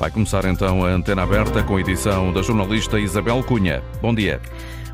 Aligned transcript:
Vai 0.00 0.10
começar 0.10 0.46
então 0.46 0.82
a 0.82 0.88
antena 0.88 1.24
aberta 1.24 1.62
com 1.62 1.76
a 1.76 1.80
edição 1.80 2.32
da 2.32 2.40
jornalista 2.40 2.98
Isabel 2.98 3.44
Cunha. 3.44 3.82
Bom 4.00 4.14
dia. 4.14 4.40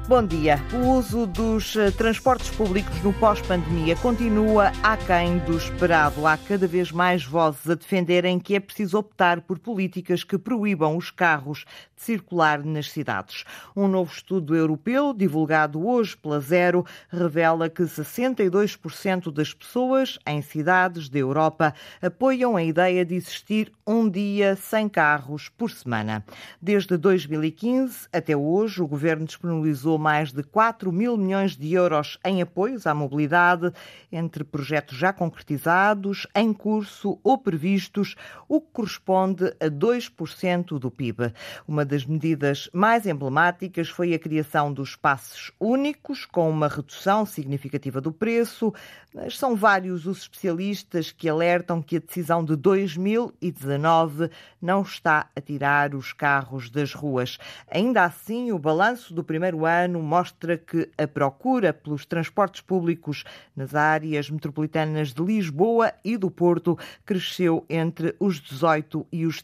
Bom 0.08 0.25
dia. 0.25 0.60
O 0.72 0.98
uso 0.98 1.26
dos 1.26 1.74
eh, 1.74 1.90
transportes 1.90 2.48
públicos 2.51 3.03
no 3.03 3.12
pós-pandemia 3.14 3.96
continua 3.96 4.71
aquém 4.80 5.38
do 5.38 5.56
esperado. 5.56 6.24
Há 6.24 6.37
cada 6.37 6.64
vez 6.69 6.92
mais 6.92 7.24
vozes 7.24 7.69
a 7.69 7.74
defenderem 7.74 8.38
que 8.38 8.54
é 8.54 8.61
preciso 8.61 8.98
optar 8.98 9.40
por 9.40 9.58
políticas 9.58 10.22
que 10.22 10.38
proíbam 10.38 10.96
os 10.96 11.10
carros 11.10 11.64
de 11.96 12.04
circular 12.04 12.64
nas 12.64 12.88
cidades. 12.88 13.42
Um 13.74 13.88
novo 13.88 14.13
estudo 14.13 14.54
europeu, 14.54 15.13
divulgado 15.13 15.85
hoje 15.85 16.16
pela 16.16 16.38
Zero, 16.38 16.86
revela 17.10 17.68
que 17.68 17.82
62% 17.82 19.32
das 19.32 19.52
pessoas 19.52 20.20
em 20.24 20.41
cidades 20.41 21.09
da 21.09 21.18
Europa 21.18 21.74
apoiam 22.00 22.54
a 22.54 22.62
ideia 22.62 23.04
de 23.04 23.16
existir 23.16 23.73
um 23.84 24.09
dia 24.09 24.54
sem 24.54 24.88
carros 24.88 25.48
por 25.48 25.68
semana. 25.68 26.24
Desde 26.62 26.96
2015 26.96 28.06
até 28.12 28.36
hoje, 28.36 28.80
o 28.80 28.86
governo 28.86 29.27
disponibilizou 29.27 29.95
mais 29.98 30.32
de 30.32 30.42
4 30.42 30.92
mil 30.92 31.16
milhões 31.16 31.56
de 31.56 31.73
euros 31.74 32.18
em 32.24 32.42
apoios 32.42 32.86
à 32.86 32.95
mobilidade, 32.95 33.73
entre 34.10 34.45
projetos 34.45 34.96
já 34.96 35.12
concretizados, 35.12 36.27
em 36.34 36.52
curso 36.52 37.19
ou 37.22 37.38
previstos, 37.38 38.14
o 38.48 38.60
que 38.60 38.69
corresponde 38.72 39.46
a 39.60 39.66
2% 39.66 40.78
do 40.78 40.91
PIB. 40.91 41.32
Uma 41.66 41.84
das 41.84 42.05
medidas 42.05 42.69
mais 42.72 43.06
emblemáticas 43.06 43.88
foi 43.88 44.14
a 44.14 44.19
criação 44.19 44.72
dos 44.72 44.96
passos 44.96 45.52
únicos, 45.60 46.24
com 46.24 46.48
uma 46.50 46.69
redução 46.69 47.24
significativa 47.24 48.00
do 48.00 48.12
preço, 48.12 48.72
mas 49.14 49.38
são 49.38 49.56
vários 49.56 50.06
os 50.06 50.19
especialistas 50.22 51.10
que 51.10 51.28
alertam 51.28 51.80
que 51.80 51.97
a 51.97 52.00
decisão 52.00 52.44
de 52.44 52.56
2019 52.56 54.30
não 54.60 54.83
está 54.83 55.30
a 55.34 55.41
tirar 55.41 55.94
os 55.94 56.12
carros 56.12 56.70
das 56.70 56.92
ruas. 56.92 57.38
Ainda 57.70 58.05
assim, 58.05 58.52
o 58.52 58.58
balanço 58.58 59.14
do 59.14 59.24
primeiro 59.24 59.64
ano 59.64 59.86
ano 59.87 60.03
mostra 60.03 60.59
que 60.59 60.91
a 60.98 61.06
procura 61.06 61.73
pelos 61.73 62.05
transportes 62.05 62.61
públicos 62.61 63.25
nas 63.56 63.75
áreas 63.75 64.29
metropolitanas 64.29 65.15
de 65.15 65.23
Lisboa 65.23 65.95
e 66.05 66.17
do 66.17 66.31
Porto 66.31 66.79
cresceu 67.05 67.65
entre 67.70 68.14
os 68.20 68.41
18 68.41 69.07
e 69.11 69.25
os 69.25 69.42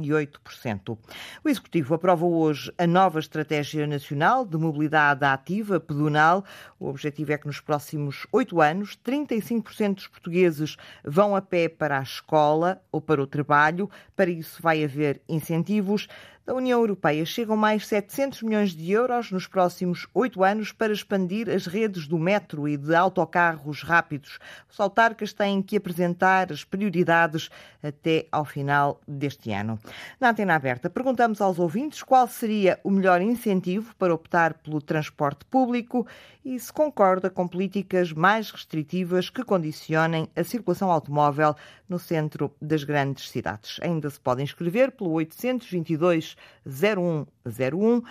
38%. 0.00 0.98
O 1.44 1.48
Executivo 1.48 1.94
aprova 1.94 2.24
hoje 2.24 2.72
a 2.78 2.86
nova 2.86 3.18
Estratégia 3.18 3.86
Nacional 3.86 4.44
de 4.44 4.56
Mobilidade 4.56 5.24
Ativa 5.24 5.78
Pedonal. 5.78 6.44
O 6.78 6.88
objetivo 6.88 7.32
é 7.32 7.38
que 7.38 7.46
nos 7.46 7.60
próximos 7.60 8.26
oito 8.32 8.60
anos, 8.60 8.98
35% 9.04 9.94
dos 9.94 10.06
portugueses 10.06 10.76
vão 11.04 11.36
a 11.36 11.42
pé 11.42 11.68
para 11.68 11.98
a 11.98 12.02
escola 12.02 12.82
ou 12.90 13.00
para 13.00 13.22
o 13.22 13.26
trabalho. 13.26 13.90
Para 14.16 14.30
isso 14.30 14.62
vai 14.62 14.82
haver 14.82 15.20
incentivos 15.28 16.08
da 16.50 16.56
União 16.56 16.80
Europeia 16.80 17.24
chegam 17.24 17.56
mais 17.56 17.86
700 17.86 18.42
milhões 18.42 18.74
de 18.74 18.90
euros 18.90 19.30
nos 19.30 19.46
próximos 19.46 20.08
oito 20.12 20.42
anos 20.42 20.72
para 20.72 20.92
expandir 20.92 21.48
as 21.48 21.64
redes 21.64 22.08
do 22.08 22.18
metro 22.18 22.66
e 22.66 22.76
de 22.76 22.92
autocarros 22.92 23.84
rápidos. 23.84 24.40
Os 24.68 24.80
autarcas 24.80 25.32
têm 25.32 25.62
que 25.62 25.76
apresentar 25.76 26.50
as 26.50 26.64
prioridades 26.64 27.50
até 27.80 28.26
ao 28.32 28.44
final 28.44 29.00
deste 29.06 29.52
ano. 29.52 29.78
Na 30.20 30.30
antena 30.30 30.54
aberta, 30.54 30.90
perguntamos 30.90 31.40
aos 31.40 31.58
ouvintes 31.58 32.02
qual 32.02 32.26
seria 32.28 32.78
o 32.84 32.90
melhor 32.90 33.20
incentivo 33.20 33.94
para 33.96 34.14
optar 34.14 34.54
pelo 34.54 34.80
transporte 34.80 35.44
público 35.44 36.06
e 36.44 36.58
se 36.58 36.72
concorda 36.72 37.30
com 37.30 37.46
políticas 37.46 38.12
mais 38.12 38.50
restritivas 38.50 39.30
que 39.30 39.44
condicionem 39.44 40.28
a 40.34 40.44
circulação 40.44 40.90
automóvel 40.90 41.54
no 41.88 41.98
centro 41.98 42.54
das 42.60 42.84
grandes 42.84 43.30
cidades. 43.30 43.78
Ainda 43.82 44.08
se 44.10 44.20
podem 44.20 44.44
inscrever 44.44 44.92
pelo 44.92 45.10
822 45.10 46.36
0101. 46.66 48.02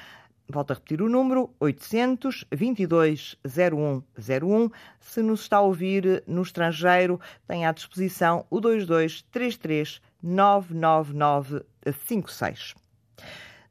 Volto 0.52 0.72
a 0.72 0.74
repetir 0.74 1.00
o 1.00 1.08
número 1.08 1.54
822 1.60 3.38
0101. 3.48 4.72
Se 5.00 5.22
nos 5.22 5.42
está 5.42 5.58
a 5.58 5.62
ouvir 5.62 6.24
no 6.26 6.42
estrangeiro, 6.42 7.22
tem 7.48 7.68
à 7.68 7.72
disposição 7.72 8.46
o 8.50 8.60
2233 8.60 10.02
99956. 10.22 12.76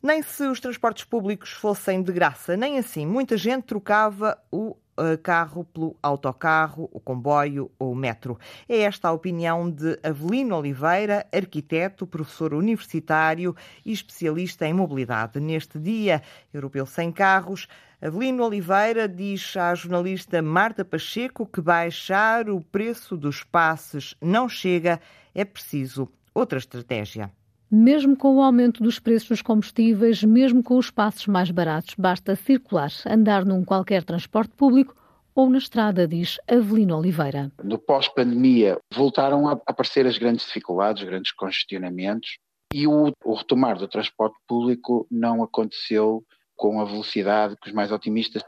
Nem 0.03 0.22
se 0.22 0.44
os 0.44 0.60
transportes 0.60 1.04
públicos 1.04 1.50
fossem 1.50 2.03
de 2.03 2.10
graça, 2.12 2.56
nem 2.56 2.78
assim. 2.78 3.04
Muita 3.04 3.36
gente 3.36 3.64
trocava 3.64 4.38
o 4.50 4.75
carro 5.22 5.64
pelo 5.64 5.97
autocarro, 6.03 6.88
o 6.92 7.00
comboio 7.00 7.70
ou 7.78 7.92
o 7.92 7.97
metro. 7.97 8.38
É 8.69 8.78
esta 8.78 9.08
a 9.08 9.12
opinião 9.12 9.70
de 9.70 9.98
Avelino 10.03 10.56
Oliveira, 10.56 11.26
arquiteto, 11.32 12.06
professor 12.06 12.54
universitário 12.54 13.54
e 13.84 13.92
especialista 13.92 14.66
em 14.66 14.72
mobilidade. 14.72 15.38
Neste 15.38 15.78
Dia 15.78 16.22
Europeu 16.53 16.84
Sem 16.84 17.12
Carros, 17.12 17.69
Avelino 18.00 18.44
Oliveira 18.44 19.08
diz 19.08 19.56
à 19.56 19.75
jornalista 19.75 20.42
Marta 20.42 20.84
Pacheco 20.84 21.47
que 21.47 21.60
baixar 21.60 22.48
o 22.48 22.60
preço 22.60 23.16
dos 23.16 23.42
passes 23.42 24.14
não 24.20 24.48
chega, 24.48 25.00
é 25.34 25.44
preciso 25.44 26.08
outra 26.38 26.59
estratégia. 26.59 27.31
Mesmo 27.71 28.16
com 28.16 28.37
o 28.37 28.43
aumento 28.43 28.82
dos 28.82 28.99
preços 28.99 29.28
dos 29.28 29.43
combustíveis, 29.43 30.22
mesmo 30.25 30.62
com 30.62 30.78
os 30.78 30.91
passos 30.91 31.26
mais 31.26 31.50
baratos, 31.50 31.94
basta 31.99 32.34
circular, 32.34 32.91
andar 33.06 33.44
num 33.44 33.65
qualquer 33.65 34.04
transporte 34.04 34.54
público 34.54 34.97
ou 35.34 35.50
na 35.50 35.59
estrada, 35.59 36.09
diz 36.09 36.38
Avelino 36.49 36.97
Oliveira. 36.97 37.53
No 37.62 37.78
pós-pandemia 37.78 38.78
voltaram 38.94 39.47
a 39.47 39.53
aparecer 39.66 40.06
as 40.06 40.16
grandes 40.16 40.47
dificuldades, 40.47 41.03
os 41.03 41.09
grandes 41.09 41.32
congestionamentos 41.32 42.38
e 42.72 42.87
o, 42.87 43.12
o 43.25 43.34
retomar 43.34 43.78
do 43.78 43.87
transporte 43.87 44.37
público 44.47 45.06
não 45.10 45.43
aconteceu 45.43 46.25
com 46.56 46.81
a 46.81 46.84
velocidade 46.84 47.56
que 47.62 47.69
os 47.69 47.75
mais 47.75 47.93
otimistas 47.93 48.43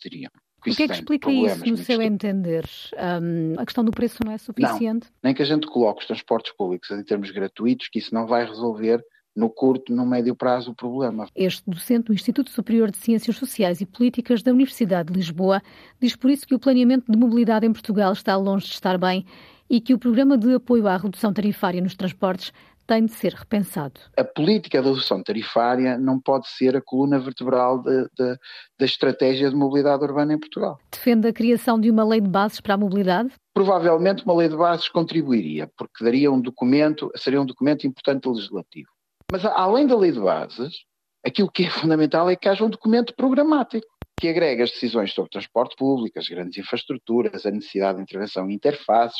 teriam. 0.00 0.30
O 0.70 0.74
que 0.74 0.82
é 0.84 0.88
que 0.88 0.94
explica 0.94 1.30
isso, 1.30 1.66
no 1.66 1.76
seu 1.76 2.00
entender? 2.00 2.64
Um, 2.94 3.58
a 3.58 3.64
questão 3.64 3.84
do 3.84 3.90
preço 3.90 4.18
não 4.24 4.32
é 4.32 4.38
suficiente? 4.38 5.06
Não, 5.06 5.20
nem 5.24 5.34
que 5.34 5.42
a 5.42 5.44
gente 5.44 5.66
coloque 5.66 6.02
os 6.02 6.06
transportes 6.06 6.52
públicos 6.52 6.90
em 6.90 7.02
termos 7.02 7.30
gratuitos, 7.30 7.88
que 7.88 7.98
isso 7.98 8.14
não 8.14 8.26
vai 8.26 8.46
resolver 8.46 9.04
no 9.34 9.48
curto, 9.50 9.92
no 9.92 10.06
médio 10.06 10.36
prazo, 10.36 10.70
o 10.70 10.74
problema. 10.74 11.26
Este 11.34 11.62
docente 11.68 12.04
do 12.04 12.12
Instituto 12.12 12.50
Superior 12.50 12.90
de 12.90 12.98
Ciências 12.98 13.36
Sociais 13.36 13.80
e 13.80 13.86
Políticas 13.86 14.42
da 14.42 14.52
Universidade 14.52 15.10
de 15.12 15.18
Lisboa 15.18 15.62
diz 16.00 16.14
por 16.14 16.30
isso 16.30 16.46
que 16.46 16.54
o 16.54 16.58
planeamento 16.58 17.10
de 17.10 17.18
mobilidade 17.18 17.66
em 17.66 17.72
Portugal 17.72 18.12
está 18.12 18.36
longe 18.36 18.66
de 18.66 18.74
estar 18.74 18.98
bem 18.98 19.24
e 19.70 19.80
que 19.80 19.94
o 19.94 19.98
programa 19.98 20.36
de 20.36 20.54
apoio 20.54 20.86
à 20.86 20.96
redução 20.96 21.32
tarifária 21.32 21.80
nos 21.80 21.94
transportes 21.94 22.52
tem 22.86 23.06
de 23.06 23.12
ser 23.12 23.34
repensado. 23.34 24.00
A 24.16 24.24
política 24.24 24.82
da 24.82 24.88
redução 24.88 25.22
tarifária 25.22 25.96
não 25.98 26.20
pode 26.20 26.48
ser 26.48 26.76
a 26.76 26.82
coluna 26.82 27.18
vertebral 27.18 27.82
de, 27.82 28.02
de, 28.16 28.36
da 28.78 28.84
estratégia 28.84 29.48
de 29.50 29.56
mobilidade 29.56 30.04
urbana 30.04 30.34
em 30.34 30.38
Portugal. 30.38 30.78
Defende 30.90 31.28
a 31.28 31.32
criação 31.32 31.80
de 31.80 31.90
uma 31.90 32.04
lei 32.04 32.20
de 32.20 32.28
bases 32.28 32.60
para 32.60 32.74
a 32.74 32.78
mobilidade? 32.78 33.32
Provavelmente 33.54 34.24
uma 34.24 34.34
lei 34.34 34.48
de 34.48 34.56
bases 34.56 34.88
contribuiria, 34.88 35.70
porque 35.76 36.04
daria 36.04 36.30
um 36.30 36.40
documento, 36.40 37.10
seria 37.16 37.40
um 37.40 37.46
documento 37.46 37.86
importante 37.86 38.28
legislativo. 38.28 38.88
Mas 39.30 39.44
além 39.44 39.86
da 39.86 39.96
lei 39.96 40.12
de 40.12 40.20
bases, 40.20 40.84
aquilo 41.24 41.50
que 41.50 41.64
é 41.64 41.70
fundamental 41.70 42.28
é 42.28 42.36
que 42.36 42.48
haja 42.48 42.64
um 42.64 42.70
documento 42.70 43.14
programático 43.14 43.86
que 44.20 44.28
agrega 44.28 44.62
as 44.62 44.70
decisões 44.70 45.12
sobre 45.12 45.30
transporte 45.30 45.74
público, 45.76 46.16
as 46.16 46.28
grandes 46.28 46.56
infraestruturas, 46.56 47.44
a 47.44 47.50
necessidade 47.50 47.96
de 47.96 48.02
intervenção 48.04 48.48
em 48.48 48.54
interfaces, 48.54 49.18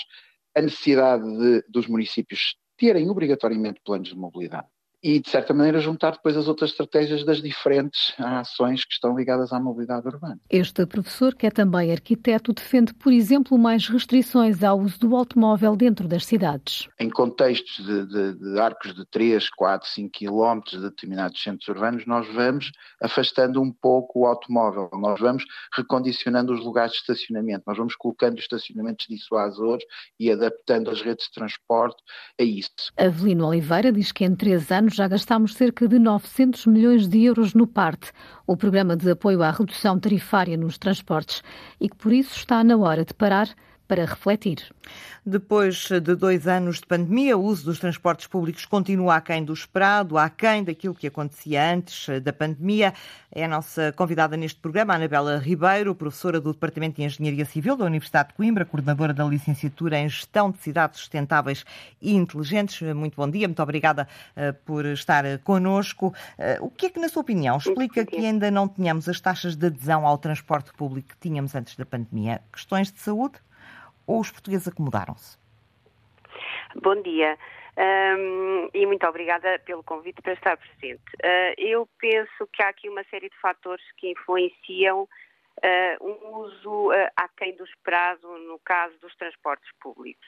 a 0.57 0.61
necessidade 0.61 1.25
de, 1.25 1.65
dos 1.69 1.89
municípios 1.89 2.57
terem 2.83 3.09
obrigatoriamente 3.09 3.81
planos 3.85 4.09
de 4.09 4.17
mobilidade 4.17 4.67
e, 5.03 5.19
de 5.19 5.29
certa 5.29 5.53
maneira, 5.53 5.81
juntar 5.81 6.13
depois 6.13 6.37
as 6.37 6.47
outras 6.47 6.71
estratégias 6.71 7.25
das 7.25 7.43
diferentes 7.43 8.15
ações 8.19 8.85
que 8.85 8.93
estão 8.93 9.17
ligadas 9.17 9.53
à 9.53 9.59
mobilidade 9.59 10.07
urbana. 10.07 10.39
Este 10.49 10.87
professor, 10.87 11.35
que 11.35 11.47
é 11.47 11.51
também 11.51 11.91
arquiteto, 11.91 12.53
defende, 12.53 12.95
por 12.95 13.13
exemplo, 13.13 13.59
mais 13.59 13.89
restrições 13.89 14.63
ao 14.63 14.79
uso 14.79 14.99
do 15.01 15.17
automóvel 15.17 15.75
dentro 15.75 16.07
das 16.07 16.25
cidades. 16.25 16.89
Em 17.01 17.11
contextos 17.11 17.85
de, 17.85 18.07
de, 18.07 18.35
de 18.35 18.61
arcos 18.61 18.95
de 18.95 19.05
3, 19.07 19.51
4, 19.51 19.89
5 19.89 20.11
quilómetros 20.11 20.81
de 20.81 20.89
determinados 20.89 21.43
centros 21.43 21.69
urbanos, 21.69 22.07
nós 22.07 22.27
vamos 22.33 22.71
afastando 23.01 23.61
um 23.61 23.73
pouco 23.73 24.21
o 24.21 24.27
automóvel, 24.27 24.89
nós 24.93 25.19
vamos 25.19 25.45
recondicionando 25.75 26.53
os 26.53 26.65
lugares 26.65 26.93
de 26.93 26.99
estacionamento, 26.99 27.65
nós 27.67 27.77
vamos 27.77 27.97
colocando 27.97 28.39
estacionamentos 28.39 29.07
dissuasores 29.09 29.85
e 30.19 30.31
adaptando 30.31 30.91
as 30.91 31.03
redes 31.03 31.27
de 31.27 31.33
transporte 31.33 32.03
a 32.39 32.43
isso. 32.43 32.71
Avelino 32.97 33.47
Oliveira 33.47 33.91
diz 33.91 34.13
que 34.13 34.25
em 34.25 34.35
três 34.35 34.71
anos 34.71 34.92
já 34.95 35.09
gastámos 35.09 35.55
cerca 35.55 35.89
de 35.89 35.99
900 35.99 36.67
milhões 36.67 37.09
de 37.09 37.25
euros 37.25 37.55
no 37.55 37.67
PARTE, 37.67 38.13
o 38.47 38.57
Programa 38.57 38.97
de 38.97 39.11
Apoio 39.11 39.43
à 39.43 39.51
Redução 39.51 39.99
Tarifária 39.99 40.57
nos 40.57 40.79
Transportes, 40.79 41.43
e 41.81 41.89
que 41.89 41.97
por 41.97 42.13
isso 42.13 42.37
está 42.37 42.63
na 42.63 42.77
hora 42.77 43.05
de 43.05 43.15
parar 43.15 43.49
para 43.87 44.05
refletir. 44.05 44.71
Depois 45.25 45.89
de 45.89 46.17
dois 46.17 46.49
anos 46.49 46.81
de 46.81 46.87
pandemia, 46.87 47.37
o 47.37 47.43
uso 47.45 47.67
dos 47.67 47.79
transportes 47.79 48.27
públicos 48.27 48.65
continua 48.65 49.17
aquém 49.17 49.45
do 49.45 49.53
esperado, 49.53 50.19
aquém 50.19 50.65
daquilo 50.65 50.95
que 50.95 51.07
acontecia 51.07 51.73
antes 51.73 52.09
da 52.23 52.33
pandemia. 52.33 52.93
É 53.31 53.45
a 53.45 53.49
nossa 53.49 53.93
convidada 53.93 54.37
neste 54.37 54.59
programa, 54.59 54.95
Anabela 54.95 55.39
Ribeiro, 55.39 55.95
professora 55.95 56.41
do 56.41 56.53
Departamento 56.53 56.97
de 56.97 57.05
Engenharia 57.05 57.45
Civil 57.45 57.77
da 57.77 57.85
Universidade 57.85 58.31
de 58.31 58.35
Coimbra, 58.35 58.65
coordenadora 58.65 59.15
da 59.15 59.25
licenciatura 59.25 59.99
em 59.99 60.09
Gestão 60.09 60.51
de 60.51 60.59
Cidades 60.59 61.01
Sustentáveis 61.01 61.65
e 62.01 62.15
Inteligentes. 62.15 62.81
Muito 62.93 63.17
bom 63.17 63.31
dia, 63.31 63.47
muito 63.47 63.63
obrigada 63.63 64.09
uh, 64.37 64.53
por 64.65 64.85
estar 64.87 65.39
connosco. 65.39 66.09
Uh, 66.39 66.67
o 66.67 66.71
que 66.71 66.87
é 66.87 66.91
que, 66.91 67.01
na 67.01 67.09
sua 67.09 67.23
opinião, 67.23 67.59
explica 67.59 68.05
que 68.05 68.17
ainda 68.17 68.51
não 68.51 68.69
tínhamos 68.69 69.09
as 69.09 69.21
taxas 69.21 69.55
de 69.55 69.67
adesão 69.67 70.07
ao 70.07 70.19
transporte 70.19 70.73
público 70.73 71.11
que 71.11 71.17
tínhamos 71.29 71.55
antes 71.55 71.77
da 71.77 71.87
pandemia? 71.87 72.43
Questões 72.53 72.91
de 72.91 72.99
saúde? 72.99 73.35
Ou 74.13 74.21
os 74.21 74.31
portugueses 74.31 74.69
acomodaram-se? 74.69 75.39
Bom 76.77 77.01
dia. 77.03 77.39
Um, 77.77 78.69
e 78.75 78.85
muito 78.87 79.07
obrigada 79.07 79.59
pelo 79.61 79.83
convite 79.83 80.21
para 80.21 80.35
estar 80.35 80.57
presente. 80.57 81.03
Uh, 81.23 81.55
eu 81.57 81.89
penso 81.99 82.47
que 82.53 82.63
há 82.63 82.69
aqui 82.69 82.89
uma 82.89 83.03
série 83.05 83.31
de 83.31 83.41
fatores 83.41 83.85
que 83.97 84.11
influenciam 84.11 85.03
uh, 85.03 85.09
um 86.07 86.37
uso 86.39 86.91
uh, 86.91 87.11
aquém 87.17 87.57
do 87.57 87.65
esperado 87.65 88.29
no 88.39 88.59
caso 88.59 88.99
dos 88.99 89.15
transportes 89.17 89.71
públicos. 89.81 90.27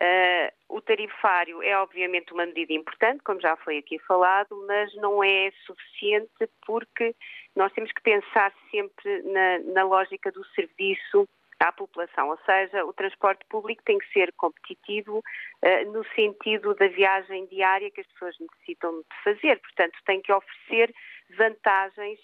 Uh, 0.00 0.76
o 0.76 0.80
tarifário 0.80 1.60
é 1.60 1.76
obviamente 1.76 2.32
uma 2.32 2.46
medida 2.46 2.72
importante, 2.72 3.20
como 3.24 3.40
já 3.40 3.56
foi 3.56 3.78
aqui 3.78 3.98
falado, 4.00 4.64
mas 4.68 4.94
não 4.94 5.24
é 5.24 5.50
suficiente 5.66 6.48
porque 6.64 7.16
nós 7.56 7.72
temos 7.72 7.90
que 7.90 8.02
pensar 8.02 8.52
sempre 8.70 9.22
na, 9.22 9.58
na 9.72 9.82
lógica 9.82 10.30
do 10.30 10.44
serviço 10.54 11.26
à 11.60 11.72
população, 11.72 12.28
ou 12.28 12.38
seja, 12.46 12.84
o 12.84 12.92
transporte 12.92 13.44
público 13.48 13.82
tem 13.84 13.98
que 13.98 14.12
ser 14.12 14.32
competitivo 14.36 15.18
uh, 15.18 15.92
no 15.92 16.04
sentido 16.14 16.74
da 16.74 16.88
viagem 16.88 17.46
diária 17.46 17.90
que 17.90 18.00
as 18.00 18.06
pessoas 18.08 18.36
necessitam 18.38 19.00
de 19.00 19.22
fazer, 19.24 19.60
portanto, 19.60 19.98
tem 20.06 20.20
que 20.20 20.32
oferecer 20.32 20.94
vantagens 21.36 22.18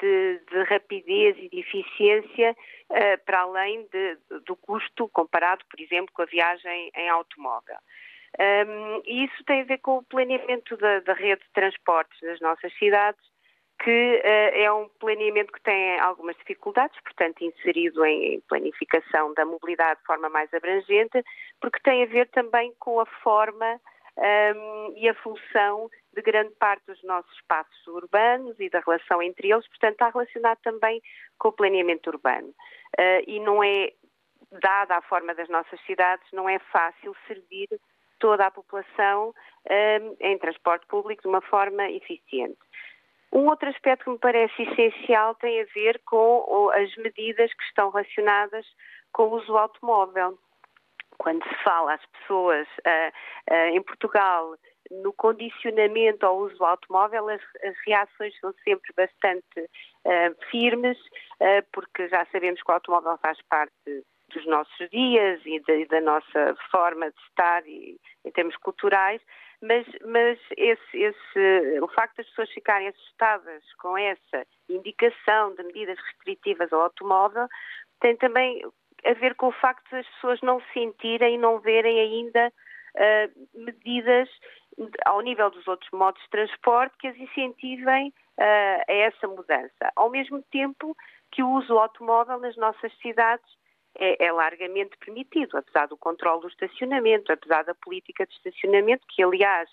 de, 0.00 0.40
de 0.50 0.62
rapidez 0.64 1.36
e 1.38 1.48
de 1.48 1.60
eficiência 1.60 2.56
uh, 2.90 3.24
para 3.24 3.40
além 3.40 3.86
de, 3.92 4.18
do 4.46 4.56
custo 4.56 5.08
comparado, 5.08 5.64
por 5.70 5.80
exemplo, 5.80 6.12
com 6.12 6.22
a 6.22 6.26
viagem 6.26 6.90
em 6.96 7.08
automóvel. 7.08 7.76
Um, 8.38 9.02
e 9.04 9.24
isso 9.26 9.44
tem 9.44 9.60
a 9.60 9.64
ver 9.64 9.78
com 9.78 9.98
o 9.98 10.04
planeamento 10.04 10.74
da, 10.78 11.00
da 11.00 11.12
rede 11.12 11.42
de 11.42 11.52
transportes 11.52 12.18
das 12.22 12.40
nossas 12.40 12.72
cidades 12.78 13.31
que 13.82 14.22
uh, 14.24 14.60
é 14.60 14.72
um 14.72 14.88
planeamento 15.00 15.52
que 15.52 15.60
tem 15.62 15.98
algumas 15.98 16.36
dificuldades, 16.36 16.98
portanto, 17.02 17.42
inserido 17.42 18.04
em 18.04 18.40
planificação 18.42 19.34
da 19.34 19.44
mobilidade 19.44 20.00
de 20.00 20.06
forma 20.06 20.28
mais 20.28 20.52
abrangente, 20.54 21.22
porque 21.60 21.80
tem 21.82 22.02
a 22.02 22.06
ver 22.06 22.28
também 22.30 22.72
com 22.78 23.00
a 23.00 23.06
forma 23.06 23.80
um, 24.16 24.22
ehm, 24.22 24.92
e 24.96 25.08
a 25.08 25.14
função 25.14 25.90
de 26.14 26.22
grande 26.22 26.54
parte 26.60 26.86
dos 26.86 27.02
nossos 27.02 27.32
espaços 27.34 27.86
urbanos 27.88 28.58
e 28.60 28.70
da 28.70 28.80
relação 28.80 29.20
entre 29.22 29.50
eles, 29.50 29.66
portanto, 29.66 29.92
está 29.92 30.10
relacionado 30.10 30.58
também 30.62 31.02
com 31.38 31.48
o 31.48 31.52
planeamento 31.52 32.08
urbano. 32.10 32.48
Uh, 32.98 33.22
e 33.26 33.40
não 33.40 33.64
é, 33.64 33.92
dada 34.60 34.96
a 34.96 35.02
forma 35.02 35.34
das 35.34 35.48
nossas 35.48 35.80
cidades, 35.86 36.26
não 36.32 36.48
é 36.48 36.58
fácil 36.70 37.16
servir 37.26 37.68
toda 38.20 38.46
a 38.46 38.50
população 38.50 39.30
um, 39.30 39.32
ehm, 39.68 40.16
em 40.20 40.38
transporte 40.38 40.86
público 40.86 41.22
de 41.22 41.28
uma 41.28 41.40
forma 41.40 41.90
eficiente. 41.90 42.58
Um 43.32 43.48
outro 43.48 43.68
aspecto 43.70 44.04
que 44.04 44.10
me 44.10 44.18
parece 44.18 44.62
essencial 44.62 45.34
tem 45.36 45.62
a 45.62 45.66
ver 45.74 46.00
com 46.04 46.70
as 46.74 46.94
medidas 46.96 47.52
que 47.54 47.64
estão 47.64 47.90
relacionadas 47.90 48.66
com 49.10 49.24
o 49.24 49.36
uso 49.36 49.56
automóvel. 49.56 50.38
Quando 51.16 51.42
se 51.48 51.54
fala 51.64 51.94
às 51.94 52.06
pessoas 52.06 52.66
uh, 52.68 53.52
uh, 53.52 53.76
em 53.76 53.82
Portugal 53.82 54.54
no 54.90 55.12
condicionamento 55.14 56.26
ao 56.26 56.38
uso 56.38 56.56
do 56.58 56.64
automóvel, 56.64 57.28
as, 57.30 57.40
as 57.64 57.74
reações 57.86 58.38
são 58.38 58.52
sempre 58.64 58.92
bastante 58.94 59.60
uh, 59.60 60.50
firmes, 60.50 60.98
porque 61.72 62.08
já 62.08 62.26
sabemos 62.30 62.62
que 62.62 62.70
o 62.70 62.74
automóvel 62.74 63.16
faz 63.22 63.38
parte 63.48 63.72
dos 64.34 64.46
nossos 64.46 64.90
dias 64.90 65.40
e 65.46 65.60
da, 65.60 65.74
e 65.74 65.86
da 65.86 66.00
nossa 66.00 66.54
forma 66.70 67.10
de 67.10 67.20
estar 67.28 67.66
e, 67.66 67.98
em 68.24 68.30
termos 68.32 68.56
culturais, 68.56 69.22
mas, 69.62 69.86
mas 70.04 70.38
esse, 70.56 70.96
esse, 70.98 71.80
o 71.80 71.88
facto 71.88 72.16
das 72.16 72.28
pessoas 72.30 72.50
ficarem 72.50 72.88
assustadas 72.88 73.62
com 73.74 73.96
essa 73.96 74.44
indicação 74.68 75.54
de 75.54 75.62
medidas 75.62 75.98
restritivas 75.98 76.72
ao 76.72 76.82
automóvel 76.82 77.46
tem 78.00 78.16
também 78.16 78.62
a 79.04 79.12
ver 79.14 79.36
com 79.36 79.48
o 79.48 79.52
facto 79.52 79.88
das 79.90 80.06
pessoas 80.14 80.40
não 80.42 80.60
sentirem 80.72 81.36
e 81.36 81.38
não 81.38 81.60
verem 81.60 81.98
ainda 82.00 82.48
uh, 82.48 83.48
medidas 83.54 84.28
ao 85.04 85.20
nível 85.20 85.50
dos 85.50 85.66
outros 85.68 85.90
modos 85.92 86.20
de 86.22 86.30
transporte 86.30 86.96
que 86.98 87.06
as 87.06 87.16
incentivem 87.16 88.08
uh, 88.08 88.82
a 88.88 88.92
essa 88.92 89.28
mudança. 89.28 89.92
Ao 89.94 90.10
mesmo 90.10 90.42
tempo 90.50 90.96
que 91.30 91.42
o 91.42 91.50
uso 91.50 91.68
do 91.68 91.78
automóvel 91.78 92.40
nas 92.40 92.56
nossas 92.56 92.92
cidades 92.98 93.46
é, 93.98 94.26
é, 94.26 94.32
largamente 94.32 94.96
permitido, 94.98 95.56
apesar 95.56 95.86
do 95.86 95.96
controle 95.96 96.42
do 96.42 96.48
estacionamento, 96.48 97.32
apesar 97.32 97.62
da 97.64 97.74
política 97.74 98.26
de 98.26 98.32
estacionamento, 98.34 99.06
que 99.08 99.22
aliás 99.22 99.68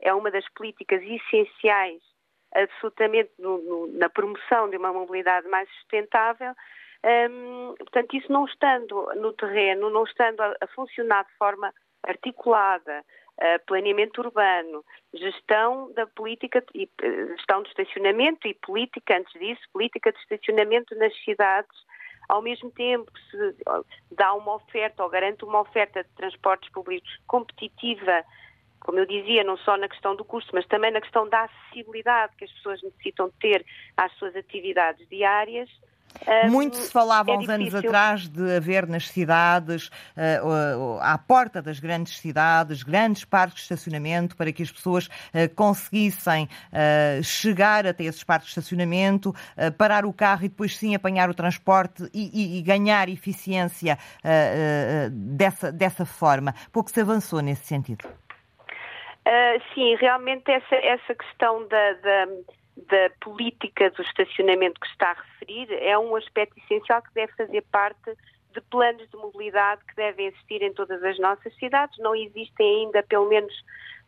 é 0.00 0.12
uma 0.12 0.30
das 0.30 0.46
políticas 0.50 1.00
essenciais 1.02 2.02
absolutamente 2.54 3.30
no, 3.38 3.58
no, 3.58 3.86
na 3.98 4.10
promoção 4.10 4.68
de 4.68 4.76
uma 4.76 4.92
mobilidade 4.92 5.48
mais 5.48 5.68
sustentável. 5.76 6.52
Um, 7.04 7.74
portanto, 7.78 8.14
isso 8.16 8.30
não 8.30 8.44
estando 8.44 9.08
no 9.16 9.32
terreno, 9.32 9.90
não 9.90 10.04
estando 10.04 10.40
a, 10.40 10.54
a 10.60 10.66
funcionar 10.68 11.24
de 11.24 11.34
forma 11.36 11.72
articulada, 12.04 13.04
uh, 13.40 13.66
planeamento 13.66 14.20
urbano, 14.20 14.84
gestão 15.14 15.92
da 15.94 16.06
política, 16.06 16.62
e, 16.74 16.88
gestão 17.36 17.62
do 17.62 17.68
estacionamento 17.68 18.46
e 18.46 18.54
política, 18.54 19.16
antes 19.16 19.32
disso, 19.40 19.62
política 19.72 20.12
de 20.12 20.18
estacionamento 20.18 20.94
nas 20.96 21.14
cidades, 21.24 21.76
ao 22.28 22.42
mesmo 22.42 22.70
tempo 22.70 23.10
que 23.12 23.20
se 23.30 23.56
dá 24.10 24.34
uma 24.34 24.54
oferta 24.54 25.02
ou 25.02 25.10
garante 25.10 25.44
uma 25.44 25.60
oferta 25.60 26.02
de 26.02 26.10
transportes 26.10 26.70
públicos 26.70 27.10
competitiva, 27.26 28.24
como 28.80 28.98
eu 28.98 29.06
dizia, 29.06 29.44
não 29.44 29.56
só 29.58 29.76
na 29.76 29.88
questão 29.88 30.16
do 30.16 30.24
custo, 30.24 30.50
mas 30.54 30.66
também 30.66 30.90
na 30.90 31.00
questão 31.00 31.28
da 31.28 31.44
acessibilidade 31.44 32.36
que 32.36 32.44
as 32.44 32.52
pessoas 32.52 32.82
necessitam 32.82 33.30
ter 33.40 33.64
às 33.96 34.12
suas 34.14 34.34
atividades 34.34 35.08
diárias, 35.08 35.68
muito 36.48 36.76
se 36.76 36.92
falava 36.92 37.30
há 37.30 37.34
é 37.34 37.38
uns 37.38 37.48
anos 37.48 37.74
atrás 37.74 38.28
de 38.28 38.56
haver 38.56 38.86
nas 38.86 39.08
cidades, 39.08 39.88
uh, 39.88 40.96
uh, 40.96 40.98
à 41.00 41.18
porta 41.18 41.60
das 41.60 41.78
grandes 41.80 42.18
cidades, 42.18 42.82
grandes 42.82 43.24
parques 43.24 43.56
de 43.56 43.62
estacionamento 43.62 44.36
para 44.36 44.52
que 44.52 44.62
as 44.62 44.70
pessoas 44.70 45.06
uh, 45.06 45.52
conseguissem 45.54 46.48
chegar 47.22 47.86
até 47.86 48.04
esses 48.04 48.24
parques 48.24 48.46
de 48.46 48.60
estacionamento, 48.60 49.34
parar 49.76 50.04
o 50.04 50.12
carro 50.12 50.44
e 50.44 50.48
depois 50.48 50.76
sim 50.76 50.94
apanhar 50.94 51.28
o 51.30 51.34
transporte 51.34 52.08
e, 52.12 52.30
e, 52.32 52.58
e 52.58 52.62
ganhar 52.62 53.08
eficiência 53.08 53.98
dessa, 55.10 55.70
dessa 55.72 56.04
forma. 56.04 56.54
Pouco 56.72 56.90
se 56.90 57.00
avançou 57.00 57.40
nesse 57.40 57.66
sentido. 57.66 58.04
sim, 59.74 59.96
realmente 59.96 60.50
essa, 60.50 60.74
essa 60.74 61.14
questão 61.14 61.66
da, 61.68 61.92
da 61.94 62.26
da 62.76 63.10
política 63.20 63.90
do 63.90 64.02
estacionamento 64.02 64.80
que 64.80 64.86
está 64.86 65.10
a 65.10 65.22
referir 65.22 65.72
é 65.72 65.98
um 65.98 66.16
aspecto 66.16 66.58
essencial 66.58 67.02
que 67.02 67.12
deve 67.14 67.32
fazer 67.32 67.62
parte 67.70 68.16
de 68.52 68.60
planos 68.62 69.08
de 69.08 69.16
mobilidade 69.16 69.82
que 69.86 69.96
devem 69.96 70.26
existir 70.26 70.62
em 70.62 70.72
todas 70.72 71.02
as 71.02 71.18
nossas 71.18 71.54
cidades. 71.56 71.98
Não 71.98 72.14
existem 72.14 72.84
ainda, 72.84 73.02
pelo 73.02 73.28
menos 73.28 73.52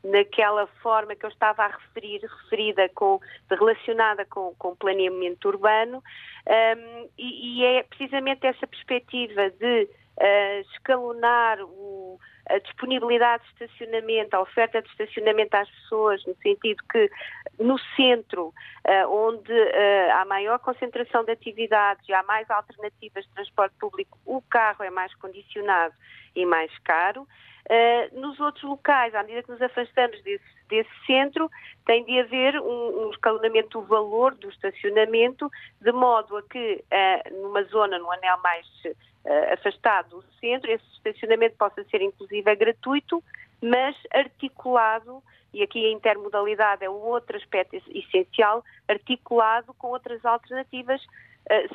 naquela 0.05 0.67
forma 0.83 1.17
que 1.17 1.25
eu 1.25 1.31
estava 1.31 1.65
a 1.65 1.69
referir, 1.69 2.21
referida 2.21 2.89
com, 2.91 3.19
relacionada 3.51 4.25
com, 4.27 4.55
com 4.59 4.77
planeamento 4.77 5.49
urbano, 5.49 6.03
um, 6.47 7.09
e, 7.17 7.61
e, 7.61 7.65
é 7.65 7.83
precisamente 7.85 8.47
essa 8.47 8.67
perspectiva 8.67 9.49
de 9.51 9.85
uh, 9.85 10.61
escalonar 10.73 11.59
o, 11.63 12.04
a 12.47 12.59
disponibilidade 12.59 13.43
de 13.45 13.65
estacionamento, 13.65 14.35
a 14.35 14.41
oferta 14.41 14.83
de 14.83 14.89
estacionamento 14.89 15.57
às 15.57 15.71
pessoas, 15.71 16.25
no 16.27 16.35
sentido 16.37 16.83
que 16.91 17.11
no 17.59 17.79
centro, 17.97 18.49
uh, 18.49 19.09
onde 19.09 19.53
uh, 19.53 20.13
há 20.13 20.25
maior 20.27 20.59
concentração 20.59 21.25
de 21.25 21.33
atividades 21.33 22.07
e 22.09 22.13
há 22.13 22.23
mais 22.25 22.49
alternativas 22.51 23.25
de 23.25 23.31
transporte 23.33 23.75
público, 23.81 24.19
o 24.27 24.43
carro 24.43 24.85
é 24.85 24.91
mais 24.91 25.15
condicionado 25.15 25.95
e 26.37 26.45
mais 26.45 26.71
caro. 26.81 27.23
Uh, 27.23 28.21
nos 28.21 28.39
outros 28.41 28.65
locais, 28.65 29.15
à 29.15 29.23
medida 29.23 29.43
que 29.43 29.51
nos 29.51 29.63
afastamos 29.63 30.23
desse, 30.23 30.45
desse 30.69 31.07
centro, 31.07 31.51
tem 31.87 32.05
de 32.05 32.21
haver 32.21 32.61
um, 32.61 33.07
um, 33.07 33.11
escalonamento 33.11 33.81
do 33.81 33.87
valor 33.87 34.35
do 34.35 34.51
estacionamento, 34.51 35.51
de 35.81 35.93
modo 35.93 36.37
a 36.37 36.43
que 36.43 36.85
numa 37.33 37.63
zona, 37.65 37.99
no 37.99 38.11
anel 38.11 38.39
mais 38.43 38.67
afastado 39.53 40.21
do 40.21 40.33
centro, 40.41 40.71
esse 40.71 40.85
estacionamento 40.93 41.57
possa 41.57 41.83
ser 41.85 42.03
inclusive 42.03 42.55
gratuito, 42.57 43.23
mas 43.63 43.97
articulado, 44.13 45.23
e 45.53 45.63
aqui 45.63 45.87
a 45.87 45.93
intermodalidade 45.93 46.85
é 46.85 46.91
um 46.91 47.01
outro 47.01 47.37
aspecto 47.37 47.77
essencial, 47.89 48.65
articulado 48.89 49.73
com 49.75 49.89
outras 49.89 50.25
alternativas 50.25 51.01
eh, 51.03 51.07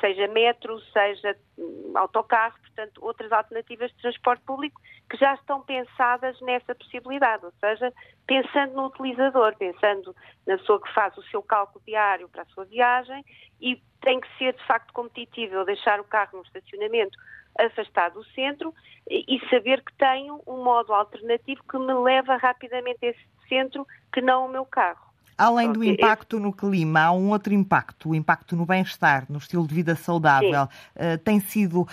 seja 0.00 0.26
metro, 0.28 0.80
seja 0.92 1.36
hum, 1.56 1.92
autocarro, 1.94 2.58
portanto, 2.58 3.04
outras 3.04 3.30
alternativas 3.30 3.90
de 3.92 3.96
transporte 3.98 4.42
público 4.44 4.80
que 5.08 5.16
já 5.16 5.34
estão 5.34 5.62
pensadas 5.62 6.40
nessa 6.40 6.74
possibilidade, 6.74 7.44
ou 7.44 7.52
seja, 7.60 7.92
pensando 8.26 8.74
no 8.74 8.86
utilizador, 8.86 9.56
pensando 9.56 10.14
na 10.46 10.58
pessoa 10.58 10.80
que 10.80 10.92
faz 10.92 11.16
o 11.16 11.22
seu 11.24 11.42
cálculo 11.42 11.82
diário 11.84 12.28
para 12.28 12.42
a 12.42 12.46
sua 12.46 12.64
viagem 12.64 13.24
e 13.60 13.80
tem 14.00 14.20
que 14.20 14.38
ser 14.38 14.54
de 14.54 14.66
facto 14.66 14.92
competitivo 14.92 15.64
deixar 15.64 16.00
o 16.00 16.04
carro 16.04 16.38
no 16.38 16.42
estacionamento 16.42 17.16
afastado 17.58 18.14
do 18.14 18.24
centro 18.30 18.72
e 19.08 19.40
saber 19.50 19.82
que 19.82 19.92
tenho 19.96 20.40
um 20.46 20.62
modo 20.62 20.94
alternativo 20.94 21.62
que 21.68 21.78
me 21.78 21.92
leva 21.92 22.36
rapidamente 22.36 23.04
a 23.04 23.08
esse 23.10 23.28
centro 23.48 23.86
que 24.12 24.20
não 24.20 24.46
o 24.46 24.48
meu 24.48 24.64
carro. 24.64 25.09
Além 25.40 25.72
do 25.72 25.82
impacto 25.82 26.38
no 26.38 26.52
clima, 26.52 27.00
há 27.00 27.12
um 27.12 27.30
outro 27.30 27.54
impacto, 27.54 28.10
o 28.10 28.14
impacto 28.14 28.54
no 28.54 28.66
bem-estar, 28.66 29.24
no 29.30 29.38
estilo 29.38 29.66
de 29.66 29.74
vida 29.74 29.96
saudável. 29.96 30.64
Uh, 30.94 31.16
tem 31.24 31.40
sido 31.40 31.80
uh, 31.80 31.88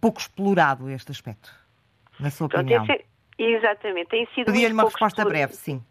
pouco 0.00 0.20
explorado 0.20 0.90
este 0.90 1.10
aspecto, 1.10 1.50
na 2.20 2.30
sua 2.30 2.46
opinião? 2.46 2.84
Esse, 2.84 3.06
exatamente, 3.38 4.08
tem 4.08 4.26
sido 4.34 4.44
Pedia-lhe 4.44 4.74
uma 4.74 4.84
resposta 4.84 5.22
explorado. 5.22 5.30
breve, 5.30 5.54
sim. 5.54 5.82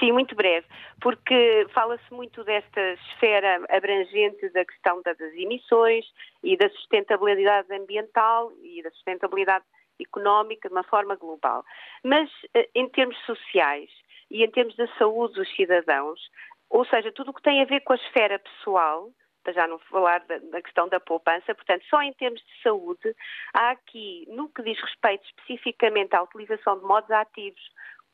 Sim, 0.00 0.10
muito 0.10 0.34
breve, 0.34 0.66
porque 1.00 1.66
fala-se 1.72 2.12
muito 2.12 2.42
desta 2.42 2.80
esfera 2.94 3.64
abrangente 3.68 4.48
da 4.48 4.64
questão 4.64 5.00
das 5.02 5.20
emissões 5.20 6.04
e 6.42 6.56
da 6.56 6.68
sustentabilidade 6.70 7.72
ambiental 7.72 8.50
e 8.62 8.82
da 8.82 8.90
sustentabilidade 8.90 9.64
económica 10.00 10.68
de 10.68 10.74
uma 10.74 10.82
forma 10.84 11.14
global. 11.16 11.64
Mas 12.02 12.30
eh, 12.54 12.68
em 12.74 12.88
termos 12.88 13.16
sociais, 13.26 13.90
e 14.30 14.44
em 14.44 14.50
termos 14.50 14.76
da 14.76 14.86
saúde 14.96 15.34
dos 15.34 15.54
cidadãos, 15.54 16.20
ou 16.68 16.84
seja, 16.86 17.10
tudo 17.12 17.30
o 17.30 17.34
que 17.34 17.42
tem 17.42 17.62
a 17.62 17.66
ver 17.66 17.80
com 17.80 17.92
a 17.92 17.96
esfera 17.96 18.38
pessoal, 18.38 19.10
para 19.42 19.52
já 19.52 19.66
não 19.66 19.78
falar 19.78 20.20
da, 20.26 20.38
da, 20.38 20.62
questão 20.62 20.88
da 20.88 21.00
poupança, 21.00 21.54
portanto, 21.54 21.84
só 21.88 22.00
em 22.02 22.12
termos 22.12 22.40
de 22.40 22.62
saúde, 22.62 23.14
há 23.54 23.70
aqui, 23.70 24.26
no 24.28 24.48
que 24.48 24.62
diz 24.62 24.78
respeito 24.80 25.24
especificamente 25.26 26.14
à 26.14 26.22
utilização 26.22 26.78
de 26.78 26.84
modos 26.84 27.10
ativos, 27.10 27.60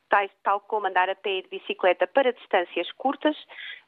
tais, 0.09 0.31
tal 0.43 0.61
como 0.61 0.87
andar 0.87 1.09
a 1.09 1.15
pé 1.15 1.39
e 1.39 1.41
de 1.43 1.49
bicicleta 1.49 2.07
para 2.07 2.33
distâncias 2.33 2.91
curtas, 2.93 3.35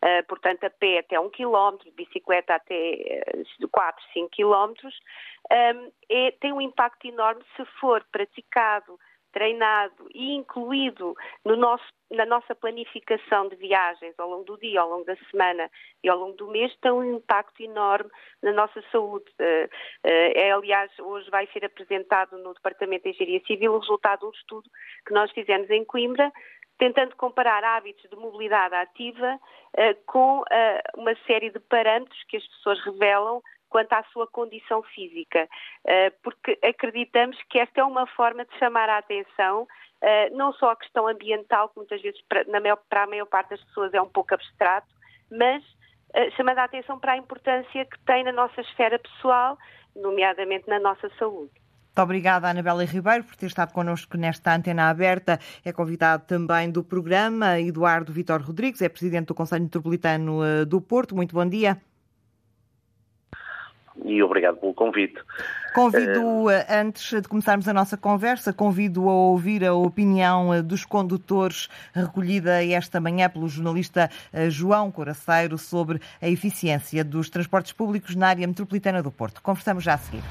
uh, 0.03 0.25
portanto, 0.27 0.65
a 0.65 0.69
pé 0.69 0.99
até 0.99 1.19
1 1.19 1.29
km, 1.29 1.77
de 1.83 1.91
bicicleta 1.91 2.55
até 2.55 3.23
uh, 3.61 3.67
4, 3.69 4.05
5 4.13 4.29
km, 4.29 4.73
um, 5.51 5.91
é, 6.09 6.31
tem 6.31 6.53
um 6.53 6.61
impacto 6.61 7.07
enorme 7.07 7.41
se 7.55 7.65
for 7.79 8.03
praticado 8.11 8.99
treinado 9.31 10.07
e 10.13 10.33
incluído 10.33 11.15
no 11.45 11.55
nosso, 11.55 11.85
na 12.11 12.25
nossa 12.25 12.55
planificação 12.55 13.47
de 13.47 13.55
viagens 13.55 14.13
ao 14.17 14.29
longo 14.29 14.43
do 14.43 14.57
dia, 14.57 14.81
ao 14.81 14.89
longo 14.89 15.05
da 15.05 15.15
semana 15.31 15.69
e 16.03 16.09
ao 16.09 16.17
longo 16.17 16.35
do 16.37 16.47
mês, 16.47 16.75
tem 16.81 16.91
um 16.91 17.15
impacto 17.15 17.61
enorme 17.61 18.09
na 18.41 18.51
nossa 18.51 18.81
saúde. 18.91 19.25
Eh, 19.39 19.69
eh, 20.03 20.47
é, 20.47 20.51
aliás, 20.51 20.91
hoje 20.99 21.29
vai 21.29 21.47
ser 21.47 21.65
apresentado 21.65 22.37
no 22.37 22.53
Departamento 22.53 23.03
de 23.03 23.09
Engenharia 23.09 23.41
Civil 23.45 23.73
o 23.73 23.79
resultado 23.79 24.21
de 24.21 24.25
um 24.25 24.31
estudo 24.31 24.69
que 25.05 25.13
nós 25.13 25.31
fizemos 25.31 25.69
em 25.69 25.85
Coimbra, 25.85 26.31
tentando 26.77 27.15
comparar 27.15 27.63
hábitos 27.63 28.09
de 28.09 28.15
mobilidade 28.15 28.73
ativa 28.73 29.35
uh, 29.35 30.05
com 30.05 30.43
uma 30.95 31.13
série 31.27 31.49
de 31.49 31.59
parâmetros 31.59 32.23
que 32.29 32.37
as 32.37 32.47
pessoas 32.47 32.79
revelam 32.85 33.41
quanto 33.69 33.93
à 33.93 34.03
sua 34.11 34.27
condição 34.27 34.81
física, 34.83 35.47
eh, 35.85 36.09
porque 36.23 36.57
acreditamos 36.63 37.37
que 37.49 37.59
esta 37.59 37.81
é 37.81 37.83
uma 37.83 38.07
forma 38.07 38.43
de 38.43 38.57
chamar 38.57 38.89
a 38.89 38.97
atenção 38.97 39.67
eh, 40.01 40.29
não 40.31 40.53
só 40.53 40.71
a 40.71 40.75
questão 40.75 41.07
ambiental, 41.07 41.69
que 41.69 41.77
muitas 41.77 42.01
vezes 42.01 42.19
para, 42.27 42.43
maior, 42.59 42.79
a 42.89 43.07
maior 43.07 43.25
parte 43.25 43.49
das 43.51 43.63
pessoas 43.65 43.93
é 43.93 44.01
um 44.01 44.09
pouco 44.09 44.33
abstrato, 44.33 44.87
mas 45.31 45.63
eh, 46.13 46.31
chamando 46.31 46.59
a 46.59 46.63
atenção 46.63 46.99
para 46.99 47.13
a 47.13 47.17
importância 47.17 47.85
que 47.85 47.99
tem 48.05 48.23
na 48.23 48.31
nossa 48.31 48.61
esfera 48.61 48.97
pessoal, 48.97 49.57
nomeadamente 49.95 50.67
na 50.67 50.79
nossa 50.79 51.09
saúde. 51.17 51.51
Muito 51.89 52.01
obrigada, 52.01 52.47
Anabela 52.47 52.85
Ribeiro, 52.85 53.25
por 53.25 53.35
ter 53.35 53.47
estado 53.47 53.73
connosco 53.73 54.15
nesta 54.15 54.55
antena 54.55 54.89
aberta. 54.89 55.37
É 55.65 55.73
convidado 55.73 56.23
também 56.25 56.71
do 56.71 56.81
programa 56.81 57.59
Eduardo 57.59 58.13
Vitor 58.13 58.41
Rodrigues, 58.41 58.81
é 58.81 58.87
presidente 58.87 59.27
do 59.27 59.35
Conselho 59.35 59.63
Metropolitano 59.63 60.65
do 60.65 60.79
Porto. 60.79 61.13
Muito 61.13 61.35
bom 61.35 61.45
dia 61.45 61.81
e 64.05 64.21
obrigado 64.23 64.57
pelo 64.57 64.73
convite. 64.73 65.15
Convido, 65.73 66.45
uh, 66.45 66.49
antes 66.69 67.21
de 67.21 67.27
começarmos 67.27 67.67
a 67.67 67.73
nossa 67.73 67.95
conversa, 67.95 68.51
convido 68.51 69.07
a 69.07 69.13
ouvir 69.13 69.63
a 69.63 69.73
opinião 69.73 70.53
eh, 70.53 70.61
dos 70.61 70.83
condutores 70.83 71.69
recolhida 71.93 72.63
esta 72.65 72.99
manhã 72.99 73.29
pelo 73.29 73.47
jornalista 73.47 74.09
João 74.49 74.91
Coraceiro 74.91 75.57
sobre 75.57 76.01
a 76.21 76.27
eficiência 76.27 77.03
dos 77.03 77.29
transportes 77.29 77.71
públicos 77.71 78.15
na 78.15 78.29
área 78.29 78.47
metropolitana 78.47 79.03
do 79.03 79.11
Porto. 79.11 79.41
Conversamos 79.41 79.83
já 79.83 79.93
a 79.93 79.97
seguir. 79.97 80.23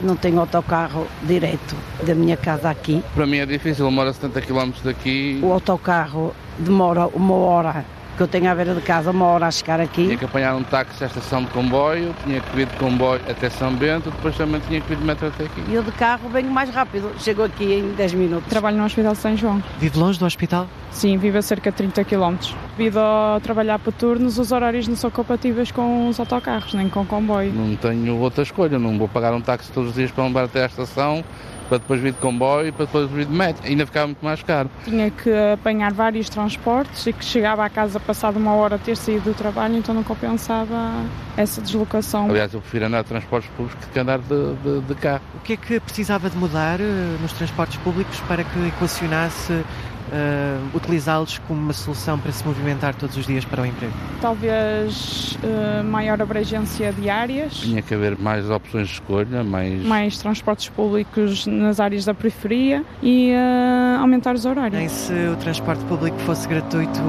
Não 0.00 0.16
tenho 0.16 0.40
autocarro 0.40 1.06
direto 1.22 1.76
da 2.04 2.14
minha 2.14 2.36
casa 2.36 2.68
aqui. 2.68 3.02
Para 3.14 3.26
mim 3.26 3.38
é 3.38 3.46
difícil, 3.46 3.90
moro 3.90 4.12
70 4.12 4.42
km 4.42 4.72
daqui. 4.84 5.40
O 5.42 5.52
autocarro 5.52 6.34
demora 6.58 7.06
uma 7.06 7.34
hora 7.34 7.84
que 8.22 8.36
eu 8.36 8.40
tenho 8.40 8.50
à 8.50 8.54
beira 8.54 8.74
de 8.74 8.80
casa 8.80 9.10
uma 9.10 9.26
hora 9.26 9.46
a 9.46 9.50
chegar 9.50 9.80
aqui. 9.80 10.04
Tinha 10.04 10.16
que 10.16 10.24
apanhar 10.24 10.54
um 10.54 10.62
táxi 10.62 11.02
à 11.02 11.06
estação 11.08 11.42
de 11.42 11.50
comboio, 11.50 12.14
tinha 12.24 12.40
que 12.40 12.56
vir 12.56 12.66
de 12.66 12.76
comboio 12.76 13.20
até 13.28 13.50
São 13.50 13.74
Bento, 13.74 14.10
depois 14.10 14.36
também 14.36 14.60
tinha 14.60 14.80
que 14.80 14.88
vir 14.88 14.96
de 14.96 15.04
metro 15.04 15.26
até 15.26 15.44
aqui. 15.44 15.62
E 15.68 15.74
eu 15.74 15.82
de 15.82 15.90
carro 15.92 16.28
venho 16.28 16.50
mais 16.50 16.70
rápido, 16.70 17.10
chego 17.18 17.42
aqui 17.42 17.64
em 17.64 17.92
10 17.94 18.14
minutos. 18.14 18.48
Trabalho 18.48 18.76
no 18.76 18.84
Hospital 18.84 19.12
de 19.12 19.18
São 19.18 19.36
João. 19.36 19.62
Vive 19.78 19.98
longe 19.98 20.18
do 20.18 20.24
hospital? 20.24 20.68
Sim, 20.92 21.16
vivo 21.16 21.38
a 21.38 21.42
cerca 21.42 21.70
de 21.70 21.76
30 21.78 22.04
km. 22.04 22.36
Devido 22.76 22.98
a 22.98 23.40
trabalhar 23.42 23.78
por 23.80 23.92
turnos, 23.92 24.38
os 24.38 24.52
horários 24.52 24.86
não 24.86 24.94
são 24.94 25.10
compatíveis 25.10 25.72
com 25.72 26.08
os 26.08 26.20
autocarros, 26.20 26.74
nem 26.74 26.88
com 26.88 27.04
comboio. 27.04 27.52
Não 27.52 27.74
tenho 27.74 28.16
outra 28.18 28.42
escolha, 28.42 28.78
não 28.78 28.96
vou 28.98 29.08
pagar 29.08 29.34
um 29.34 29.40
táxi 29.40 29.72
todos 29.72 29.90
os 29.90 29.96
dias 29.96 30.10
para 30.10 30.24
levar 30.24 30.44
até 30.44 30.62
à 30.62 30.66
estação 30.66 31.24
para 31.68 31.78
depois 31.78 32.00
vir 32.00 32.12
de 32.12 32.18
comboio 32.18 32.68
e 32.68 32.72
para 32.72 32.86
depois 32.86 33.10
vir 33.10 33.26
de 33.26 33.32
metro. 33.32 33.66
Ainda 33.66 33.86
ficava 33.86 34.06
muito 34.06 34.24
mais 34.24 34.42
caro. 34.42 34.70
Tinha 34.84 35.10
que 35.10 35.30
apanhar 35.52 35.92
vários 35.92 36.28
transportes 36.28 37.06
e 37.06 37.12
que 37.12 37.24
chegava 37.24 37.64
à 37.64 37.70
casa 37.70 37.98
passado 37.98 38.36
uma 38.36 38.54
hora 38.54 38.78
ter 38.78 38.96
saído 38.96 39.30
do 39.30 39.34
trabalho, 39.34 39.76
então 39.76 39.94
não 39.94 40.02
compensava 40.02 40.92
essa 41.36 41.60
deslocação. 41.60 42.28
Aliás, 42.30 42.52
eu 42.52 42.60
prefiro 42.60 42.86
andar 42.86 43.02
de 43.02 43.08
transportes 43.08 43.50
públicos 43.56 43.88
que 43.92 43.98
andar 43.98 44.18
de, 44.18 44.54
de, 44.56 44.80
de 44.80 44.94
carro. 44.94 45.22
O 45.34 45.40
que 45.40 45.54
é 45.54 45.56
que 45.56 45.80
precisava 45.80 46.28
de 46.30 46.36
mudar 46.36 46.80
eh, 46.80 47.16
nos 47.20 47.32
transportes 47.32 47.76
públicos 47.78 48.18
para 48.20 48.44
que 48.44 48.68
equacionasse 48.68 49.64
uh, 50.12 50.76
utilizá-los 50.76 51.38
como 51.48 51.60
uma 51.60 51.72
solução 51.72 52.18
para 52.18 52.30
se 52.30 52.46
movimentar 52.46 52.94
todos 52.94 53.16
os 53.16 53.26
dias 53.26 53.44
para 53.44 53.62
o 53.62 53.66
emprego? 53.66 53.92
Talvez 54.20 55.38
uh, 55.42 55.84
maior 55.84 56.20
abrangência 56.20 56.92
de 56.92 57.08
áreas. 57.08 57.54
Tinha 57.54 57.82
que 57.82 57.94
haver 57.94 58.18
mais 58.18 58.48
opções 58.50 58.88
de 58.88 58.94
escolha, 58.94 59.42
mais... 59.42 59.82
Mais 59.82 60.18
transportes 60.18 60.68
públicos 60.68 61.46
nas 61.46 61.80
áreas 61.80 62.04
da 62.04 62.14
periferia 62.14 62.84
e 63.02 63.32
uh, 63.32 64.00
aumentar 64.00 64.34
os 64.34 64.44
horários. 64.44 64.78
Nem 64.78 64.88
se 64.88 65.12
o 65.32 65.36
transporte 65.36 65.84
público 65.84 66.18
fosse 66.20 66.46
gratuito, 66.46 67.00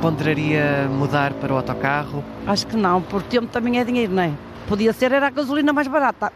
ponderaria 0.00 0.88
mudar 0.88 1.32
para 1.34 1.52
o 1.52 1.56
autocarro? 1.56 2.24
Acho 2.46 2.66
que 2.66 2.76
não, 2.76 3.02
porque 3.02 3.38
tempo 3.38 3.46
também 3.46 3.78
é 3.78 3.84
dinheiro, 3.84 4.12
não 4.12 4.22
é? 4.22 4.30
Podia 4.68 4.92
ser, 4.92 5.12
era 5.12 5.26
a 5.26 5.30
gasolina 5.30 5.72
mais 5.72 5.88
barata. 5.88 6.32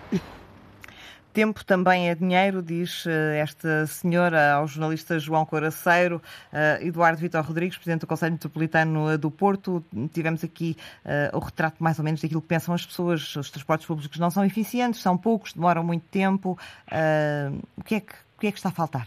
Tempo 1.37 1.63
também 1.67 2.09
é 2.09 2.15
dinheiro, 2.15 2.63
diz 2.63 3.05
eh, 3.07 3.41
esta 3.41 3.87
senhora 3.87 4.55
ao 4.55 4.67
jornalista 4.67 5.19
João 5.19 5.45
Coraceiro. 5.45 6.17
Uh, 6.51 6.87
Eduardo 6.87 7.19
Vitor 7.19 7.45
Rodrigues, 7.45 7.77
Presidente 7.77 8.01
do 8.01 8.07
Conselho 8.07 8.33
Metropolitano 8.33 9.11
eh, 9.11 9.19
do 9.19 9.31
Porto. 9.31 9.85
Tivemos 10.15 10.43
aqui 10.43 10.75
o 11.35 11.39
retrato 11.39 11.77
mais 11.79 11.99
ou 11.99 12.05
menos 12.07 12.23
daquilo 12.23 12.41
que 12.41 12.49
pensam 12.49 12.75
as 12.75 12.87
pessoas. 12.87 13.37
Os 13.37 13.51
transportes 13.51 13.87
públicos 13.87 14.19
não 14.19 14.31
são 14.31 14.47
eficientes, 14.47 15.03
são 15.03 15.19
poucos, 15.19 15.53
demoram 15.53 15.85
muito 15.85 16.07
tempo. 16.09 16.59
O, 17.77 17.85
que 17.85 17.97
é 17.97 18.01
que, 18.01 18.15
o 18.15 18.41
que 18.41 18.47
é 18.47 18.51
que 18.51 18.57
está 18.57 18.71
a 18.71 18.73
faltar? 18.73 19.07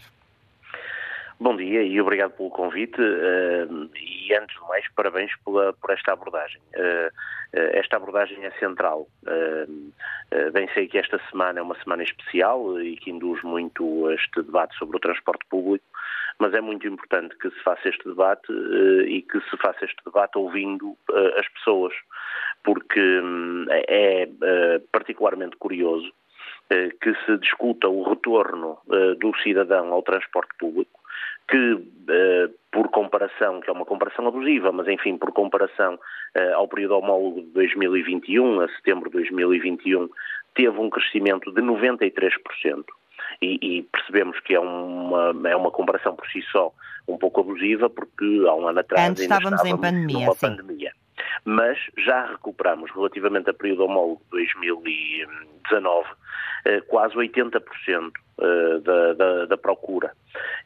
Bom 1.40 1.56
dia 1.56 1.82
e 1.82 2.00
obrigado 2.00 2.30
pelo 2.36 2.50
convite. 2.50 3.00
e 3.00 4.34
antes 4.40 4.54
de 4.54 4.68
mais, 4.68 4.88
parabéns 4.94 5.32
pela, 5.44 5.72
por 5.72 5.90
esta 5.90 6.12
abordagem. 6.12 6.60
Esta 7.52 7.96
abordagem 7.96 8.44
é 8.44 8.50
central. 8.52 9.06
Eh, 10.30 10.50
bem 10.50 10.68
sei 10.72 10.86
que 10.86 10.98
esta 10.98 11.20
semana 11.30 11.58
é 11.58 11.62
uma 11.62 11.76
semana 11.82 12.02
especial 12.04 12.80
e 12.80 12.96
que 12.96 13.10
induz 13.10 13.42
muito 13.42 14.10
este 14.12 14.42
debate 14.42 14.76
sobre 14.76 14.96
o 14.96 15.00
transporte 15.00 15.44
público, 15.48 15.84
mas 16.38 16.54
é 16.54 16.60
muito 16.60 16.86
importante 16.86 17.36
que 17.36 17.50
se 17.50 17.62
faça 17.62 17.88
este 17.88 18.08
debate 18.08 18.46
eh, 18.52 19.08
e 19.08 19.22
que 19.22 19.40
se 19.50 19.56
faça 19.56 19.84
este 19.84 20.02
debate 20.04 20.38
ouvindo 20.38 20.96
eh, 21.10 21.40
as 21.40 21.48
pessoas, 21.48 21.92
porque 22.62 23.00
hum, 23.00 23.66
é 23.70 24.28
particularmente 24.92 25.56
curioso 25.56 26.12
que 27.00 27.12
se 27.26 27.36
discuta 27.38 27.88
o 27.88 28.04
retorno 28.08 28.78
do 29.18 29.36
cidadão 29.42 29.92
ao 29.92 30.02
transporte 30.02 30.54
público 30.56 30.99
que, 31.48 31.72
uh, 31.72 32.54
por 32.70 32.88
comparação, 32.88 33.60
que 33.60 33.68
é 33.68 33.72
uma 33.72 33.84
comparação 33.84 34.26
abusiva, 34.26 34.72
mas 34.72 34.88
enfim, 34.88 35.16
por 35.16 35.32
comparação 35.32 35.94
uh, 35.94 36.54
ao 36.54 36.68
período 36.68 36.96
homólogo 36.98 37.42
de 37.42 37.48
2021, 37.48 38.60
a 38.60 38.68
setembro 38.68 39.10
de 39.10 39.16
2021, 39.16 40.08
teve 40.54 40.78
um 40.78 40.90
crescimento 40.90 41.52
de 41.52 41.60
93%. 41.60 42.84
E, 43.40 43.58
e, 43.62 43.82
percebemos 43.84 44.38
que 44.40 44.54
é 44.54 44.60
uma, 44.60 45.32
é 45.48 45.56
uma 45.56 45.70
comparação 45.70 46.14
por 46.14 46.26
si 46.28 46.42
só 46.50 46.72
um 47.06 47.16
pouco 47.16 47.40
abusiva, 47.40 47.88
porque 47.88 48.44
há 48.46 48.54
um 48.54 48.68
ano 48.68 48.80
atrás 48.80 49.10
Antes 49.10 49.22
estávamos, 49.22 49.60
estávamos 49.60 49.78
em 49.78 49.92
pandemia. 49.92 50.26
Numa 50.26 50.36
pandemia. 50.36 50.92
Mas 51.44 51.78
já 51.98 52.26
recuperamos 52.26 52.90
relativamente 52.92 53.50
a 53.50 53.54
período 53.54 53.84
homólogo 53.84 54.22
de 54.24 54.30
2019 54.30 56.08
quase 56.88 57.14
80% 57.14 58.12
da, 58.82 59.14
da, 59.14 59.46
da 59.46 59.56
procura. 59.56 60.12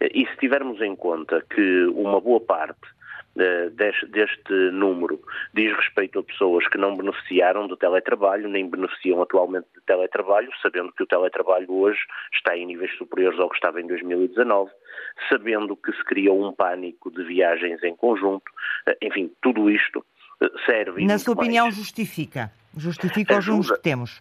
E 0.00 0.26
se 0.26 0.36
tivermos 0.38 0.80
em 0.80 0.96
conta 0.96 1.40
que 1.48 1.84
uma 1.94 2.20
boa 2.20 2.40
parte 2.40 2.94
deste, 3.74 4.52
número 4.72 5.20
diz 5.52 5.74
respeito 5.76 6.20
a 6.20 6.22
pessoas 6.22 6.66
que 6.68 6.78
não 6.78 6.96
beneficiaram 6.96 7.66
do 7.66 7.76
teletrabalho, 7.76 8.48
nem 8.48 8.68
beneficiam 8.68 9.20
atualmente 9.22 9.66
de 9.74 9.80
teletrabalho, 9.86 10.50
sabendo 10.62 10.92
que 10.92 11.02
o 11.02 11.06
teletrabalho 11.06 11.70
hoje 11.72 11.98
está 12.32 12.56
em 12.56 12.66
níveis 12.66 12.96
superiores 12.96 13.38
ao 13.40 13.48
que 13.48 13.56
estava 13.56 13.80
em 13.80 13.86
2019, 13.86 14.70
sabendo 15.28 15.76
que 15.76 15.92
se 15.92 16.04
criou 16.04 16.46
um 16.46 16.52
pânico 16.52 17.10
de 17.10 17.24
viagens 17.24 17.82
em 17.82 17.96
conjunto, 17.96 18.44
eh, 18.86 18.96
enfim, 19.02 19.32
tudo 19.42 19.68
isto 19.68 19.98
eh, 19.98 20.13
serve. 20.66 21.04
Na 21.04 21.18
sua 21.18 21.34
opinião, 21.34 21.66
mais. 21.66 21.76
justifica? 21.76 22.50
Justifica 22.76 23.38
os 23.38 23.46
números 23.46 23.70
que 23.70 23.80
temos? 23.80 24.20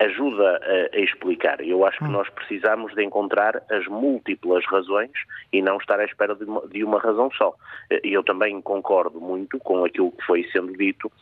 ajuda 0.00 0.58
a, 0.62 0.96
a, 0.96 1.00
explicar. 1.00 1.60
Eu 1.60 1.86
acho 1.86 1.98
que 1.98 2.04
hum. 2.04 2.12
nós 2.12 2.28
precisamos 2.30 2.94
de 2.94 3.04
encontrar 3.04 3.62
as 3.70 3.86
múltiplas 3.86 4.64
razões 4.66 5.10
e 5.52 5.60
não 5.60 5.76
estar 5.76 6.00
à 6.00 6.04
espera 6.04 6.34
de 6.34 6.44
uma, 6.44 6.66
de 6.66 6.82
uma 6.82 6.98
razão 6.98 7.30
só. 7.32 7.54
E 8.02 8.12
eu 8.12 8.24
também 8.24 8.60
concordo 8.62 9.20
muito 9.20 9.58
com 9.58 9.84
aquilo 9.84 10.10
que 10.12 10.24
foi 10.24 10.48
sendo 10.50 10.72
dito, 10.72 11.12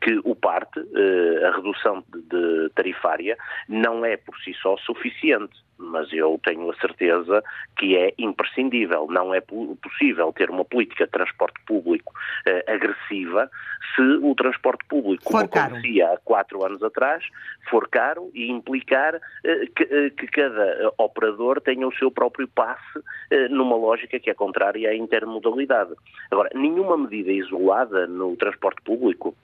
que 0.00 0.20
o 0.24 0.34
parte, 0.34 0.80
eh, 0.80 1.46
a 1.46 1.56
redução 1.56 2.02
de, 2.12 2.20
de 2.22 2.70
tarifária, 2.74 3.38
não 3.68 4.04
é 4.04 4.16
por 4.16 4.36
si 4.40 4.52
só 4.54 4.76
suficiente 4.78 5.65
mas 5.78 6.12
eu 6.12 6.40
tenho 6.44 6.70
a 6.70 6.76
certeza 6.76 7.42
que 7.76 7.96
é 7.96 8.14
imprescindível. 8.18 9.06
Não 9.10 9.34
é 9.34 9.40
possível 9.40 10.32
ter 10.32 10.50
uma 10.50 10.64
política 10.64 11.04
de 11.04 11.10
transporte 11.10 11.60
público 11.66 12.12
eh, 12.46 12.64
agressiva 12.66 13.50
se 13.94 14.02
o 14.02 14.34
transporte 14.34 14.84
público, 14.86 15.24
como 15.24 15.38
acontecia 15.38 16.12
há 16.12 16.18
quatro 16.18 16.64
anos 16.64 16.82
atrás, 16.82 17.24
for 17.70 17.88
caro 17.88 18.30
e 18.34 18.50
implicar 18.50 19.14
eh, 19.44 19.66
que, 19.74 19.82
eh, 19.84 20.10
que, 20.10 20.26
cada 20.26 20.92
operador 20.98 21.60
tenha 21.60 21.86
o 21.86 21.94
seu 21.94 22.10
próprio 22.10 22.48
passe 22.48 23.00
eh, 23.30 23.48
numa 23.48 23.76
lógica 23.76 24.18
que 24.18 24.30
é 24.30 24.34
contrária 24.34 24.90
à 24.90 24.94
intermodalidade. 24.94 25.92
Agora, 26.30 26.50
nenhuma 26.54 26.96
medida 26.96 27.32
isolada 27.32 28.06
no 28.06 28.36
transporte 28.36 28.82
público 28.82 29.34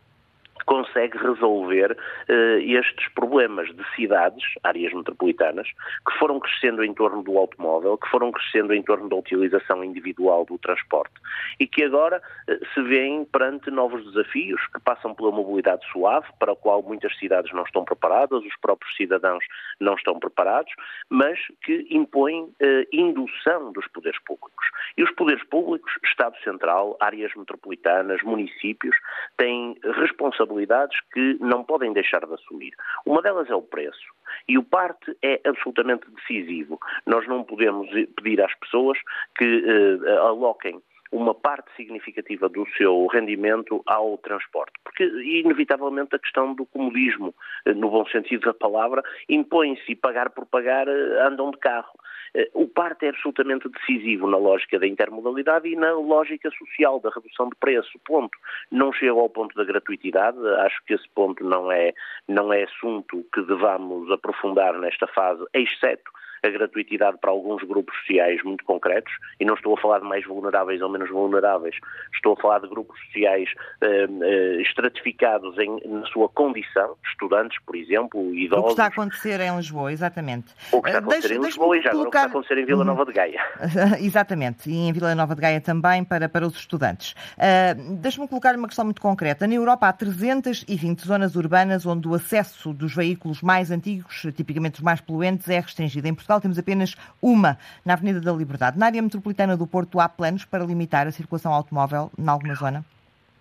consegue 0.65 1.19
resolver 1.19 1.93
uh, 1.93 2.59
estes 2.61 3.09
problemas 3.15 3.69
de 3.75 3.85
cidades, 3.95 4.45
áreas 4.63 4.93
metropolitanas, 4.93 5.69
que 6.07 6.19
foram 6.19 6.39
crescendo 6.39 6.85
em 6.85 6.95
torno 6.95 7.23
do 7.23 7.37
automóvel, 7.39 7.99
que 7.99 8.09
foram 8.09 8.31
crescendo 8.31 8.73
em 8.73 8.83
torno 8.83 9.09
da 9.09 9.17
utilização 9.17 9.83
individual 9.85 10.45
do 10.45 10.59
transporte 10.59 11.15
e 11.59 11.67
que 11.67 11.85
agora 11.85 12.23
uh, 12.49 12.67
se 12.73 12.83
veem 12.83 13.25
perante 13.25 13.71
novos 13.71 14.05
desafios 14.05 14.61
que 14.69 14.81
passam 14.81 15.15
pela 15.15 15.31
mobilidade 15.31 15.85
suave, 15.91 16.27
para 16.39 16.53
a 16.53 16.57
qual 16.57 16.83
muitas 16.83 17.17
cidades 17.19 17.53
não 17.53 17.65
estão 17.65 17.85
preparadas, 17.85 18.45
os 18.45 18.57
próprios 18.61 18.95
cidadãos 18.97 19.45
não 19.81 19.95
estão 19.95 20.19
preparados, 20.19 20.73
mas 21.09 21.39
que 21.65 21.87
impõem 21.91 22.45
uh, 22.45 22.53
indução 22.93 23.73
dos 23.73 23.87
poderes 23.89 24.21
públicos. 24.25 24.67
E 24.97 25.03
os 25.03 25.11
poderes 25.13 25.43
públicos, 25.45 25.93
Estado 26.05 26.37
Central, 26.45 26.97
áreas 27.01 27.33
metropolitanas, 27.35 28.23
municípios, 28.23 28.95
têm 29.37 29.77
responsabilidade 29.99 30.52
responsabilidades 30.53 30.99
que 31.13 31.37
não 31.41 31.65
podem 31.65 31.93
deixar 31.93 32.25
de 32.27 32.35
assumir. 32.35 32.73
Uma 33.07 33.23
delas 33.23 33.49
é 33.51 33.55
o 33.55 33.63
preço. 33.63 34.13
E 34.49 34.59
o 34.59 34.63
parte 34.63 35.17
é 35.23 35.41
absolutamente 35.45 36.07
decisivo. 36.11 36.79
Nós 37.07 37.27
não 37.27 37.45
podemos 37.45 37.89
pedir 38.17 38.41
às 38.43 38.55
pessoas 38.55 38.99
que 39.37 39.45
uh, 39.45 40.19
aloquem 40.27 40.81
uma 41.13 41.35
parte 41.35 41.71
significativa 41.77 42.49
do 42.49 42.67
seu 42.77 43.07
rendimento 43.07 43.83
ao 43.87 44.17
transporte. 44.17 44.73
Porque, 44.83 45.05
inevitavelmente, 45.05 46.17
a 46.17 46.19
questão 46.19 46.55
do 46.55 46.65
comodismo, 46.65 47.35
eh, 47.67 47.75
no 47.75 47.91
bom 47.91 48.07
sentido 48.07 48.47
da 48.47 48.55
palavra, 48.55 49.03
impõe-se 49.29 49.95
pagar 49.95 50.31
por 50.31 50.47
pagar 50.47 50.89
eh, 50.89 51.27
andam 51.27 51.51
de 51.51 51.59
carro. 51.59 51.93
Eh, 52.35 52.51
o 52.55 52.67
parte 52.67 53.07
é 53.07 53.11
absolutamente 53.11 53.69
decisivo 53.69 54.27
na 54.27 54.37
lógica 54.37 54.79
da 54.79 54.87
intermodalidade 54.87 55.69
e 55.69 55.77
na 55.77 55.93
lógica 55.93 56.51
social 56.51 57.01
da 57.01 57.11
redução 57.11 57.49
de 57.49 57.57
preço. 57.57 57.99
Ponto. 58.05 58.37
Não 58.71 58.93
chega 58.93 59.13
ao 59.13 59.29
ponto 59.29 59.55
da 59.55 59.65
gratuitidade, 59.65 60.39
acho 60.61 60.83
que 60.85 60.95
esse 60.95 61.09
ponto 61.11 61.45
não 61.45 61.71
é, 61.71 61.93
não 62.29 62.53
é 62.53 62.65
assunto 62.65 63.25
que 63.33 63.43
devamos 63.43 64.11
aprofundar 64.11 64.79
nesta 64.79 65.07
fase, 65.07 65.45
exceto 65.53 66.11
a 66.43 66.51
gratuitidade 66.51 67.19
para 67.19 67.31
alguns 67.31 67.63
grupos 67.63 67.95
sociais 68.01 68.43
muito 68.43 68.65
concretos, 68.65 69.13
e 69.39 69.45
não 69.45 69.55
estou 69.55 69.75
a 69.75 69.81
falar 69.81 70.01
de 70.01 70.07
mais 70.07 70.25
vulneráveis 70.27 70.81
ou 70.81 70.89
menos 70.89 71.09
vulneráveis, 71.11 71.77
estou 72.15 72.35
a 72.35 72.37
falar 72.37 72.61
de 72.61 72.69
grupos 72.69 72.99
sociais 73.07 73.49
eh, 73.81 74.07
eh, 74.23 74.63
estratificados 74.63 75.57
em, 75.59 75.81
na 75.89 76.05
sua 76.07 76.29
condição, 76.29 76.97
estudantes, 77.09 77.59
por 77.65 77.77
exemplo, 77.77 78.35
idosos. 78.35 78.65
O 78.65 78.67
que 78.67 78.73
está 78.73 78.85
a 78.85 78.89
acontecer 78.89 79.41
em 79.41 79.57
Lisboa, 79.57 79.93
exatamente. 79.93 80.53
O 80.73 80.83
que 80.83 80.89
está 80.89 80.99
a 80.99 81.03
acontecer 81.03 81.29
deixa, 81.29 81.35
em 81.35 81.45
Lisboa 81.45 81.79
e 81.79 81.83
já 81.83 81.91
colocar... 81.91 82.09
o 82.09 82.11
que 82.11 82.17
está 82.17 82.27
a 82.27 82.31
acontecer 82.31 82.59
em 82.59 82.65
Vila 82.65 82.85
Nova 82.85 83.05
de 83.05 83.13
Gaia. 83.13 83.41
exatamente, 84.01 84.69
e 84.69 84.89
em 84.89 84.93
Vila 84.93 85.15
Nova 85.15 85.35
de 85.35 85.41
Gaia 85.41 85.61
também 85.61 86.05
para, 86.05 86.29
para 86.29 86.47
os 86.47 86.57
estudantes. 86.57 87.13
Uh, 87.37 87.97
Deixe-me 88.01 88.27
colocar 88.27 88.57
uma 88.57 88.67
questão 88.67 88.85
muito 88.85 89.01
concreta. 89.01 89.47
Na 89.47 89.55
Europa 89.55 89.89
há 89.89 89.93
320 89.93 91.07
zonas 91.07 91.37
urbanas 91.37 91.87
onde 91.87 92.09
o 92.09 92.15
acesso 92.15 92.73
dos 92.73 92.95
veículos 92.95 93.43
mais 93.43 93.71
antigos, 93.71 94.27
tipicamente 94.35 94.77
os 94.77 94.81
mais 94.81 95.01
poluentes, 95.01 95.49
é 95.49 95.61
restringido. 95.61 96.09
Em 96.09 96.15
Portugal, 96.15 96.32
Portugal 96.33 96.41
temos 96.41 96.59
apenas 96.59 96.95
uma 97.21 97.59
na 97.85 97.93
Avenida 97.93 98.21
da 98.21 98.33
Liberdade. 98.33 98.79
Na 98.79 98.87
área 98.87 99.03
metropolitana 99.03 99.57
do 99.57 99.67
Porto 99.67 100.01
há 100.01 100.09
planos 100.09 100.45
para 100.45 100.65
limitar 100.65 101.07
a 101.07 101.13
circulação 101.13 101.53
automóvel 101.53 102.11
em 102.19 102.27
alguma 102.27 102.55
zona? 102.55 102.85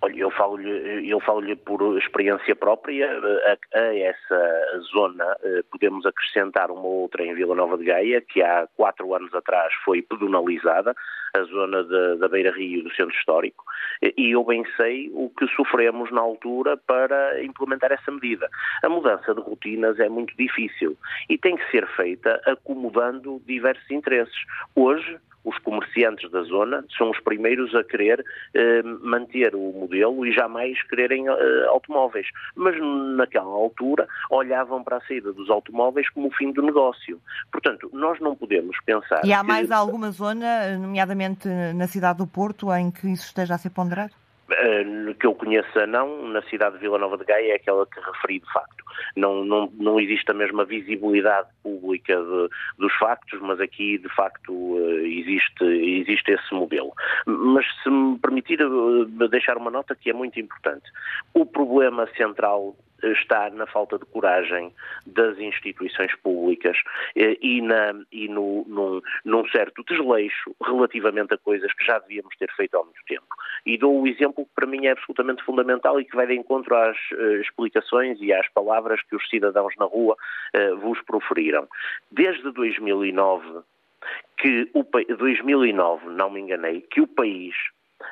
Olha, 0.03 0.15
eu 0.17 0.31
falo-lhe 0.31 1.19
falo 1.21 1.55
por 1.57 1.97
experiência 1.99 2.55
própria. 2.55 3.07
A, 3.11 3.77
a, 3.79 3.95
essa 3.95 4.79
zona 4.91 5.37
eh, 5.43 5.63
podemos 5.69 6.05
acrescentar 6.07 6.71
uma 6.71 6.87
outra 6.87 7.23
em 7.23 7.35
Vila 7.35 7.53
Nova 7.53 7.77
de 7.77 7.85
Gaia, 7.85 8.19
que 8.19 8.41
há 8.41 8.67
quatro 8.75 9.13
anos 9.13 9.31
atrás 9.35 9.71
foi 9.85 10.01
pedonalizada, 10.01 10.95
a 11.35 11.43
zona 11.43 11.83
de, 11.83 12.17
da 12.17 12.27
Beira 12.27 12.51
Rio 12.51 12.83
do 12.83 12.89
Centro 12.95 13.15
Histórico, 13.15 13.63
e 14.01 14.31
eu 14.31 14.43
bem 14.43 14.65
sei 14.75 15.09
o 15.13 15.29
que 15.29 15.47
sofremos 15.55 16.11
na 16.11 16.21
altura 16.21 16.77
para 16.77 17.43
implementar 17.43 17.91
essa 17.91 18.11
medida. 18.11 18.49
A 18.83 18.89
mudança 18.89 19.33
de 19.33 19.39
rotinas 19.39 19.99
é 19.99 20.09
muito 20.09 20.35
difícil 20.35 20.97
e 21.29 21.37
tem 21.37 21.55
que 21.55 21.71
ser 21.71 21.87
feita 21.95 22.41
acomodando 22.45 23.41
diversos 23.45 23.89
interesses. 23.91 24.35
Hoje, 24.75 25.19
os 25.43 25.57
comerciantes 25.59 26.29
da 26.31 26.43
zona 26.43 26.85
são 26.97 27.09
os 27.09 27.19
primeiros 27.19 27.73
a 27.75 27.83
querer 27.83 28.23
eh, 28.53 28.83
manter 28.83 29.55
o 29.55 29.71
modelo 29.71 30.25
e 30.25 30.31
jamais 30.31 30.81
quererem 30.83 31.27
eh, 31.27 31.65
automóveis. 31.67 32.27
Mas 32.55 32.75
naquela 33.15 33.49
altura 33.49 34.07
olhavam 34.29 34.83
para 34.83 34.97
a 34.97 35.01
saída 35.01 35.33
dos 35.33 35.49
automóveis 35.49 36.09
como 36.09 36.27
o 36.27 36.31
fim 36.31 36.51
do 36.51 36.61
negócio. 36.61 37.19
Portanto, 37.51 37.89
nós 37.93 38.19
não 38.19 38.35
podemos 38.35 38.77
pensar. 38.85 39.21
E 39.23 39.33
há 39.33 39.41
que... 39.41 39.47
mais 39.47 39.71
alguma 39.71 40.11
zona, 40.11 40.77
nomeadamente 40.77 41.47
na 41.75 41.87
cidade 41.87 42.19
do 42.19 42.27
Porto, 42.27 42.71
em 42.73 42.91
que 42.91 43.07
isso 43.07 43.25
esteja 43.25 43.55
a 43.55 43.57
ser 43.57 43.69
ponderado? 43.71 44.20
Uh, 44.51 45.13
que 45.15 45.25
eu 45.25 45.33
conheça 45.33 45.87
não, 45.87 46.27
na 46.27 46.41
cidade 46.43 46.75
de 46.75 46.81
Vila 46.81 46.97
Nova 46.97 47.17
de 47.17 47.23
Gaia 47.23 47.53
é 47.53 47.55
aquela 47.55 47.85
que 47.85 47.99
referi 47.99 48.39
de 48.39 48.51
facto. 48.51 48.83
Não, 49.15 49.45
não, 49.45 49.71
não 49.79 49.99
existe 49.99 50.29
a 50.29 50.33
mesma 50.33 50.65
visibilidade 50.65 51.47
pública 51.63 52.15
de, 52.17 52.49
dos 52.77 52.93
factos, 52.95 53.39
mas 53.41 53.59
aqui 53.61 53.97
de 53.97 54.09
facto 54.09 54.51
uh, 54.51 54.99
existe, 55.05 55.63
existe 55.63 56.31
esse 56.31 56.53
modelo. 56.53 56.91
Mas 57.25 57.65
se 57.81 57.89
me 57.89 58.19
permitir 58.19 58.61
uh, 58.61 59.05
deixar 59.29 59.57
uma 59.57 59.71
nota 59.71 59.95
que 59.95 60.09
é 60.09 60.13
muito 60.13 60.39
importante. 60.39 60.83
O 61.33 61.45
problema 61.45 62.07
central 62.17 62.75
está 63.03 63.49
na 63.49 63.65
falta 63.65 63.97
de 63.97 64.05
coragem 64.05 64.73
das 65.05 65.37
instituições 65.39 66.13
públicas 66.17 66.77
eh, 67.15 67.37
e, 67.41 67.61
na, 67.61 67.93
e 68.11 68.27
no, 68.27 68.63
num, 68.67 69.01
num, 69.25 69.47
certo 69.49 69.83
desleixo 69.83 70.55
relativamente 70.63 71.33
a 71.33 71.37
coisas 71.37 71.71
que 71.73 71.85
já 71.85 71.99
devíamos 71.99 72.35
ter 72.37 72.51
feito 72.55 72.77
há 72.77 72.83
muito 72.83 73.03
tempo. 73.07 73.27
E 73.65 73.77
dou 73.77 74.01
o 74.01 74.07
exemplo 74.07 74.45
que 74.45 74.51
para 74.55 74.67
mim 74.67 74.85
é 74.85 74.91
absolutamente 74.91 75.43
fundamental 75.43 75.99
e 75.99 76.05
que 76.05 76.15
vai 76.15 76.27
de 76.27 76.35
encontro 76.35 76.75
às 76.75 76.97
uh, 77.11 77.41
explicações 77.41 78.19
e 78.21 78.33
às 78.33 78.47
palavras 78.49 79.01
que 79.03 79.15
os 79.15 79.29
cidadãos 79.29 79.73
na 79.77 79.85
rua 79.85 80.15
uh, 80.55 80.77
vos 80.77 81.01
proferiram. 81.01 81.67
Desde 82.11 82.51
2009, 82.51 83.61
que 84.37 84.69
o 84.73 84.83
2009, 85.15 86.09
não 86.09 86.29
me 86.29 86.39
enganei, 86.39 86.81
que 86.81 87.01
o 87.01 87.07
país 87.07 87.55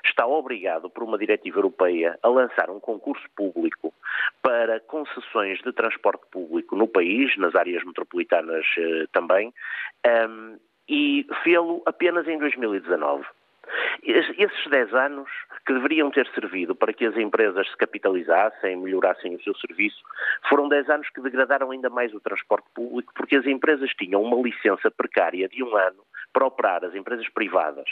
está 0.04 0.26
obrigado, 0.26 0.90
por 0.90 1.04
uma 1.04 1.18
diretiva 1.18 1.60
europeia, 1.60 2.18
a 2.22 2.28
lançar 2.28 2.70
um 2.70 2.80
concurso 2.80 3.26
público 3.36 3.94
para 4.42 4.80
concessões 4.80 5.60
de 5.60 5.72
transporte 5.72 6.26
público 6.32 6.76
no 6.76 6.88
país, 6.88 7.36
nas 7.38 7.56
áreas 7.56 7.84
metropolitanas 7.84 8.66
eh, 8.78 9.06
também, 9.12 9.54
um, 10.28 10.58
e 10.88 11.26
fê-lo 11.44 11.82
apenas 11.86 12.28
em 12.28 12.38
2019. 12.38 13.26
Esses 14.02 14.68
10 14.68 14.94
anos 14.94 15.30
que 15.66 15.74
deveriam 15.74 16.10
ter 16.10 16.28
servido 16.34 16.74
para 16.74 16.92
que 16.92 17.06
as 17.06 17.16
empresas 17.16 17.70
se 17.70 17.78
capitalizassem, 17.78 18.76
melhorassem 18.78 19.36
o 19.36 19.44
seu 19.44 19.56
serviço, 19.58 20.02
foram 20.48 20.68
10 20.68 20.90
anos 20.90 21.10
que 21.10 21.22
degradaram 21.22 21.70
ainda 21.70 21.90
mais 21.90 22.12
o 22.14 22.20
transporte 22.20 22.68
público, 22.74 23.14
porque 23.14 23.36
as 23.36 23.46
empresas 23.46 23.92
tinham 23.92 24.24
uma 24.24 24.42
licença 24.42 24.90
precária 24.90 25.48
de 25.48 25.64
um 25.64 25.76
ano 25.76 26.04
para 26.34 26.46
operar 26.46 26.84
as 26.86 26.96
empresas 26.96 27.28
privadas. 27.30 27.86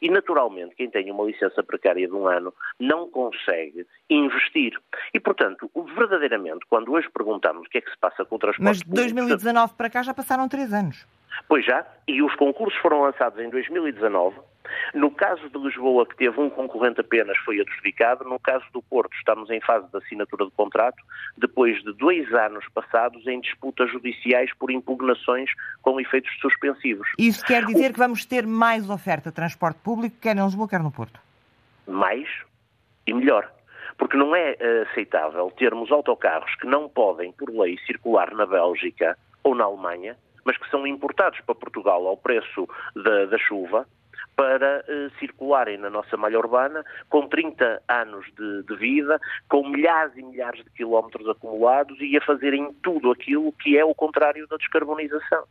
E, 0.00 0.10
naturalmente, 0.10 0.74
quem 0.74 0.90
tem 0.90 1.10
uma 1.10 1.24
licença 1.24 1.62
precária 1.62 2.06
de 2.06 2.14
um 2.14 2.26
ano 2.26 2.52
não 2.78 3.08
consegue 3.08 3.86
investir. 4.10 4.78
E, 5.12 5.20
portanto, 5.20 5.70
verdadeiramente, 5.96 6.66
quando 6.68 6.92
hoje 6.92 7.08
perguntamos 7.10 7.66
o 7.66 7.70
que 7.70 7.78
é 7.78 7.80
que 7.80 7.90
se 7.90 7.98
passa 7.98 8.24
com 8.24 8.36
o 8.36 8.38
transporte 8.38 8.64
Mas 8.64 8.78
de 8.78 8.90
2019 8.90 9.74
para 9.74 9.90
cá 9.90 10.02
já 10.02 10.14
passaram 10.14 10.48
três 10.48 10.72
anos. 10.72 11.06
Pois 11.48 11.64
já, 11.64 11.86
e 12.06 12.22
os 12.22 12.34
concursos 12.36 12.78
foram 12.80 13.02
lançados 13.02 13.38
em 13.38 13.48
2019. 13.50 14.36
No 14.94 15.10
caso 15.10 15.48
de 15.50 15.58
Lisboa, 15.58 16.06
que 16.06 16.16
teve 16.16 16.40
um 16.40 16.48
concorrente 16.48 17.00
apenas, 17.00 17.36
foi 17.38 17.60
adjudicado. 17.60 18.24
No 18.24 18.38
caso 18.38 18.64
do 18.72 18.82
Porto, 18.82 19.14
estamos 19.14 19.50
em 19.50 19.60
fase 19.60 19.86
de 19.90 19.98
assinatura 19.98 20.46
de 20.46 20.52
contrato, 20.52 20.96
depois 21.36 21.82
de 21.82 21.92
dois 21.92 22.32
anos 22.32 22.64
passados 22.72 23.26
em 23.26 23.40
disputas 23.40 23.90
judiciais 23.90 24.50
por 24.54 24.70
impugnações 24.70 25.50
com 25.82 26.00
efeitos 26.00 26.30
suspensivos. 26.40 27.06
Isso 27.18 27.44
quer 27.44 27.64
dizer 27.66 27.90
o... 27.90 27.92
que 27.92 27.98
vamos 27.98 28.24
ter 28.24 28.46
mais 28.46 28.88
oferta 28.88 29.30
de 29.30 29.36
transporte 29.36 29.80
público, 29.80 30.16
quer 30.20 30.36
em 30.36 30.42
Lisboa, 30.42 30.68
quer 30.68 30.80
no 30.80 30.90
Porto? 30.90 31.20
Mais 31.86 32.28
e 33.06 33.12
melhor 33.12 33.50
porque 33.96 34.16
não 34.16 34.34
é 34.34 34.52
uh, 34.52 34.90
aceitável 34.90 35.52
termos 35.56 35.92
autocarros 35.92 36.52
que 36.56 36.66
não 36.66 36.88
podem, 36.88 37.32
por 37.32 37.48
lei, 37.50 37.78
circular 37.86 38.34
na 38.34 38.46
Bélgica 38.46 39.16
ou 39.42 39.54
na 39.54 39.64
Alemanha, 39.64 40.16
mas 40.44 40.56
que 40.56 40.68
são 40.70 40.86
importados 40.86 41.40
para 41.40 41.54
Portugal 41.54 42.06
ao 42.06 42.16
preço 42.16 42.68
da, 42.94 43.26
da 43.26 43.38
chuva, 43.38 43.86
para 44.36 44.84
eh, 44.88 45.08
circularem 45.18 45.78
na 45.78 45.90
nossa 45.90 46.16
malha 46.16 46.38
urbana 46.38 46.84
com 47.08 47.28
30 47.28 47.82
anos 47.88 48.26
de, 48.36 48.62
de, 48.64 48.76
vida, 48.76 49.20
com 49.48 49.68
milhares 49.68 50.16
e 50.16 50.22
milhares 50.22 50.64
de 50.64 50.70
quilómetros 50.70 51.28
acumulados 51.28 51.96
e 52.00 52.16
a 52.16 52.20
fazerem 52.20 52.72
tudo 52.82 53.10
aquilo 53.10 53.52
que 53.52 53.78
é 53.78 53.84
o 53.84 53.94
contrário 53.94 54.46
da 54.48 54.56
descarbonização. 54.56 55.44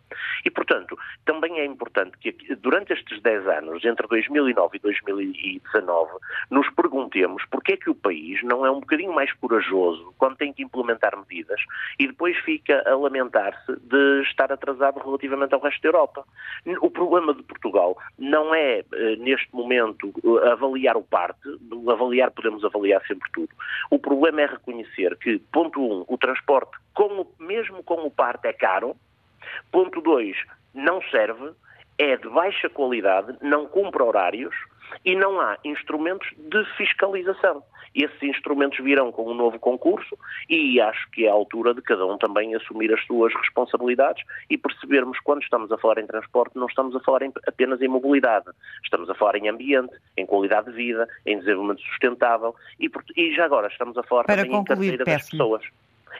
E, 0.45 0.49
portanto, 0.49 0.97
também 1.25 1.59
é 1.59 1.65
importante 1.65 2.17
que 2.17 2.31
durante 2.55 2.93
estes 2.93 3.21
10 3.21 3.47
anos, 3.47 3.85
entre 3.85 4.07
2009 4.07 4.77
e 4.77 4.79
2019, 4.79 6.11
nos 6.49 6.69
perguntemos 6.71 7.43
porque 7.49 7.73
é 7.73 7.77
que 7.77 7.89
o 7.89 7.95
país 7.95 8.41
não 8.43 8.65
é 8.65 8.71
um 8.71 8.79
bocadinho 8.79 9.13
mais 9.13 9.31
corajoso 9.33 10.13
quando 10.17 10.37
tem 10.37 10.51
que 10.51 10.63
implementar 10.63 11.17
medidas 11.17 11.59
e 11.99 12.07
depois 12.07 12.37
fica 12.39 12.83
a 12.85 12.95
lamentar-se 12.95 13.75
de 13.81 14.21
estar 14.23 14.51
atrasado 14.51 14.99
relativamente 14.99 15.53
ao 15.53 15.61
resto 15.61 15.81
da 15.81 15.89
Europa. 15.89 16.25
O 16.81 16.89
problema 16.89 17.33
de 17.33 17.43
Portugal 17.43 17.97
não 18.17 18.53
é 18.53 18.72
eh, 18.79 19.15
neste 19.17 19.53
momento, 19.53 20.13
avaliar 20.51 20.97
o 20.97 21.03
parte, 21.03 21.41
avaliar 21.89 22.31
podemos 22.31 22.63
avaliar 22.63 23.05
sempre 23.05 23.29
tudo. 23.33 23.49
O 23.89 23.99
problema 23.99 24.41
é 24.41 24.45
reconhecer 24.47 25.15
que, 25.17 25.39
ponto 25.51 25.79
um, 25.79 26.05
o 26.07 26.17
transporte, 26.17 26.71
mesmo 27.39 27.83
com 27.83 28.05
o 28.05 28.11
parte, 28.11 28.47
é 28.47 28.53
caro. 28.53 28.95
Ponto 29.71 30.01
dois, 30.01 30.37
não 30.73 31.01
serve, 31.11 31.51
é 31.97 32.17
de 32.17 32.29
baixa 32.29 32.69
qualidade, 32.69 33.37
não 33.41 33.67
cumpre 33.67 34.01
horários 34.01 34.55
e 35.03 35.15
não 35.15 35.39
há 35.39 35.57
instrumentos 35.63 36.27
de 36.37 36.65
fiscalização. 36.77 37.63
Esses 37.95 38.23
instrumentos 38.23 38.83
virão 38.83 39.11
com 39.11 39.29
um 39.29 39.35
novo 39.35 39.59
concurso 39.59 40.17
e 40.49 40.81
acho 40.81 41.09
que 41.11 41.25
é 41.25 41.29
a 41.29 41.33
altura 41.33 41.75
de 41.75 41.81
cada 41.81 42.05
um 42.05 42.17
também 42.17 42.55
assumir 42.55 42.91
as 42.91 43.05
suas 43.05 43.31
responsabilidades 43.35 44.23
e 44.49 44.57
percebermos 44.57 45.19
quando 45.19 45.43
estamos 45.43 45.71
a 45.71 45.77
falar 45.77 45.99
em 45.99 46.07
transporte, 46.07 46.57
não 46.57 46.65
estamos 46.65 46.95
a 46.95 46.99
falar 47.01 47.21
em, 47.21 47.31
apenas 47.47 47.81
em 47.81 47.87
mobilidade, 47.87 48.47
estamos 48.83 49.09
a 49.09 49.13
falar 49.13 49.35
em 49.35 49.47
ambiente, 49.47 49.93
em 50.17 50.25
qualidade 50.25 50.71
de 50.71 50.75
vida, 50.75 51.07
em 51.25 51.37
desenvolvimento 51.37 51.81
sustentável 51.81 52.55
e, 52.79 52.89
e 53.15 53.35
já 53.35 53.45
agora 53.45 53.67
estamos 53.67 53.95
a 53.95 54.03
falar 54.03 54.23
Para 54.23 54.37
também 54.37 54.51
concluir, 54.51 54.93
em 54.93 54.97
carteira 54.97 55.05
das 55.05 55.29
pessoas. 55.29 55.63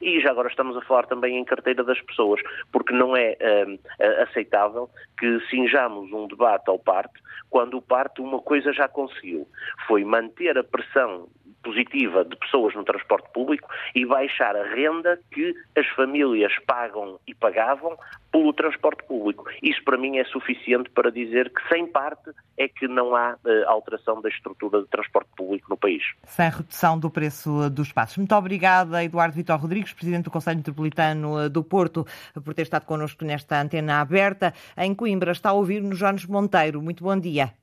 E 0.01 0.19
já 0.21 0.31
agora 0.31 0.49
estamos 0.49 0.75
a 0.77 0.81
falar 0.81 1.05
também 1.05 1.37
em 1.37 1.45
carteira 1.45 1.83
das 1.83 1.99
pessoas, 2.01 2.41
porque 2.71 2.93
não 2.93 3.15
é 3.15 3.37
hum, 3.67 3.77
aceitável 4.23 4.89
que 5.17 5.39
cinjamos 5.49 6.11
um 6.11 6.27
debate 6.27 6.69
ao 6.69 6.79
parte 6.79 7.21
quando 7.49 7.77
o 7.77 7.81
parte 7.81 8.21
uma 8.21 8.39
coisa 8.39 8.73
já 8.73 8.87
conseguiu. 8.87 9.47
Foi 9.87 10.03
manter 10.03 10.57
a 10.57 10.63
pressão 10.63 11.27
positiva 11.63 12.23
de 12.25 12.35
pessoas 12.35 12.75
no 12.75 12.83
transporte 12.83 13.29
público 13.33 13.69
e 13.95 14.05
baixar 14.05 14.55
a 14.55 14.63
renda 14.75 15.19
que 15.31 15.55
as 15.75 15.87
famílias 15.95 16.53
pagam 16.67 17.19
e 17.25 17.33
pagavam 17.33 17.97
pelo 18.31 18.51
transporte 18.51 19.03
público. 19.03 19.45
Isso 19.61 19.83
para 19.83 19.97
mim 19.97 20.17
é 20.17 20.25
suficiente 20.25 20.89
para 20.89 21.11
dizer 21.11 21.51
que 21.51 21.67
sem 21.69 21.87
parte 21.87 22.31
é 22.57 22.67
que 22.67 22.87
não 22.87 23.15
há 23.15 23.33
uh, 23.33 23.69
alteração 23.69 24.21
da 24.21 24.29
estrutura 24.29 24.81
de 24.81 24.87
transporte 24.87 25.29
público 25.37 25.67
no 25.69 25.77
país. 25.77 26.03
Sem 26.23 26.49
redução 26.49 26.99
do 26.99 27.09
preço 27.09 27.69
dos 27.69 27.91
passos. 27.91 28.17
Muito 28.17 28.35
obrigada, 28.35 29.03
Eduardo 29.03 29.35
Vitor 29.35 29.59
Rodrigues, 29.59 29.93
Presidente 29.93 30.25
do 30.25 30.31
Conselho 30.31 30.57
Metropolitano 30.57 31.39
eh, 31.39 31.49
do 31.49 31.63
Porto, 31.63 32.05
por 32.43 32.53
ter 32.53 32.63
estado 32.63 32.85
connosco 32.85 33.23
nesta 33.23 33.61
antena 33.61 34.01
aberta. 34.01 34.53
Em 34.77 34.93
Coimbra 34.93 35.31
está 35.31 35.49
a 35.49 35.53
ouvir-nos 35.53 35.99
Jones 35.99 36.25
Monteiro. 36.25 36.81
Muito 36.81 37.03
bom 37.03 37.17
dia. 37.17 37.53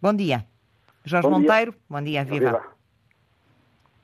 Bom 0.00 0.14
dia. 0.14 0.55
Jorge 1.06 1.28
bom 1.28 1.38
Monteiro, 1.38 1.70
dia. 1.70 1.80
bom 1.88 2.02
dia, 2.02 2.24
viva. 2.24 2.46
viva. 2.46 2.62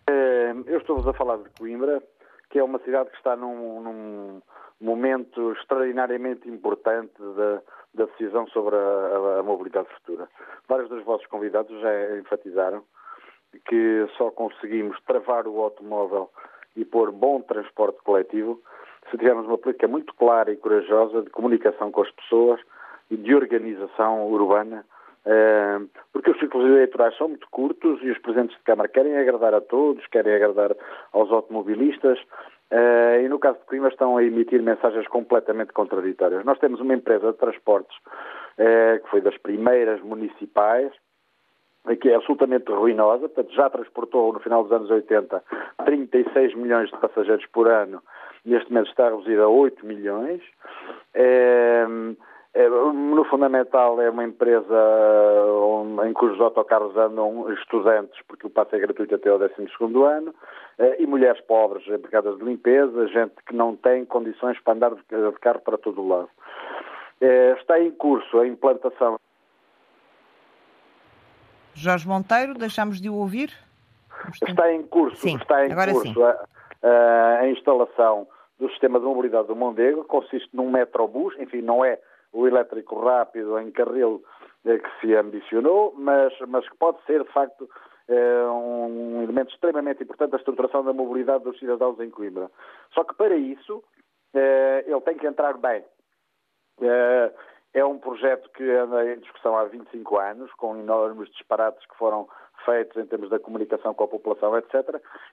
Eh, 0.08 0.54
eu 0.66 0.78
estou-vos 0.78 1.06
a 1.08 1.12
falar 1.12 1.38
de 1.38 1.50
Coimbra, 1.58 2.00
que 2.48 2.60
é 2.60 2.62
uma 2.62 2.78
cidade 2.78 3.10
que 3.10 3.16
está 3.16 3.34
num, 3.34 3.82
num 3.82 4.42
momento 4.80 5.52
extraordinariamente 5.54 6.48
importante 6.48 7.12
da, 7.18 7.60
da 7.92 8.04
decisão 8.04 8.46
sobre 8.46 8.76
a, 8.76 8.78
a, 8.78 9.38
a, 9.40 9.42
mobilidade 9.42 9.88
futura. 9.94 10.28
Vários 10.68 10.88
dos 10.88 11.04
vossos 11.04 11.26
convidados 11.26 11.76
já 11.80 12.18
enfatizaram 12.18 12.84
que 13.66 14.06
só 14.16 14.30
conseguimos 14.30 14.96
travar 15.04 15.48
o 15.48 15.60
automóvel 15.60 16.30
e 16.76 16.84
pôr 16.84 17.10
bom 17.10 17.40
transporte 17.42 18.00
coletivo 18.04 18.62
se 19.10 19.18
tivermos 19.18 19.46
uma 19.46 19.58
política 19.58 19.88
muito 19.88 20.14
clara 20.14 20.52
e 20.52 20.56
corajosa 20.56 21.22
de 21.22 21.30
comunicação 21.30 21.90
com 21.90 22.02
as 22.02 22.10
pessoas 22.12 22.60
e 23.10 23.16
de 23.16 23.34
organização 23.34 24.28
urbana 24.28 24.86
porque 26.12 26.30
os 26.30 26.38
ciclos 26.38 26.64
eleitorais 26.64 27.16
são 27.16 27.28
muito 27.28 27.46
curtos 27.50 28.00
e 28.02 28.10
os 28.10 28.18
presidentes 28.18 28.56
de 28.56 28.62
Câmara 28.64 28.88
querem 28.88 29.16
agradar 29.16 29.54
a 29.54 29.60
todos, 29.60 30.06
querem 30.08 30.34
agradar 30.34 30.74
aos 31.12 31.30
automobilistas 31.30 32.18
ah, 32.72 33.18
e 33.18 33.28
no 33.28 33.38
caso 33.38 33.58
de 33.58 33.66
Coimbra 33.66 33.90
estão 33.90 34.16
a 34.16 34.24
emitir 34.24 34.62
mensagens 34.62 35.06
completamente 35.08 35.74
contraditórias. 35.74 36.42
Nós 36.44 36.58
temos 36.58 36.80
uma 36.80 36.94
empresa 36.94 37.32
de 37.32 37.38
transportes 37.38 37.96
ah, 38.58 38.98
que 38.98 39.10
foi 39.10 39.20
das 39.20 39.36
primeiras 39.36 40.00
municipais, 40.00 40.90
que 42.00 42.08
é 42.08 42.14
absolutamente 42.14 42.70
ruinosa, 42.72 43.28
portanto 43.28 43.54
já 43.54 43.68
transportou 43.68 44.32
no 44.32 44.40
final 44.40 44.62
dos 44.62 44.72
anos 44.72 44.90
80 44.90 45.42
36 45.84 46.54
milhões 46.54 46.90
de 46.90 46.96
passageiros 46.96 47.44
por 47.46 47.68
ano, 47.68 48.02
neste 48.44 48.70
momento 48.70 48.88
está 48.88 49.10
reduzida 49.10 49.42
a 49.42 49.48
8 49.48 49.84
milhões. 49.84 50.40
No 52.54 53.24
fundamental 53.24 54.00
é 54.00 54.10
uma 54.10 54.24
empresa 54.24 54.74
em 56.06 56.12
cujos 56.12 56.40
autocarros 56.40 56.94
andam 56.96 57.50
estudantes, 57.52 58.20
porque 58.28 58.46
o 58.46 58.50
passe 58.50 58.76
é 58.76 58.78
gratuito 58.78 59.14
até 59.14 59.30
ao 59.30 59.38
12 59.38 59.54
ano, 60.04 60.34
é, 60.78 61.02
e 61.02 61.06
mulheres 61.06 61.40
pobres, 61.42 61.86
empregadas 61.88 62.36
de 62.36 62.44
limpeza, 62.44 63.08
gente 63.08 63.34
que 63.46 63.54
não 63.54 63.74
tem 63.74 64.04
condições 64.04 64.58
para 64.60 64.74
andar 64.74 64.90
de 64.94 65.38
carro 65.40 65.60
para 65.60 65.78
todo 65.78 66.02
o 66.02 66.08
lado. 66.08 66.28
É, 67.20 67.52
está 67.52 67.80
em 67.80 67.90
curso 67.90 68.38
a 68.38 68.46
implantação. 68.46 69.18
Jorge 71.74 72.06
Monteiro, 72.06 72.54
deixamos 72.54 73.00
de 73.00 73.08
o 73.08 73.14
ouvir? 73.14 73.50
Está 74.46 74.70
em 74.70 74.82
curso, 74.82 75.16
sim, 75.16 75.36
está 75.36 75.66
em 75.66 75.74
curso 75.74 76.22
a, 76.22 76.44
a, 76.82 77.38
a 77.40 77.48
instalação 77.48 78.26
do 78.58 78.68
sistema 78.70 79.00
de 79.00 79.06
mobilidade 79.06 79.48
do 79.48 79.56
Mondego, 79.56 80.04
consiste 80.04 80.48
num 80.52 80.70
metrobus, 80.70 81.34
enfim, 81.38 81.62
não 81.62 81.84
é 81.84 81.98
o 82.32 82.46
elétrico 82.46 82.98
rápido 82.98 83.58
em 83.58 83.70
carril 83.70 84.22
eh, 84.64 84.78
que 84.78 85.00
se 85.00 85.14
ambicionou, 85.14 85.94
mas, 85.96 86.32
mas 86.48 86.68
que 86.68 86.76
pode 86.76 87.02
ser, 87.04 87.22
de 87.22 87.32
facto, 87.32 87.68
eh, 88.08 88.44
um 88.46 89.22
elemento 89.22 89.52
extremamente 89.52 90.02
importante 90.02 90.30
da 90.30 90.38
estruturação 90.38 90.84
da 90.84 90.92
mobilidade 90.92 91.44
dos 91.44 91.58
cidadãos 91.58 91.98
em 92.00 92.10
Coimbra. 92.10 92.50
Só 92.94 93.04
que 93.04 93.14
para 93.14 93.36
isso 93.36 93.82
eh, 94.34 94.84
ele 94.86 95.00
tem 95.02 95.16
que 95.16 95.26
entrar 95.26 95.58
bem. 95.58 95.84
É 97.74 97.84
um 97.84 97.98
projeto 97.98 98.50
que 98.50 98.68
anda 98.70 99.12
em 99.12 99.18
discussão 99.20 99.56
há 99.56 99.64
25 99.64 100.18
anos, 100.18 100.52
com 100.54 100.76
enormes 100.76 101.30
disparates 101.30 101.84
que 101.86 101.96
foram 101.96 102.28
feitos 102.64 102.96
em 102.96 103.06
termos 103.06 103.30
da 103.30 103.38
comunicação 103.38 103.94
com 103.94 104.04
a 104.04 104.08
população, 104.08 104.56
etc. 104.56 104.74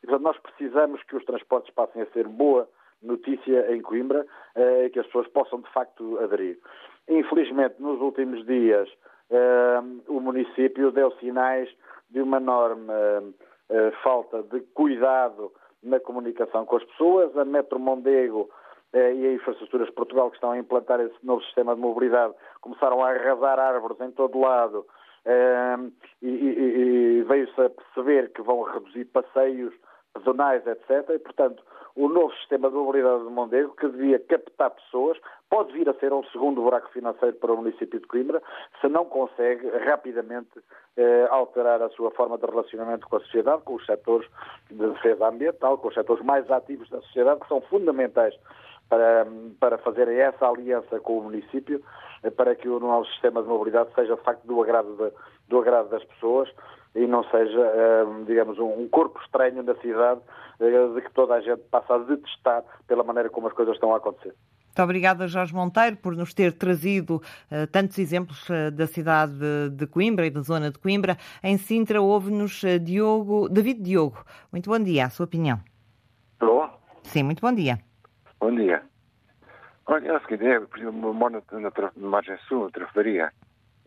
E, 0.03 0.07
portanto, 0.07 0.21
nós 0.21 0.37
precisamos 0.37 1.01
que 1.03 1.15
os 1.15 1.25
transportes 1.25 1.73
passem 1.73 2.01
a 2.01 2.05
ser 2.07 2.27
boa 2.27 2.67
notícia 3.01 3.73
em 3.73 3.81
Coimbra 3.81 4.25
e 4.55 4.87
uh, 4.87 4.89
que 4.91 4.99
as 4.99 5.05
pessoas 5.07 5.27
possam 5.29 5.61
de 5.61 5.71
facto 5.71 6.19
aderir. 6.19 6.59
Infelizmente, 7.07 7.75
nos 7.79 7.99
últimos 8.01 8.45
dias, 8.45 8.89
uh, 9.29 10.01
o 10.07 10.19
município 10.19 10.91
deu 10.91 11.11
sinais 11.13 11.69
de 12.09 12.21
uma 12.21 12.37
enorme 12.37 12.91
uh, 12.91 13.91
falta 14.03 14.43
de 14.43 14.61
cuidado 14.73 15.51
na 15.81 15.99
comunicação 15.99 16.65
com 16.65 16.77
as 16.77 16.83
pessoas. 16.83 17.35
A 17.37 17.45
Metro 17.45 17.79
Mondego 17.79 18.49
e 18.91 19.27
a 19.27 19.33
Infraestruturas 19.33 19.89
Portugal, 19.91 20.31
que 20.31 20.37
estão 20.37 20.51
a 20.51 20.57
implantar 20.57 20.99
esse 20.99 21.15
novo 21.23 21.43
sistema 21.43 21.75
de 21.75 21.81
mobilidade, 21.81 22.33
começaram 22.59 23.03
a 23.03 23.11
arrasar 23.11 23.59
árvores 23.59 24.01
em 24.01 24.09
todo 24.09 24.39
lado 24.39 24.83
e, 26.23 26.27
e, 26.27 27.19
e 27.19 27.21
veio-se 27.21 27.61
a 27.61 27.69
perceber 27.69 28.33
que 28.33 28.41
vão 28.41 28.63
reduzir 28.63 29.05
passeios 29.05 29.71
pedonais, 30.15 30.65
etc. 30.65 31.07
E, 31.11 31.19
portanto, 31.19 31.63
o 31.95 32.07
novo 32.07 32.33
sistema 32.35 32.69
de 32.69 32.75
mobilidade 32.75 33.23
de 33.23 33.29
Mondego, 33.29 33.75
que 33.75 33.87
devia 33.87 34.19
captar 34.19 34.71
pessoas, 34.71 35.17
pode 35.49 35.73
vir 35.73 35.89
a 35.89 35.93
ser 35.95 36.13
um 36.13 36.23
segundo 36.25 36.61
buraco 36.61 36.89
financeiro 36.91 37.35
para 37.37 37.53
o 37.53 37.57
município 37.57 37.99
de 37.99 38.07
Coimbra, 38.07 38.41
se 38.79 38.87
não 38.87 39.05
consegue 39.05 39.67
rapidamente 39.85 40.59
eh, 40.97 41.27
alterar 41.29 41.81
a 41.81 41.89
sua 41.89 42.11
forma 42.11 42.37
de 42.37 42.45
relacionamento 42.45 43.07
com 43.07 43.17
a 43.17 43.19
sociedade, 43.21 43.63
com 43.63 43.75
os 43.75 43.85
setores 43.85 44.29
de 44.69 44.75
defesa 44.75 45.27
ambiental, 45.27 45.77
com 45.77 45.87
os 45.87 45.93
setores 45.93 46.23
mais 46.23 46.49
ativos 46.51 46.89
da 46.89 47.01
sociedade, 47.01 47.41
que 47.41 47.47
são 47.47 47.61
fundamentais 47.61 48.35
para, 48.87 49.27
para 49.59 49.77
fazerem 49.77 50.17
essa 50.19 50.47
aliança 50.47 50.99
com 50.99 51.19
o 51.19 51.23
município, 51.23 51.83
eh, 52.23 52.29
para 52.29 52.55
que 52.55 52.67
o 52.67 52.79
nosso 52.79 53.11
sistema 53.11 53.41
de 53.41 53.47
mobilidade 53.47 53.89
seja 53.95 54.15
de 54.15 54.21
facto 54.21 54.45
do 54.45 54.61
agrado, 54.61 54.95
de, 54.95 55.11
do 55.47 55.59
agrado 55.59 55.89
das 55.89 56.03
pessoas 56.03 56.49
e 56.95 57.05
não 57.07 57.23
seja, 57.25 57.59
eh, 57.59 58.05
digamos, 58.25 58.57
um 58.59 58.87
corpo 58.87 59.19
estranho 59.21 59.61
na 59.63 59.75
cidade 59.75 60.21
eh, 60.59 60.87
de 60.95 61.01
que 61.01 61.11
toda 61.13 61.35
a 61.35 61.41
gente 61.41 61.61
passa 61.69 61.95
a 61.95 61.97
detestar 61.99 62.63
pela 62.87 63.03
maneira 63.03 63.29
como 63.29 63.47
as 63.47 63.53
coisas 63.53 63.75
estão 63.75 63.93
a 63.93 63.97
acontecer. 63.97 64.33
Muito 64.79 64.83
obrigada, 64.83 65.27
Jorge 65.27 65.53
Monteiro, 65.53 65.97
por 65.97 66.15
nos 66.15 66.33
ter 66.33 66.53
trazido 66.53 67.15
uh, 67.17 67.67
tantos 67.71 67.97
exemplos 67.97 68.47
uh, 68.49 68.71
da 68.71 68.87
cidade 68.87 69.33
de, 69.33 69.69
de, 69.71 69.87
Coimbra 69.87 70.25
e 70.25 70.29
da 70.29 70.41
zona 70.41 70.71
de 70.71 70.79
Coimbra. 70.79 71.17
Em 71.43 71.57
Sintra 71.57 72.01
houve-nos 72.01 72.63
uh, 72.63 72.79
Diogo, 72.79 73.49
David 73.49 73.81
Diogo. 73.81 74.23
Muito 74.51 74.69
bom 74.69 74.79
dia, 74.79 75.07
a 75.07 75.09
sua 75.09 75.25
opinião. 75.25 75.59
Estou? 76.33 76.69
Sim, 77.03 77.23
muito 77.23 77.41
bom 77.41 77.51
dia. 77.51 77.79
Bom 78.39 78.55
dia. 78.55 78.81
Olha, 79.85 80.07
é 80.07 80.15
o 80.15 80.21
seguinte, 80.21 80.45
eu, 80.45 80.67
por 80.67 80.79
exemplo, 80.79 81.13
moro 81.13 81.43
na, 81.51 81.59
na, 81.59 81.71
na 81.97 82.07
margem 82.07 82.37
sul, 82.47 82.65
na 82.65 82.69
Trafaria, 82.69 83.33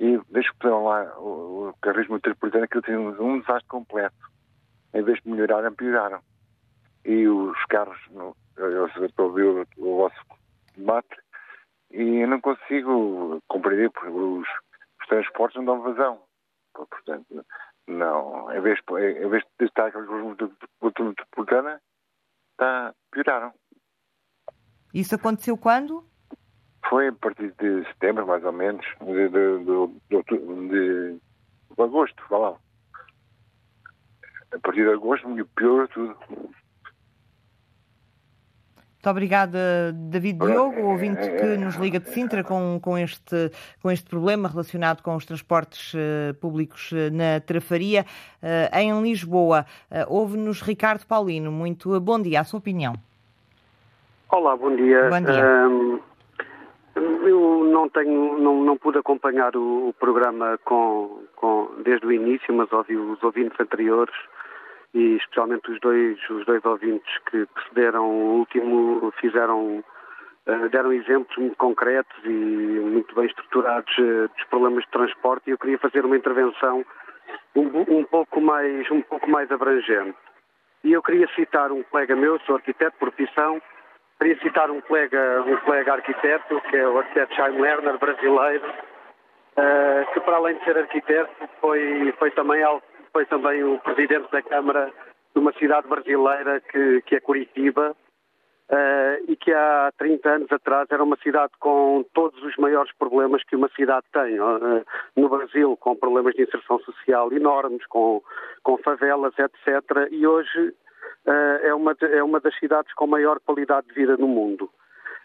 e 0.02 0.20
desde 0.30 0.50
que 0.50 0.58
puseram 0.58 0.82
lá 0.82 1.16
o, 1.16 1.68
o 1.68 1.74
carrismo 1.80 2.14
metropolitano, 2.14 2.64
aquilo 2.64 2.82
tem 2.82 2.96
um, 2.96 3.38
desastre 3.38 3.68
completo. 3.68 4.32
Em 4.92 5.00
vez 5.00 5.22
de 5.22 5.30
melhorar, 5.30 5.70
pioraram. 5.70 6.20
E 7.04 7.28
os 7.28 7.56
carros, 7.66 7.96
no, 8.10 8.36
eu 8.56 8.88
estou 9.06 9.30
o, 9.30 9.64
o 9.78 9.96
vosso 9.98 10.16
debate, 10.76 11.16
e 11.92 12.02
eu 12.16 12.26
não 12.26 12.40
consigo 12.40 13.40
compreender 13.46 13.90
porque 13.92 14.08
os, 14.08 14.48
os 15.00 15.06
transportes 15.06 15.56
não 15.58 15.66
dão 15.66 15.82
vazão. 15.82 16.20
Portanto, 16.74 17.46
não, 17.86 18.52
em 18.52 18.60
vez, 18.60 18.80
em 18.88 19.28
vez 19.28 19.44
de 19.60 19.66
estar 19.66 19.92
com 19.92 20.00
a 20.00 21.04
metropolitana, 21.04 21.80
está, 22.50 22.92
pioraram. 23.12 23.54
Isso 24.92 25.14
aconteceu 25.14 25.56
quando? 25.56 26.04
Foi 26.88 27.08
a 27.08 27.12
partir 27.12 27.52
de 27.58 27.84
setembro, 27.88 28.26
mais 28.26 28.44
ou 28.44 28.52
menos, 28.52 28.84
de, 29.00 29.28
de, 29.28 29.58
de, 29.64 30.68
de, 30.68 31.18
de 31.76 31.82
agosto, 31.82 32.22
vá 32.28 32.38
lá. 32.38 32.54
A 34.52 34.58
partir 34.58 34.84
de 34.84 34.92
agosto 34.92 35.28
me 35.28 35.42
piorou 35.44 35.88
tudo. 35.88 36.16
Muito 39.02 39.10
obrigada, 39.10 39.58
David 39.92 40.38
Diogo, 40.38 40.80
ouvinte 40.82 41.28
que 41.28 41.56
nos 41.56 41.74
liga 41.74 41.98
de 41.98 42.08
Sintra 42.10 42.44
com, 42.44 42.78
com, 42.80 42.96
este, 42.96 43.50
com 43.82 43.90
este 43.90 44.08
problema 44.08 44.48
relacionado 44.48 45.02
com 45.02 45.16
os 45.16 45.26
transportes 45.26 45.92
uh, 45.94 46.32
públicos 46.34 46.92
uh, 46.92 47.10
na 47.10 47.40
Trafaria. 47.40 48.06
Uh, 48.40 48.78
em 48.78 49.02
Lisboa, 49.02 49.66
ouve-nos 50.06 50.62
Ricardo 50.62 51.04
Paulino. 51.04 51.50
Muito 51.50 51.98
bom 52.00 52.22
dia, 52.22 52.42
a 52.42 52.44
sua 52.44 52.58
opinião. 52.58 52.94
Olá, 54.28 54.56
bom 54.56 54.76
dia. 54.76 55.10
Bom 55.10 55.20
dia. 55.20 55.68
Um, 55.68 56.00
eu 56.94 57.64
não 57.64 57.88
tenho, 57.88 58.38
não, 58.38 58.62
não 58.62 58.76
pude 58.76 58.98
acompanhar 58.98 59.56
o, 59.56 59.88
o 59.88 59.92
programa 59.94 60.58
com, 60.64 61.24
com, 61.36 61.70
desde 61.82 62.06
o 62.06 62.12
início, 62.12 62.52
mas 62.54 62.72
ouvi 62.72 62.96
os 62.96 63.22
ouvintes 63.22 63.58
anteriores 63.58 64.14
e 64.94 65.16
especialmente 65.16 65.70
os 65.70 65.80
dois, 65.80 66.18
os 66.30 66.44
dois 66.44 66.64
ouvintes 66.64 67.18
que 67.30 67.46
precederam 67.46 68.04
o 68.04 68.38
último 68.40 69.12
fizeram 69.20 69.82
uh, 70.46 70.68
deram 70.70 70.92
exemplos 70.92 71.34
muito 71.38 71.56
concretos 71.56 72.16
e 72.24 72.28
muito 72.28 73.14
bem 73.14 73.26
estruturados 73.26 73.92
uh, 73.98 74.28
dos 74.36 74.44
problemas 74.50 74.84
de 74.84 74.90
transporte 74.90 75.48
e 75.48 75.50
eu 75.52 75.58
queria 75.58 75.78
fazer 75.78 76.04
uma 76.04 76.16
intervenção 76.16 76.84
um, 77.56 78.00
um, 78.00 78.04
pouco 78.04 78.40
mais 78.40 78.90
um 78.90 79.00
pouco 79.02 79.30
mais 79.30 79.50
abrangente. 79.50 80.16
E 80.84 80.92
eu 80.92 81.02
queria 81.02 81.28
citar 81.34 81.70
um 81.70 81.82
colega 81.84 82.16
meu, 82.16 82.38
sou 82.40 82.56
arquiteto 82.56 82.96
por 82.98 83.12
profissão, 83.12 83.62
Queria 84.22 84.38
citar 84.38 84.70
um 84.70 84.80
colega, 84.82 85.42
um 85.44 85.56
colega 85.64 85.94
arquiteto, 85.94 86.60
que 86.70 86.76
é 86.76 86.86
o 86.86 86.96
arquiteto 86.96 87.34
Jaime 87.34 87.60
Lerner, 87.60 87.98
brasileiro, 87.98 88.64
uh, 88.68 90.12
que 90.14 90.20
para 90.20 90.36
além 90.36 90.56
de 90.58 90.64
ser 90.64 90.78
arquiteto 90.78 91.32
foi, 91.60 92.14
foi, 92.20 92.30
também, 92.30 92.62
foi 93.12 93.26
também 93.26 93.64
o 93.64 93.80
presidente 93.80 94.30
da 94.30 94.40
Câmara 94.40 94.92
de 95.34 95.40
uma 95.40 95.52
cidade 95.54 95.88
brasileira 95.88 96.60
que, 96.70 97.02
que 97.02 97.16
é 97.16 97.20
Curitiba, 97.20 97.96
uh, 98.70 99.24
e 99.26 99.34
que 99.34 99.52
há 99.52 99.90
30 99.98 100.28
anos 100.28 100.52
atrás 100.52 100.86
era 100.92 101.02
uma 101.02 101.16
cidade 101.16 101.50
com 101.58 102.04
todos 102.14 102.40
os 102.44 102.56
maiores 102.58 102.92
problemas 102.96 103.42
que 103.42 103.56
uma 103.56 103.70
cidade 103.70 104.06
tem. 104.12 104.38
Uh, 104.38 104.84
no 105.16 105.28
Brasil, 105.28 105.76
com 105.78 105.96
problemas 105.96 106.36
de 106.36 106.42
inserção 106.42 106.78
social 106.78 107.32
enormes, 107.32 107.84
com, 107.86 108.22
com 108.62 108.78
favelas, 108.78 109.34
etc. 109.36 110.08
E 110.12 110.24
hoje 110.24 110.72
é, 111.62 111.74
uma, 111.74 111.96
é 112.00 112.22
uma 112.22 112.40
das 112.40 112.56
cidades 112.58 112.92
com 112.94 113.06
maior 113.06 113.40
qualidade 113.40 113.86
de 113.88 113.94
vida 113.94 114.16
no 114.16 114.26
mundo. 114.28 114.70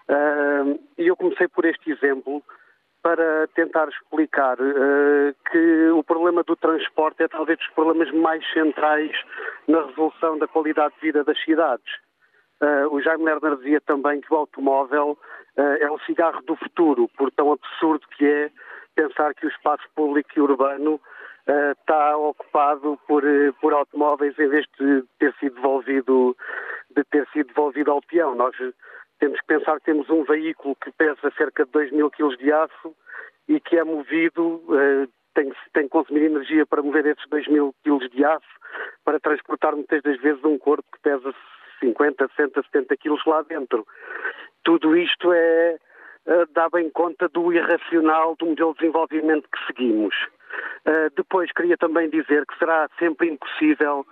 Uh, 0.09 0.79
e 0.97 1.07
eu 1.07 1.17
comecei 1.17 1.47
por 1.49 1.65
este 1.65 1.91
exemplo 1.91 2.41
para 3.03 3.47
tentar 3.47 3.89
explicar 3.89 4.57
uh, 4.59 5.35
que 5.51 5.89
o 5.89 6.03
problema 6.03 6.43
do 6.43 6.55
transporte 6.55 7.23
é 7.23 7.27
talvez 7.27 7.59
dos 7.59 7.67
problemas 7.69 8.11
mais 8.11 8.43
centrais 8.53 9.11
na 9.67 9.85
resolução 9.85 10.37
da 10.37 10.47
qualidade 10.47 10.93
de 10.95 11.01
vida 11.01 11.23
das 11.23 11.41
cidades. 11.43 11.93
O 12.89 12.99
Jaime 12.99 13.23
Lerner 13.23 13.55
dizia 13.57 13.79
também 13.79 14.19
que 14.19 14.33
o 14.33 14.35
automóvel 14.35 15.15
é 15.55 15.87
o 15.91 15.99
cigarro 15.99 16.41
do 16.41 16.55
futuro, 16.55 17.07
por 17.15 17.29
tão 17.29 17.51
absurdo 17.51 18.03
que 18.17 18.25
é 18.25 18.49
pensar 18.95 19.35
que 19.35 19.45
o 19.45 19.49
espaço 19.49 19.83
público 19.95 20.31
e 20.35 20.41
urbano 20.41 20.99
está 21.47 22.17
ocupado 22.17 22.99
por, 23.07 23.23
uh, 23.23 23.53
por 23.61 23.73
automóveis 23.73 24.37
em 24.37 24.47
vez 24.47 24.65
de 24.79 25.03
ter 25.19 25.33
sido 25.35 25.55
devolvido, 25.55 26.35
de 26.89 27.03
ter 27.05 27.27
sido 27.29 27.47
devolvido 27.47 27.91
ao 27.91 28.01
peão. 28.01 28.35
Nós 28.35 28.55
temos 29.19 29.39
que 29.39 29.47
pensar 29.47 29.79
que 29.79 29.85
temos 29.85 30.09
um 30.09 30.23
veículo 30.23 30.75
que 30.75 30.91
pesa 30.91 31.31
cerca 31.37 31.65
de 31.65 31.71
2 31.71 31.91
mil 31.91 32.11
quilos 32.11 32.37
de 32.37 32.51
aço 32.51 32.95
e 33.47 33.59
que 33.59 33.77
é 33.77 33.83
movido, 33.83 34.61
uh, 34.67 35.07
tem, 35.33 35.53
tem 35.73 35.83
que 35.83 35.89
consumir 35.89 36.23
energia 36.23 36.65
para 36.65 36.81
mover 36.81 37.05
esses 37.05 37.27
2 37.29 37.47
mil 37.47 37.73
quilos 37.83 38.09
de 38.09 38.25
aço, 38.25 38.45
para 39.05 39.19
transportar 39.19 39.73
muitas 39.73 40.01
das 40.01 40.19
vezes 40.19 40.43
um 40.43 40.57
corpo 40.57 40.85
que 40.91 41.01
pesa 41.01 41.33
50, 41.79 42.27
60, 42.35 42.61
70 42.63 42.97
quilos 42.97 43.25
lá 43.25 43.41
dentro. 43.43 43.87
Tudo 44.63 44.97
isto 44.97 45.31
é, 45.31 45.77
dá 46.51 46.67
bem 46.69 46.89
conta 46.89 47.29
do 47.29 47.53
irracional 47.53 48.35
do 48.35 48.47
modelo 48.47 48.73
de 48.73 48.79
desenvolvimento 48.79 49.47
que 49.49 49.65
seguimos. 49.67 50.15
Uh, 50.85 51.09
depois 51.15 51.51
queria 51.51 51.77
também 51.77 52.09
dizer 52.09 52.45
que 52.45 52.57
será 52.57 52.89
sempre 52.99 53.29
impossível. 53.29 54.05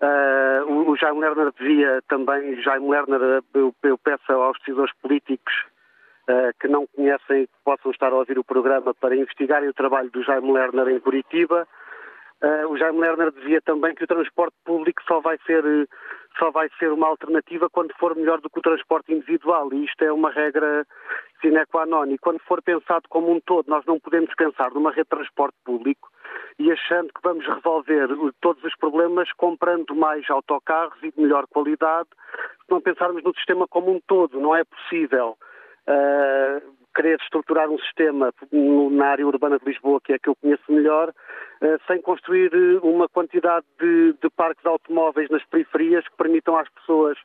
Uh, 0.00 0.90
o, 0.90 0.96
Jaime 0.96 1.20
Lerner 1.20 1.52
devia 1.58 2.02
também, 2.08 2.60
Jaime 2.62 2.88
Lerner, 2.88 3.42
eu, 3.52 3.74
eu 3.82 3.98
peço 3.98 4.32
aos 4.32 4.58
decisores 4.60 4.92
políticos 5.02 5.52
uh, 6.28 6.52
que 6.58 6.68
não 6.68 6.86
conhecem, 6.86 7.46
que 7.46 7.52
possam 7.64 7.90
estar 7.90 8.12
a 8.12 8.16
ouvir 8.16 8.38
o 8.38 8.44
programa 8.44 8.94
para 8.94 9.16
investigarem 9.16 9.68
o 9.68 9.74
trabalho 9.74 10.10
do 10.10 10.22
Jaime 10.22 10.52
Lerner 10.52 10.88
em 10.88 11.00
Curitiba. 11.00 11.68
O 12.68 12.76
Jaime 12.76 13.00
Lerner 13.00 13.30
dizia 13.32 13.60
também 13.60 13.94
que 13.94 14.04
o 14.04 14.06
transporte 14.06 14.56
público 14.64 15.02
só 15.06 15.20
vai 15.20 15.38
ser 15.46 15.62
só 16.38 16.50
vai 16.50 16.68
ser 16.78 16.92
uma 16.92 17.08
alternativa 17.08 17.68
quando 17.68 17.92
for 17.98 18.14
melhor 18.14 18.40
do 18.40 18.48
que 18.48 18.58
o 18.58 18.62
transporte 18.62 19.12
individual 19.12 19.72
e 19.72 19.84
isto 19.84 20.02
é 20.02 20.12
uma 20.12 20.30
regra 20.30 20.86
sine 21.40 21.64
qua 21.66 21.86
non. 21.86 22.06
E 22.06 22.18
quando 22.18 22.38
for 22.40 22.62
pensado 22.62 23.08
como 23.08 23.30
um 23.32 23.40
todo, 23.40 23.68
nós 23.68 23.84
não 23.84 23.98
podemos 23.98 24.32
pensar 24.34 24.70
numa 24.72 24.90
rede 24.90 25.02
de 25.02 25.16
transporte 25.16 25.56
público 25.64 26.08
e 26.58 26.70
achando 26.70 27.08
que 27.08 27.22
vamos 27.22 27.46
resolver 27.46 28.08
todos 28.40 28.62
os 28.64 28.76
problemas 28.76 29.32
comprando 29.32 29.94
mais 29.94 30.28
autocarros 30.30 31.02
e 31.02 31.10
de 31.10 31.20
melhor 31.20 31.46
qualidade, 31.48 32.08
se 32.64 32.70
não 32.70 32.80
pensarmos 32.80 33.22
no 33.22 33.34
sistema 33.34 33.66
como 33.66 33.90
um 33.90 34.00
todo. 34.06 34.40
Não 34.40 34.54
é 34.54 34.64
possível. 34.64 35.36
Uh, 35.88 36.79
querer 36.94 37.18
estruturar 37.20 37.68
um 37.70 37.78
sistema 37.78 38.32
na 38.52 39.06
área 39.06 39.26
urbana 39.26 39.58
de 39.58 39.64
Lisboa, 39.64 40.00
que 40.00 40.12
é 40.12 40.16
a 40.16 40.18
que 40.18 40.28
eu 40.28 40.36
conheço 40.36 40.62
melhor, 40.68 41.12
eh, 41.60 41.78
sem 41.86 42.00
construir 42.00 42.50
eh, 42.52 42.80
uma 42.82 43.08
quantidade 43.08 43.66
de, 43.78 44.14
de 44.22 44.30
parques 44.30 44.64
automóveis 44.64 45.28
nas 45.30 45.44
periferias 45.46 46.06
que 46.08 46.16
permitam 46.16 46.56
às 46.56 46.68
pessoas 46.70 47.18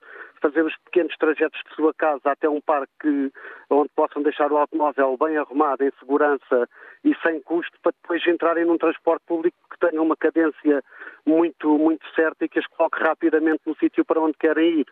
fazer 0.45 0.63
os 0.63 0.75
pequenos 0.85 1.15
trajetos 1.17 1.59
de 1.67 1.75
sua 1.75 1.91
casa 1.93 2.21
até 2.25 2.47
um 2.47 2.61
parque 2.61 3.31
onde 3.69 3.89
possam 3.95 4.21
deixar 4.21 4.51
o 4.51 4.57
automóvel 4.57 5.17
bem 5.17 5.37
arrumado, 5.37 5.83
em 5.83 5.91
segurança 5.99 6.69
e 7.03 7.15
sem 7.23 7.41
custo, 7.41 7.75
para 7.81 7.93
depois 8.01 8.25
entrarem 8.27 8.65
num 8.65 8.77
transporte 8.77 9.23
público 9.25 9.57
que 9.71 9.79
tenha 9.79 9.99
uma 9.99 10.15
cadência 10.15 10.83
muito, 11.25 11.77
muito 11.79 12.05
certa 12.13 12.45
e 12.45 12.49
que 12.49 12.59
as 12.59 12.67
coloque 12.67 13.01
rapidamente 13.01 13.61
no 13.65 13.75
sítio 13.77 14.05
para 14.05 14.21
onde 14.21 14.37
querem 14.37 14.81
ir. 14.81 14.87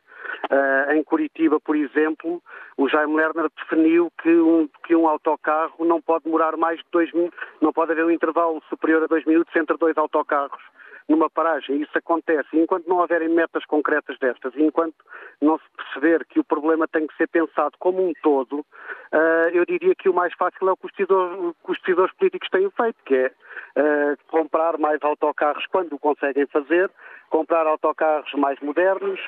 Uh, 0.51 0.93
em 0.93 1.03
Curitiba, 1.03 1.59
por 1.59 1.75
exemplo, 1.75 2.41
o 2.75 2.89
Jaime 2.89 3.15
Lerner 3.15 3.49
definiu 3.55 4.11
que 4.21 4.35
um, 4.35 4.67
que 4.85 4.95
um 4.95 5.07
autocarro 5.07 5.85
não 5.85 6.01
pode 6.01 6.23
demorar 6.23 6.57
mais 6.57 6.79
de 6.79 6.85
dois 6.91 7.11
minutos, 7.13 7.39
não 7.61 7.71
pode 7.71 7.91
haver 7.91 8.05
um 8.05 8.11
intervalo 8.11 8.61
superior 8.69 9.03
a 9.03 9.07
dois 9.07 9.23
minutos 9.25 9.55
entre 9.55 9.77
dois 9.77 9.95
autocarros 9.97 10.61
numa 11.07 11.29
paragem. 11.29 11.81
Isso 11.81 11.97
acontece. 11.97 12.47
Enquanto 12.53 12.87
não 12.87 12.97
houverem 12.97 13.29
metas 13.29 13.65
concretas 13.65 14.17
destas, 14.19 14.53
enquanto 14.55 14.95
não 15.41 15.57
se 15.57 15.65
perceber 15.75 16.25
que 16.25 16.39
o 16.39 16.43
problema 16.43 16.87
tem 16.87 17.07
que 17.07 17.15
ser 17.15 17.27
pensado 17.27 17.75
como 17.79 18.07
um 18.07 18.13
todo, 18.21 18.59
uh, 18.59 19.49
eu 19.53 19.65
diria 19.65 19.95
que 19.95 20.09
o 20.09 20.13
mais 20.13 20.33
fácil 20.33 20.69
é 20.69 20.71
o 20.71 20.77
que 20.77 20.87
os 20.87 21.79
decisores 21.79 22.13
políticos 22.15 22.49
têm 22.49 22.69
feito, 22.71 22.97
que 23.05 23.15
é 23.15 23.27
uh, 23.27 24.17
comprar 24.29 24.77
mais 24.77 25.01
autocarros 25.03 25.65
quando 25.67 25.93
o 25.93 25.99
conseguem 25.99 26.45
fazer, 26.47 26.89
comprar 27.29 27.65
autocarros 27.67 28.31
mais 28.33 28.59
modernos, 28.59 29.19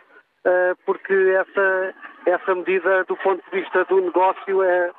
uh, 0.46 0.76
porque 0.86 1.14
essa, 1.14 1.94
essa 2.26 2.56
medida, 2.56 3.04
do 3.06 3.16
ponto 3.18 3.44
de 3.44 3.62
vista 3.62 3.84
do 3.86 4.02
negócio, 4.02 4.64
é, 4.64 4.92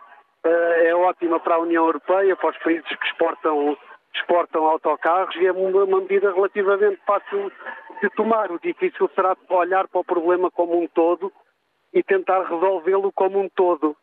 é 0.44 0.94
ótima 0.94 1.40
para 1.40 1.56
a 1.56 1.60
União 1.60 1.86
Europeia, 1.86 2.36
para 2.36 2.50
os 2.50 2.58
países 2.58 2.88
que 2.88 3.06
exportam 3.06 3.76
exportam 4.16 4.66
autocarros 4.66 5.34
e 5.36 5.46
é 5.46 5.52
uma, 5.52 6.00
medida 6.00 6.32
relativamente 6.32 7.00
fácil 7.06 7.52
de 8.00 8.10
tomar. 8.10 8.50
O 8.50 8.58
difícil 8.58 9.10
será 9.14 9.36
olhar 9.48 9.86
para 9.88 10.00
o 10.00 10.04
problema 10.04 10.50
como 10.50 10.80
um 10.80 10.86
todo 10.88 11.32
e 11.92 12.02
tentar 12.02 12.42
resolvê-lo 12.42 13.12
como 13.12 13.40
um 13.40 13.48
todo. 13.48 13.96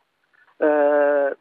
Uh, 0.60 1.36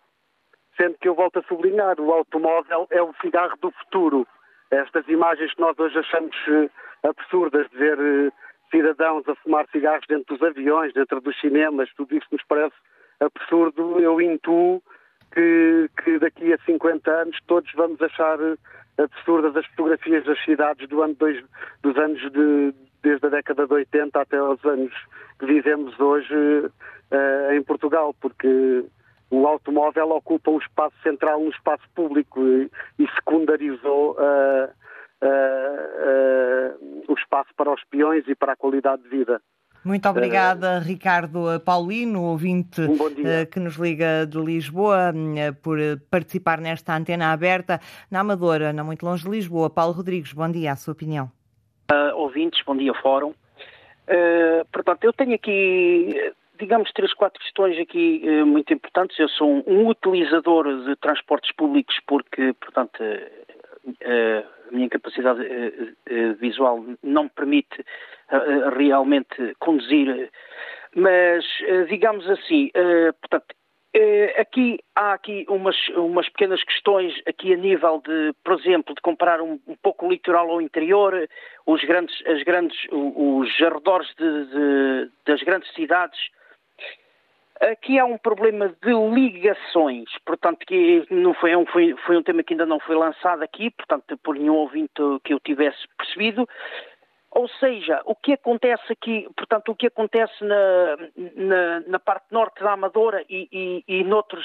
sendo 0.76 0.96
que 0.98 1.08
eu 1.08 1.14
volto 1.14 1.38
a 1.38 1.42
sublinhar, 1.44 2.00
o 2.00 2.12
automóvel 2.12 2.86
é 2.90 3.02
o 3.02 3.14
cigarro 3.20 3.56
do 3.60 3.70
futuro. 3.70 4.26
Estas 4.70 5.06
imagens 5.08 5.52
que 5.54 5.60
nós 5.60 5.78
hoje 5.78 5.98
achamos 5.98 6.36
uh, 6.48 6.70
absurdas 7.04 7.68
de 7.70 7.76
ver 7.76 7.98
uh, 7.98 8.32
cidadãos 8.70 9.28
a 9.28 9.34
fumar 9.36 9.66
cigarros 9.70 10.06
dentro 10.08 10.36
dos 10.36 10.46
aviões, 10.46 10.92
dentro 10.94 11.20
dos 11.20 11.38
cinemas, 11.40 11.92
tudo 11.94 12.16
isso 12.16 12.26
nos 12.32 12.42
parece 12.44 12.74
absurdo. 13.20 14.00
Eu 14.00 14.20
intuo 14.20 14.82
que, 15.32 15.90
que 16.02 16.18
daqui 16.18 16.52
a 16.52 16.58
50 16.58 17.10
anos 17.10 17.38
todos 17.46 17.70
vamos 17.74 18.00
achar 18.00 18.38
eh, 18.40 18.56
absurdas 18.98 19.56
as 19.56 19.66
fotografias 19.66 20.24
das 20.24 20.42
cidades 20.44 20.88
do 20.88 21.02
ano 21.02 21.14
dois, 21.14 21.42
dos 21.82 21.96
anos 21.96 22.20
de, 22.32 22.74
desde 23.02 23.26
a 23.26 23.30
década 23.30 23.66
de 23.66 23.74
80 23.74 24.20
até 24.20 24.36
aos 24.36 24.64
anos 24.64 24.92
que 25.38 25.46
vivemos 25.46 25.98
hoje 25.98 26.34
uh, 26.34 27.52
em 27.52 27.62
Portugal, 27.62 28.14
porque 28.20 28.84
o 29.30 29.46
automóvel 29.46 30.10
ocupa 30.10 30.50
um 30.50 30.58
espaço 30.58 30.94
central 31.02 31.40
no 31.40 31.50
espaço 31.50 31.84
público 31.94 32.40
e, 32.40 32.70
e 32.98 33.08
secundarizou 33.14 34.12
uh, 34.12 34.68
uh, 35.22 37.02
o 37.08 37.14
espaço 37.14 37.50
para 37.56 37.72
os 37.72 37.82
peões 37.84 38.24
e 38.28 38.34
para 38.34 38.52
a 38.52 38.56
qualidade 38.56 39.02
de 39.02 39.08
vida. 39.08 39.40
Muito 39.84 40.08
obrigada, 40.08 40.78
uh, 40.78 40.80
Ricardo 40.80 41.60
Paulino, 41.64 42.22
ouvinte 42.22 42.80
uh, 42.80 43.46
que 43.50 43.58
nos 43.58 43.74
liga 43.74 44.24
de 44.24 44.38
Lisboa, 44.38 45.12
uh, 45.12 45.54
por 45.60 45.78
participar 46.08 46.60
nesta 46.60 46.96
antena 46.96 47.32
aberta 47.32 47.80
na 48.08 48.20
Amadora, 48.20 48.72
não 48.72 48.84
muito 48.84 49.04
longe 49.04 49.24
de 49.24 49.30
Lisboa. 49.30 49.68
Paulo 49.68 49.92
Rodrigues, 49.92 50.32
bom 50.32 50.48
dia, 50.48 50.72
a 50.72 50.76
sua 50.76 50.92
opinião. 50.92 51.30
ouvintes, 52.14 52.62
bom 52.64 52.76
dia, 52.76 52.94
Fórum. 52.94 53.34
portanto, 54.70 55.02
eu 55.02 55.12
tenho 55.12 55.34
aqui, 55.34 56.32
digamos, 56.60 56.92
três, 56.92 57.12
quatro 57.12 57.42
questões 57.42 57.76
aqui 57.76 58.22
muito 58.44 58.72
importantes. 58.72 59.18
Eu 59.18 59.28
sou 59.30 59.48
um, 59.48 59.64
um 59.66 59.88
utilizador 59.88 60.84
de 60.84 60.94
transportes 60.96 61.50
públicos 61.56 61.96
porque, 62.06 62.52
portanto, 62.60 63.02
a 63.86 64.72
minha 64.72 64.86
incapacidade 64.86 65.42
visual 66.38 66.84
não 67.02 67.24
me 67.24 67.30
permite 67.30 67.84
realmente 68.76 69.54
conduzir. 69.58 70.30
Mas, 70.94 71.44
eh, 71.62 71.84
digamos 71.84 72.28
assim, 72.28 72.70
eh, 72.74 73.12
portanto, 73.12 73.54
eh, 73.94 74.34
aqui 74.38 74.78
há 74.94 75.14
aqui 75.14 75.46
umas, 75.48 75.76
umas 75.96 76.28
pequenas 76.28 76.62
questões 76.64 77.14
aqui 77.26 77.52
a 77.52 77.56
nível 77.56 78.02
de, 78.04 78.34
por 78.44 78.58
exemplo, 78.58 78.94
de 78.94 79.00
comparar 79.00 79.40
um, 79.40 79.58
um 79.66 79.76
pouco 79.82 80.06
o 80.06 80.10
litoral 80.10 80.50
ao 80.50 80.60
interior, 80.60 81.28
os 81.66 81.82
grandes, 81.84 82.14
as 82.26 82.42
grandes, 82.42 82.78
os 82.90 83.48
arredores 83.62 84.08
de, 84.16 84.44
de, 84.46 85.10
das 85.26 85.42
grandes 85.42 85.72
cidades. 85.74 86.18
Aqui 87.70 87.96
há 87.96 88.04
um 88.04 88.18
problema 88.18 88.74
de 88.82 88.92
ligações, 88.92 90.10
portanto, 90.26 90.66
que 90.66 91.06
não 91.08 91.32
foi 91.32 91.54
um, 91.54 91.64
foi, 91.66 91.94
foi 92.04 92.16
um 92.16 92.22
tema 92.22 92.42
que 92.42 92.54
ainda 92.54 92.66
não 92.66 92.80
foi 92.80 92.96
lançado 92.96 93.40
aqui, 93.44 93.70
portanto, 93.70 94.18
por 94.18 94.34
nenhum 94.34 94.56
ouvinte 94.56 95.00
que 95.22 95.32
eu 95.32 95.38
tivesse 95.38 95.78
percebido. 95.96 96.48
Ou 97.30 97.48
seja, 97.48 98.02
o 98.04 98.16
que 98.16 98.32
acontece 98.32 98.92
aqui, 98.92 99.28
portanto, 99.36 99.70
o 99.70 99.76
que 99.76 99.86
acontece 99.86 100.44
na, 100.44 100.96
na, 101.36 101.80
na 101.86 101.98
parte 102.00 102.26
norte 102.32 102.62
da 102.64 102.72
Amadora 102.72 103.24
e, 103.30 103.48
e, 103.52 103.84
e 103.86 104.02
noutros, 104.02 104.44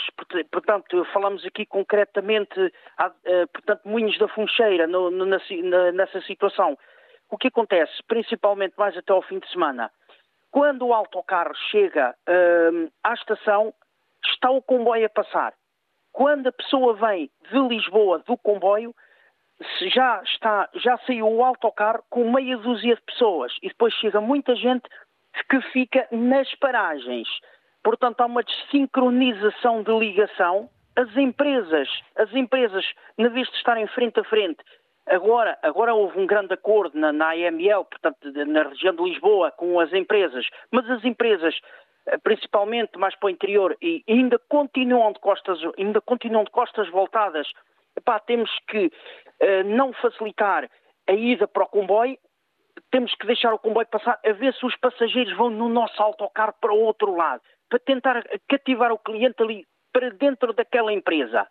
portanto, 0.51 1.03
falamos 1.12 1.43
aqui 1.43 1.65
concretamente, 1.65 2.71
eh, 3.25 3.45
portanto, 3.47 3.82
Moinhos 3.84 4.17
da 4.19 4.27
Funcheira, 4.27 4.86
no, 4.86 5.10
no, 5.10 5.25
nessa 5.25 6.21
situação. 6.21 6.77
O 7.32 7.38
que 7.38 7.47
acontece, 7.47 7.91
principalmente 8.08 8.75
mais 8.77 8.95
até 8.95 9.12
ao 9.12 9.23
fim 9.23 9.39
de 9.39 9.49
semana, 9.51 9.91
quando 10.58 10.88
o 10.88 10.91
autocarro 10.91 11.54
chega 11.70 12.15
uh, 12.28 12.91
à 13.04 13.13
estação, 13.13 13.72
está 14.26 14.50
o 14.50 14.60
comboio 14.60 15.06
a 15.06 15.10
passar. 15.10 15.54
Quando 16.12 16.48
a 16.48 16.52
pessoa 16.52 16.96
vem 16.96 17.30
de 17.52 17.60
Lisboa 17.60 18.24
do 18.26 18.36
comboio, 18.36 18.91
já 19.93 20.20
está, 20.24 20.67
já 20.74 20.98
saiu 21.06 21.28
o 21.28 21.43
autocarro 21.43 22.04
com 22.10 22.32
meia 22.32 22.58
dúzia 22.58 22.96
de 22.96 23.02
pessoas 23.04 23.54
e 23.62 23.67
depois 23.67 23.93
chega 23.93 24.20
muita 24.20 24.56
gente 24.56 24.89
que 25.48 25.62
fica 25.74 26.08
nas 26.12 26.52
paragens. 26.56 27.28
Portanto, 27.84 28.22
há 28.22 28.26
uma 28.26 28.41
desincronização 28.41 29.84
de 29.84 29.91
ligação. 29.91 30.72
As 30.96 31.15
empresas, 31.15 31.88
as 32.15 32.34
empresas, 32.34 32.84
na 33.15 33.30
vez 33.30 33.48
de 33.48 33.58
estarem 33.58 33.86
frente 33.89 34.20
a 34.20 34.24
frente, 34.24 34.63
agora, 35.08 35.58
agora 35.62 35.93
houve 35.93 36.20
um 36.20 36.26
grande 36.26 36.54
acordo 36.54 36.98
na, 36.98 37.12
na 37.12 37.32
AML, 37.32 37.86
portanto, 37.86 38.32
na 38.48 38.63
região 38.63 38.96
de 38.96 39.04
Lisboa, 39.04 39.52
com 39.52 39.80
as 39.80 39.91
empresas, 39.93 40.46
mas 40.72 40.89
as 40.89 41.04
empresas, 41.04 41.56
eh, 42.08 42.17
principalmente 42.17 42.98
mais 42.98 43.15
para 43.15 43.28
o 43.28 43.30
interior, 43.30 43.76
e 43.82 44.04
ainda 44.08 44.39
continuam 44.50 45.12
de 45.13 45.20
costas, 45.20 45.60
ainda 45.78 46.02
continuam 46.02 46.43
de 46.43 46.52
costas 46.52 46.89
voltadas 46.89 47.48
epá, 47.98 48.20
temos 48.20 48.50
que 48.70 48.86
uh, 48.86 49.63
não 49.65 49.91
facilitar 49.93 50.70
a 51.08 51.13
ida 51.13 51.48
para 51.48 51.63
o 51.63 51.67
comboio, 51.67 52.17
temos 52.91 53.13
que 53.15 53.26
deixar 53.26 53.54
o 53.54 53.60
comboio 53.60 53.88
passar, 53.88 54.20
a 54.24 54.32
ver 54.34 54.54
se 54.54 54.65
os 54.65 54.76
passageiros 54.78 55.36
vão 55.36 55.50
no 55.50 55.67
nosso 55.67 56.02
autocarro 56.02 56.54
para 56.62 56.74
o 56.74 56.80
outro 56.80 57.15
lado, 57.15 57.41
para 57.70 57.80
tentar 57.80 58.24
cativar 58.48 58.91
o 58.91 59.00
cliente 59.00 59.41
ali 59.41 59.65
para 59.91 60.12
dentro 60.12 60.54
daquela 60.54 60.93
empresa. 60.93 61.48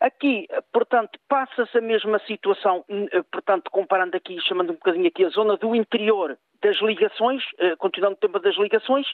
Aqui, 0.00 0.46
portanto, 0.72 1.18
passa-se 1.28 1.76
a 1.76 1.80
mesma 1.80 2.20
situação, 2.20 2.84
eh, 2.88 3.22
portanto, 3.32 3.68
comparando 3.68 4.16
aqui, 4.16 4.40
chamando 4.42 4.70
um 4.70 4.74
bocadinho 4.74 5.08
aqui 5.08 5.24
a 5.24 5.28
zona 5.30 5.56
do 5.56 5.74
interior 5.74 6.38
das 6.62 6.76
ligações, 6.80 7.42
eh, 7.58 7.74
continuando 7.74 8.14
o 8.14 8.18
tema 8.18 8.38
das 8.38 8.56
ligações, 8.56 9.08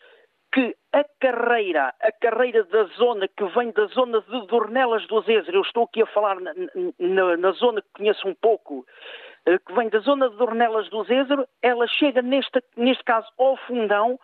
que 0.52 0.76
a 0.92 1.02
carreira, 1.18 1.94
a 2.00 2.12
carreira 2.12 2.64
da 2.64 2.84
zona 2.98 3.26
que 3.28 3.44
vem 3.46 3.72
da 3.72 3.86
zona 3.86 4.20
de 4.20 4.46
Dornelas 4.46 5.06
do 5.06 5.18
Azezer, 5.18 5.54
eu 5.54 5.62
estou 5.62 5.84
aqui 5.84 6.02
a 6.02 6.06
falar 6.06 6.38
na, 6.38 6.52
na, 6.98 7.36
na 7.38 7.52
zona 7.52 7.80
que 7.80 7.88
conheço 7.96 8.28
um 8.28 8.34
pouco, 8.34 8.86
eh, 9.46 9.58
que 9.58 9.72
vem 9.72 9.88
da 9.88 10.00
zona 10.00 10.28
de 10.28 10.36
Dornelas 10.36 10.90
do 10.90 11.00
Azezer, 11.00 11.48
ela 11.62 11.86
chega 11.86 12.20
neste, 12.20 12.62
neste 12.76 13.02
caso 13.04 13.26
ao 13.38 13.56
fundão, 13.56 14.20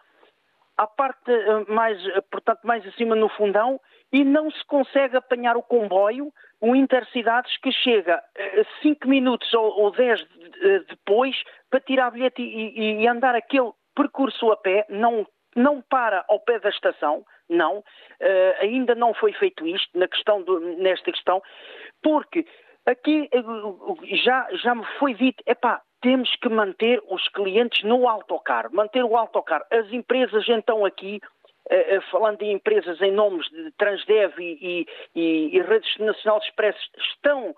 à 0.76 0.86
parte 0.86 1.32
mais, 1.68 1.98
portanto, 2.30 2.60
mais 2.64 2.86
acima 2.86 3.14
no 3.14 3.30
fundão, 3.30 3.80
e 4.12 4.24
não 4.24 4.50
se 4.50 4.64
consegue 4.66 5.16
apanhar 5.16 5.56
o 5.56 5.62
comboio, 5.62 6.32
o 6.60 6.74
Intercidades, 6.74 7.56
que 7.58 7.72
chega 7.72 8.22
5 8.82 9.08
minutos 9.08 9.52
ou 9.54 9.90
10 9.90 10.26
depois 10.88 11.36
para 11.70 11.80
tirar 11.80 12.10
bilhete 12.10 12.42
e, 12.42 13.02
e 13.02 13.06
andar 13.06 13.34
aquele 13.34 13.70
percurso 13.94 14.50
a 14.50 14.56
pé, 14.56 14.86
não 14.88 15.26
não 15.56 15.82
para 15.82 16.24
ao 16.28 16.38
pé 16.40 16.60
da 16.60 16.68
estação, 16.68 17.24
não, 17.48 17.78
uh, 17.78 17.84
ainda 18.60 18.94
não 18.94 19.12
foi 19.12 19.32
feito 19.32 19.66
isto 19.66 19.98
na 19.98 20.06
questão 20.06 20.42
do, 20.42 20.60
nesta 20.60 21.10
questão, 21.10 21.42
porque 22.02 22.46
aqui 22.86 23.28
já, 24.24 24.48
já 24.52 24.74
me 24.74 24.84
foi 24.98 25.14
dito, 25.14 25.42
epá, 25.46 25.82
temos 26.00 26.34
que 26.36 26.48
manter 26.48 27.02
os 27.08 27.28
clientes 27.28 27.82
no 27.82 28.08
autocarro, 28.08 28.72
manter 28.72 29.04
o 29.04 29.16
autocarro. 29.16 29.64
As 29.70 29.92
empresas 29.92 30.48
então 30.48 30.84
aqui, 30.84 31.20
falando 32.10 32.42
em 32.42 32.52
empresas 32.52 33.00
em 33.00 33.12
nomes 33.12 33.48
de 33.50 33.70
Transdev 33.72 34.38
e, 34.38 34.86
e, 35.14 35.56
e 35.56 35.62
Redes 35.62 35.96
Nacional 35.98 36.38
Express, 36.38 36.76
estão 37.14 37.54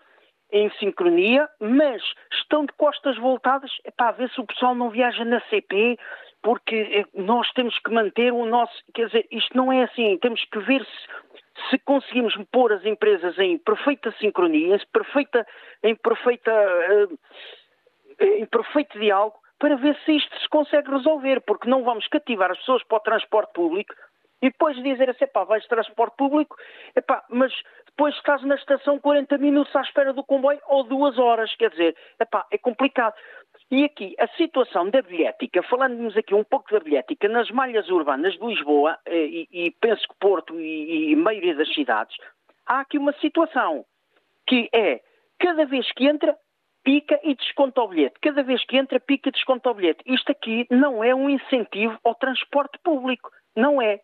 em 0.53 0.71
sincronia, 0.73 1.49
mas 1.59 2.03
estão 2.33 2.67
de 2.67 2.73
costas 2.75 3.17
voltadas, 3.17 3.71
para 3.97 4.13
ver 4.13 4.31
se 4.31 4.41
o 4.41 4.47
pessoal 4.47 4.75
não 4.75 4.91
viaja 4.91 5.25
na 5.25 5.41
CP, 5.49 5.99
porque 6.43 6.77
eh, 6.77 7.05
nós 7.15 7.51
temos 7.53 7.79
que 7.79 7.91
manter 7.91 8.33
o 8.33 8.45
nosso. 8.45 8.75
Quer 8.93 9.07
dizer, 9.07 9.27
isto 9.31 9.57
não 9.57 9.73
é 9.73 9.85
assim. 9.85 10.19
Temos 10.19 10.45
que 10.45 10.59
ver 10.59 10.85
se, 10.85 11.71
se 11.71 11.79
conseguimos 11.79 12.35
pôr 12.53 12.73
as 12.73 12.85
empresas 12.85 13.39
em 13.39 13.57
perfeita 13.59 14.13
sincronia, 14.21 14.77
em 14.77 14.87
perfeita, 14.93 15.47
em 15.83 15.95
perfeita, 15.97 16.51
eh, 16.51 18.25
em 18.39 18.47
perfeito 18.47 18.99
diálogo, 18.99 19.39
para 19.63 19.77
ver 19.77 19.97
se 20.05 20.17
isto 20.17 20.37
se 20.41 20.49
consegue 20.49 20.91
resolver, 20.91 21.41
porque 21.43 21.71
não 21.71 21.85
vamos 21.85 22.09
cativar 22.09 22.51
as 22.51 22.59
pessoas 22.59 22.83
para 22.83 22.97
o 22.97 23.01
transporte 23.01 23.53
público 23.53 23.95
E 24.43 24.51
depois 24.51 24.75
dizer 24.83 25.09
assim, 25.09 25.25
pá, 25.29 25.45
vais 25.45 25.63
de 25.63 25.69
transporte 25.69 26.17
público, 26.17 26.57
epá, 26.97 27.25
mas 27.31 27.53
depois 27.87 28.13
estás 28.17 28.43
na 28.43 28.57
estação 28.57 28.99
40 28.99 29.39
minutos 29.39 29.75
à 29.77 29.83
espera 29.83 30.13
do 30.13 30.25
comboio 30.25 30.59
ou 30.67 30.83
duas 30.83 31.17
horas, 31.17 31.55
quer 31.55 31.71
dizer, 31.71 31.97
epá, 32.19 32.45
é 32.51 32.59
complicado. 32.59 33.15
E 33.71 33.85
aqui, 33.85 34.17
a 34.19 34.27
situação 34.37 34.91
da 34.91 35.01
bilhética, 35.01 35.63
falando-nos 35.63 36.17
aqui 36.17 36.35
um 36.35 36.43
pouco 36.43 36.69
da 36.73 36.81
bilhética, 36.81 37.29
nas 37.29 37.49
malhas 37.53 37.89
urbanas 37.89 38.33
de 38.33 38.45
Lisboa, 38.45 38.99
eh, 39.07 39.27
e, 39.27 39.49
e 39.53 39.71
penso 39.81 40.03
que 40.09 40.15
Porto 40.19 40.59
e, 40.59 41.13
e 41.13 41.15
maioria 41.15 41.55
das 41.55 41.73
cidades, 41.73 42.17
há 42.67 42.81
aqui 42.81 42.99
uma 42.99 43.13
situação 43.21 43.85
que 44.45 44.69
é, 44.75 45.01
cada 45.39 45.65
vez 45.67 45.87
que 45.93 46.09
entra, 46.09 46.37
pica 46.85 47.19
e 47.23 47.35
desconta 47.35 47.81
o 47.81 47.89
bilhete. 47.89 48.17
Cada 48.21 48.43
vez 48.43 48.65
que 48.65 48.77
entra, 48.77 49.01
pica 49.01 49.29
e 49.29 49.33
desconta 49.33 49.71
o 49.71 49.75
bilhete. 49.75 50.03
Isto 50.07 50.33
aqui 50.33 50.67
não 50.71 51.03
é 51.03 51.15
um 51.15 51.29
incentivo 51.29 51.99
ao 52.05 52.15
transporte 52.15 52.79
público. 52.83 53.31
Não 53.57 53.81
é. 53.81 54.01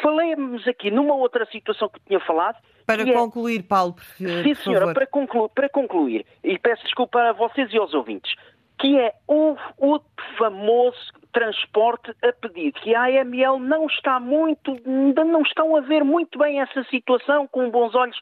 Falemos 0.00 0.66
aqui 0.66 0.90
numa 0.90 1.14
outra 1.14 1.44
situação 1.46 1.88
que 1.88 2.00
tinha 2.00 2.20
falado. 2.20 2.56
Para 2.86 3.02
é- 3.02 3.12
concluir, 3.12 3.60
é... 3.60 3.62
Paulo, 3.62 3.94
por, 3.94 4.04
Sim, 4.04 4.54
senhora, 4.54 4.94
para 4.94 5.06
concluir, 5.06 5.50
para 5.54 5.68
concluir, 5.68 6.26
e 6.42 6.58
peço 6.58 6.82
desculpa 6.84 7.20
a 7.20 7.32
vocês 7.32 7.72
e 7.72 7.78
aos 7.78 7.92
ouvintes, 7.94 8.34
que 8.78 8.98
é 8.98 9.12
o, 9.28 9.56
o 9.78 10.00
famoso 10.38 11.12
transporte 11.32 12.10
a 12.22 12.32
pedido, 12.32 12.80
que 12.80 12.94
a 12.94 13.04
AML 13.04 13.58
não 13.58 13.86
está 13.86 14.18
muito, 14.18 14.76
não 14.84 15.42
estão 15.42 15.76
a 15.76 15.80
ver 15.80 16.04
muito 16.04 16.38
bem 16.38 16.60
essa 16.60 16.82
situação 16.84 17.46
com 17.46 17.70
bons 17.70 17.94
olhos 17.94 18.18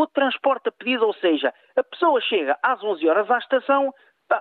o 0.00 0.06
transporte 0.06 0.68
a 0.68 0.72
pedido, 0.72 1.06
ou 1.06 1.14
seja, 1.14 1.52
a 1.76 1.82
pessoa 1.82 2.20
chega 2.20 2.58
às 2.62 2.82
11 2.82 3.08
horas 3.08 3.30
à 3.30 3.38
estação, 3.38 3.92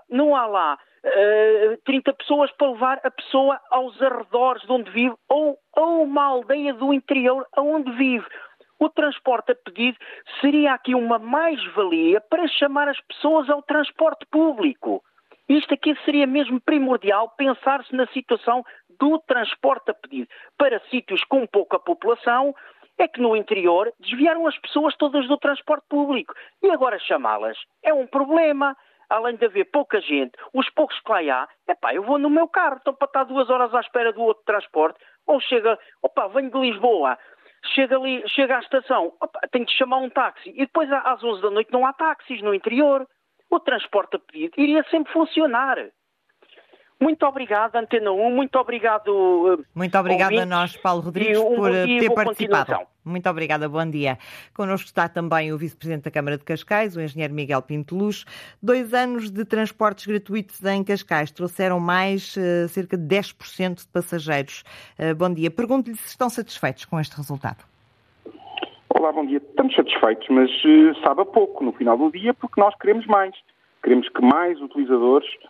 não 0.10 0.36
há 0.36 0.46
lá 0.46 0.78
uh, 1.04 1.78
30 1.86 2.14
pessoas 2.14 2.52
para 2.52 2.72
levar 2.72 3.00
a 3.04 3.12
pessoa 3.12 3.60
aos 3.70 4.02
arredores 4.02 4.64
de 4.64 4.72
onde 4.72 4.92
vive 4.92 5.16
ou 5.30 5.58
a 5.76 5.82
uma 5.82 6.24
aldeia 6.24 6.74
do 6.74 6.94
interior 6.94 7.46
onde 7.58 7.92
vive. 7.94 8.26
O 8.80 8.90
transporte 8.90 9.52
a 9.52 9.56
pedido 9.56 9.98
seria 10.40 10.74
aqui 10.74 10.94
uma 10.94 11.18
mais-valia 11.18 12.22
para 12.22 12.48
chamar 12.48 12.88
as 12.88 13.00
pessoas 13.02 13.50
ao 13.50 13.62
transporte 13.64 14.26
público. 14.28 15.04
Isto 15.50 15.74
aqui 15.74 15.96
seria 16.04 16.28
mesmo 16.28 16.60
primordial 16.60 17.30
pensar-se 17.38 17.96
na 17.96 18.06
situação 18.08 18.64
do 19.00 19.18
transporte 19.20 19.90
a 19.90 19.94
pedido 19.94 20.28
para 20.58 20.82
sítios 20.90 21.24
com 21.24 21.48
pouca 21.48 21.80
população, 21.80 22.54
é 22.98 23.08
que 23.08 23.22
no 23.22 23.36
interior 23.36 23.92
desviaram 24.00 24.48
as 24.48 24.58
pessoas 24.60 24.96
todas 24.96 25.28
do 25.28 25.38
transporte 25.38 25.86
público. 25.90 26.34
E 26.62 26.70
agora 26.70 27.00
chamá-las 27.00 27.58
é 27.84 27.94
um 27.94 28.08
problema. 28.08 28.76
Além 29.10 29.38
de 29.38 29.46
haver 29.46 29.64
pouca 29.72 30.02
gente, 30.02 30.34
os 30.54 30.70
poucos 30.72 31.00
que 31.00 31.10
lá 31.10 31.20
há, 31.20 31.72
epá, 31.72 31.94
eu 31.94 32.04
vou 32.04 32.18
no 32.18 32.30
meu 32.30 32.46
carro, 32.46 32.76
estou 32.76 32.94
para 32.94 33.06
estar 33.06 33.24
duas 33.24 33.50
horas 33.50 33.74
à 33.74 33.80
espera 33.80 34.12
do 34.12 34.22
outro 34.22 34.44
transporte, 34.44 35.00
ou 35.26 35.40
chega, 35.40 35.80
opa, 36.02 36.28
venho 36.28 36.52
de 36.52 36.60
Lisboa, 36.60 37.18
chega 37.74 37.96
ali, 37.96 38.22
chega 38.28 38.58
à 38.58 38.60
estação, 38.60 39.14
opa, 39.22 39.40
tenho 39.50 39.66
de 39.66 39.72
chamar 39.78 40.00
um 40.00 40.10
táxi, 40.10 40.50
e 40.50 40.66
depois 40.66 40.92
às 40.92 41.24
11 41.24 41.42
da 41.42 41.50
noite 41.50 41.72
não 41.72 41.86
há 41.86 41.94
táxis 41.94 42.42
no 42.42 42.54
interior. 42.54 43.08
O 43.50 43.62
transporte 43.62 44.18
a 44.18 44.20
pedido 44.20 44.54
iria 44.58 44.84
sempre 44.92 45.14
funcionar. 45.14 45.78
Muito 47.00 47.26
obrigado, 47.28 47.76
Antena 47.76 48.12
1, 48.12 48.32
muito 48.32 48.58
obrigado. 48.58 49.60
Eh, 49.60 49.64
muito 49.76 49.98
obrigada 49.98 50.42
a 50.42 50.46
nós, 50.46 50.76
Paulo 50.78 51.02
Rodrigues, 51.02 51.38
um, 51.38 51.56
por 51.56 51.74
eh, 51.74 51.86
ter 51.86 52.10
participado. 52.12 52.88
Muito 53.06 53.30
obrigada, 53.30 53.70
bom 53.70 53.88
dia. 53.90 54.18
Connosco 54.54 54.88
está 54.88 55.08
também 55.08 55.54
o 55.54 55.58
Vice-Presidente 55.58 56.06
da 56.06 56.12
Câmara 56.12 56.38
de 56.38 56.44
Cascais, 56.44 56.98
o 56.98 57.02
Engenheiro 57.02 57.34
Miguel 57.34 57.62
Pinto 57.62 57.96
Luz. 57.96 58.26
Dois 58.62 58.94
anos 58.94 59.30
de 59.30 59.46
transportes 59.46 60.08
gratuitos 60.08 60.64
em 60.66 60.84
Cascais 60.84 61.32
trouxeram 61.32 61.80
mais 61.80 62.36
uh, 62.36 62.68
cerca 62.68 62.98
de 62.98 63.04
10% 63.16 63.76
de 63.76 63.88
passageiros. 63.88 64.64
Uh, 65.00 65.16
bom 65.16 65.32
dia. 65.32 65.52
Pergunto-lhe 65.52 65.96
se 65.96 66.08
estão 66.10 66.30
satisfeitos 66.30 66.84
com 66.86 67.00
este 67.00 67.16
resultado. 67.16 67.64
Olá, 68.90 69.12
bom 69.12 69.26
dia. 69.26 69.38
Estamos 69.38 69.76
satisfeitos, 69.76 70.28
mas 70.30 70.50
uh, 70.66 71.00
sabe 71.04 71.22
a 71.22 71.26
pouco 71.26 71.64
no 71.64 71.72
final 71.72 71.96
do 71.96 72.12
dia, 72.12 72.34
porque 72.34 72.60
nós 72.60 72.76
queremos 72.76 73.06
mais. 73.06 73.36
Queremos 73.84 74.10
que 74.10 74.22
mais 74.22 74.60
utilizadores 74.60 75.28
eh, 75.44 75.48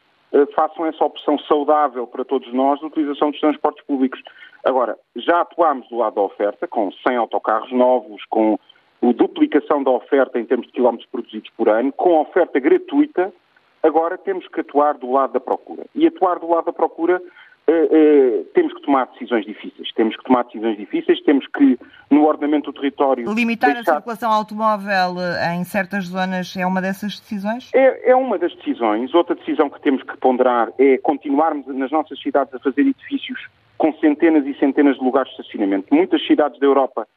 façam 0.56 0.86
essa 0.86 1.04
opção 1.04 1.38
saudável 1.40 2.06
para 2.06 2.26
todos 2.26 2.52
nós 2.54 2.80
de 2.80 2.86
utilização 2.86 3.32
dos 3.32 3.40
transportes 3.40 3.86
públicos. 3.86 4.22
Agora, 4.66 4.98
já 5.16 5.42
atuámos 5.42 5.88
do 5.90 5.98
lado 5.98 6.16
da 6.16 6.22
oferta, 6.22 6.68
com 6.68 6.92
100 6.92 7.16
autocarros 7.18 7.72
novos, 7.72 8.24
com 8.30 8.60
a 9.02 9.12
duplicação 9.14 9.84
da 9.84 9.92
oferta 9.92 10.40
em 10.40 10.46
termos 10.46 10.68
de 10.68 10.74
quilómetros 10.74 11.10
produzidos 11.10 11.50
por 11.56 11.70
ano, 11.70 11.92
com 11.94 12.20
oferta 12.20 12.60
gratuita, 12.60 13.32
agora 13.82 14.18
temos 14.18 14.48
que 14.48 14.62
atuar 14.62 14.98
do 14.98 15.12
lado 15.12 15.34
da 15.34 15.40
procura. 15.40 15.86
E 15.96 16.08
atuar 16.08 16.40
do 16.40 16.50
lado 16.50 16.66
da 16.66 16.74
procura 16.74 17.22
Uh, 17.70 17.74
uh, 17.74 18.46
temos 18.54 18.74
que 18.74 18.82
tomar 18.82 19.08
decisões 19.08 19.46
difíceis. 19.46 19.92
Temos 19.94 20.16
que 20.16 20.24
tomar 20.24 20.44
decisões 20.44 20.78
difíceis, 20.78 21.22
temos 21.22 21.46
que, 21.48 21.78
no 22.10 22.26
ordenamento 22.26 22.72
do 22.72 22.80
território. 22.80 23.34
Limitar 23.34 23.74
deixar... 23.74 23.92
a 23.92 23.96
circulação 23.96 24.32
automóvel 24.32 25.16
em 25.54 25.64
certas 25.66 26.06
zonas 26.06 26.56
é 26.56 26.66
uma 26.66 26.82
dessas 26.82 27.20
decisões? 27.20 27.70
É, 27.74 28.12
é, 28.12 28.16
uma 28.16 28.38
das 28.38 28.56
decisões. 28.56 29.14
Outra 29.14 29.36
decisão 29.36 29.70
que 29.70 29.82
temos 29.82 30.02
que 30.02 30.16
ponderar 30.18 30.72
é 30.80 30.98
continuarmos 30.98 31.68
nas 31.68 31.92
nossas 31.92 32.18
cidades 32.22 32.54
a 32.54 32.60
fazer 32.60 32.82
edifícios 32.82 33.48
com 33.78 33.94
centenas 34.00 34.46
e 34.46 34.54
centenas 34.56 34.98
de 34.98 35.04
lugares 35.04 35.30
de 35.34 35.42
estacionamento. 35.42 35.94
Muitas 35.94 36.26
cidades 36.26 36.60
da 36.60 36.66
Europa 36.66 37.08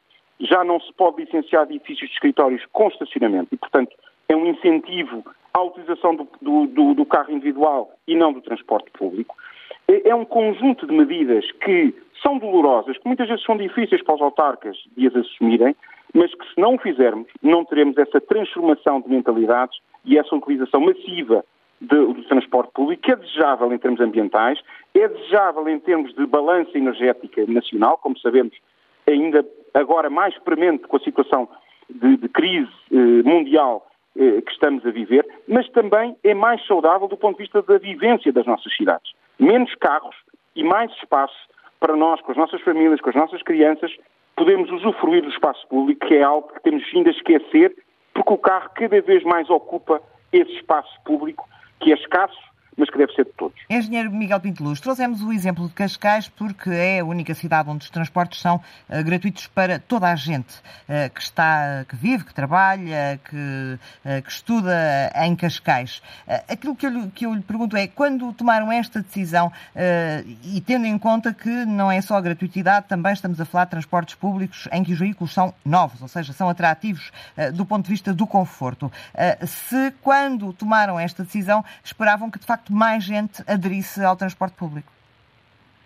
já 0.41 0.65
não 0.65 0.81
se 0.81 0.93
pode 0.95 1.23
licenciar 1.23 1.65
edifícios 1.65 2.09
de 2.09 2.15
escritórios 2.15 2.63
com 2.73 2.89
estacionamento 2.89 3.49
e, 3.53 3.57
portanto, 3.57 3.95
é 4.29 4.37
um 4.37 4.47
incentivo 4.47 5.25
à 5.53 5.63
utilização 5.63 6.15
do, 6.15 6.29
do, 6.41 6.67
do, 6.67 6.95
do 6.95 7.05
carro 7.05 7.33
individual 7.33 7.93
e 8.07 8.17
não 8.17 8.33
do 8.33 8.41
transporte 8.41 8.91
público. 8.93 9.37
É, 9.91 10.11
é 10.11 10.15
um 10.15 10.25
conjunto 10.25 10.87
de 10.87 10.95
medidas 10.95 11.51
que 11.65 11.93
são 12.23 12.39
dolorosas, 12.39 12.97
que 12.97 13.07
muitas 13.07 13.29
vezes 13.29 13.45
são 13.45 13.57
difíceis 13.57 14.03
para 14.05 14.15
os 14.15 14.21
autarcas 14.21 14.77
de 14.97 15.09
as 15.09 15.17
assumirem, 15.17 15.75
mas 16.15 16.33
que 16.33 16.47
se 16.47 16.61
não 16.61 16.77
o 16.77 16.79
fizermos, 16.79 17.27
não 17.43 17.65
teremos 17.65 17.99
essa 17.99 18.21
transformação 18.21 19.01
de 19.01 19.09
mentalidades 19.09 19.79
e 20.05 20.17
essa 20.17 20.35
utilização 20.35 20.81
massiva 20.81 21.45
do 21.81 22.23
transporte 22.25 22.71
público, 22.73 23.03
que 23.03 23.11
é 23.11 23.17
desejável 23.17 23.73
em 23.73 23.79
termos 23.79 24.01
ambientais, 24.01 24.61
é 24.95 25.09
desejável 25.09 25.67
em 25.69 25.79
termos 25.81 26.15
de 26.15 26.27
balança 26.27 26.77
energética 26.77 27.45
nacional, 27.47 27.97
como 27.99 28.19
sabemos, 28.19 28.55
ainda 29.09 29.45
agora 29.73 30.11
mais 30.11 30.37
premente 30.41 30.87
com 30.87 30.99
a 30.99 31.01
situação 31.01 31.49
de, 31.89 32.19
de 32.19 32.29
crise 32.29 32.71
eh, 32.93 33.23
mundial 33.25 33.87
eh, 34.15 34.43
que 34.43 34.53
estamos 34.53 34.85
a 34.85 34.91
viver, 34.91 35.27
mas 35.49 35.69
também 35.71 36.15
é 36.23 36.35
mais 36.35 36.65
saudável 36.67 37.09
do 37.09 37.17
ponto 37.17 37.39
de 37.39 37.45
vista 37.45 37.63
da 37.63 37.79
vivência 37.79 38.31
das 38.31 38.45
nossas 38.45 38.77
cidades 38.77 39.11
menos 39.41 39.75
carros 39.77 40.15
e 40.55 40.63
mais 40.63 40.91
espaço 40.93 41.35
para 41.81 41.97
nós, 41.97 42.21
com 42.21 42.33
as 42.33 42.37
nossas 42.39 42.61
famílias, 42.61 43.01
com 43.01 43.09
as 43.09 43.17
nossas 43.17 43.43
crianças, 43.43 43.91
podemos 44.37 44.71
usufruir 44.71 45.23
do 45.23 45.31
espaço 45.31 45.67
público, 45.69 46.07
que 46.07 46.15
é 46.15 46.23
algo 46.23 46.53
que 46.53 46.63
temos 46.63 46.85
vindo 46.93 47.09
a 47.09 47.11
esquecer, 47.11 47.75
porque 48.13 48.33
o 48.33 48.39
carro 48.39 48.71
cada 48.75 49.01
vez 49.01 49.25
mais 49.25 49.49
ocupa 49.49 50.01
esse 50.33 50.53
espaço 50.53 50.93
público 51.05 51.49
que 51.81 51.93
é 51.93 51.95
escasso 51.95 52.50
mas 52.77 52.89
que 52.89 52.99
deve 52.99 53.13
ser 53.13 53.25
de 53.25 53.33
todos. 53.33 53.59
Engenheiro 53.69 54.11
Miguel 54.11 54.41
Pinto 54.41 54.63
Luz, 54.63 54.81
trouxemos 54.81 55.23
o 55.23 55.33
exemplo 55.33 55.69
de 55.69 55.75
Cascais 55.75 56.29
porque 56.29 56.71
é 56.71 57.01
a 57.01 57.05
única 57.05 57.35
cidade 57.35 57.69
onde 57.69 57.85
os 57.85 57.91
transportes 57.91 58.41
são 58.41 58.57
uh, 58.57 59.05
gratuitos 59.05 59.47
para 59.49 59.79
toda 59.79 60.09
a 60.09 60.17
gente 60.17 60.57
uh, 60.59 61.11
que 61.13 61.21
está, 61.21 61.85
que 61.89 61.97
vive, 61.97 62.25
que 62.25 62.35
trabalha, 62.35 63.21
que, 63.29 63.37
uh, 63.37 64.23
que 64.23 64.31
estuda 64.31 65.13
em 65.15 65.35
Cascais. 65.37 66.03
aquilo 66.49 66.75
que 66.75 66.87
eu, 66.87 67.11
que 67.15 67.27
eu, 67.27 67.35
lhe 67.35 67.43
pergunto 67.43 67.77
é, 67.77 67.87
quando 67.87 68.33
tomaram 68.33 68.71
esta 68.71 69.01
decisão 69.01 69.53
e 70.45 70.61
tendo 70.61 70.87
em 70.87 70.99
conta 70.99 71.33
que 71.33 71.49
não 71.49 71.91
é 71.91 72.01
só 72.01 72.17
a 72.17 72.21
gratuitidade, 72.21 72.87
também 72.89 73.13
estamos 73.13 73.41
a 73.41 73.45
falar 73.45 73.65
de 73.65 73.71
transportes 73.71 74.15
públicos 74.15 74.69
em 74.73 74.83
que 74.83 74.93
os 74.93 74.99
veículos 74.99 75.33
são 75.33 75.55
novos, 75.65 76.03
ou 76.03 76.09
seja, 76.09 76.33
são 76.33 76.49
atrativos 76.49 77.11
do 77.55 77.65
ponto 77.65 77.85
de 77.85 77.91
vista 77.91 78.13
do 78.13 78.27
conforto. 78.27 78.91
se 79.47 79.93
quando 80.03 80.53
tomaram 80.53 80.99
esta 80.99 81.23
decisão 81.23 81.65
esperavam 81.85 82.31
que 82.31 82.39
de 82.39 82.47
facto 82.47 82.60
mais 82.69 83.05
gente 83.05 83.43
aderisse 83.47 84.05
ao 84.05 84.17
transporte 84.17 84.55
público? 84.57 84.91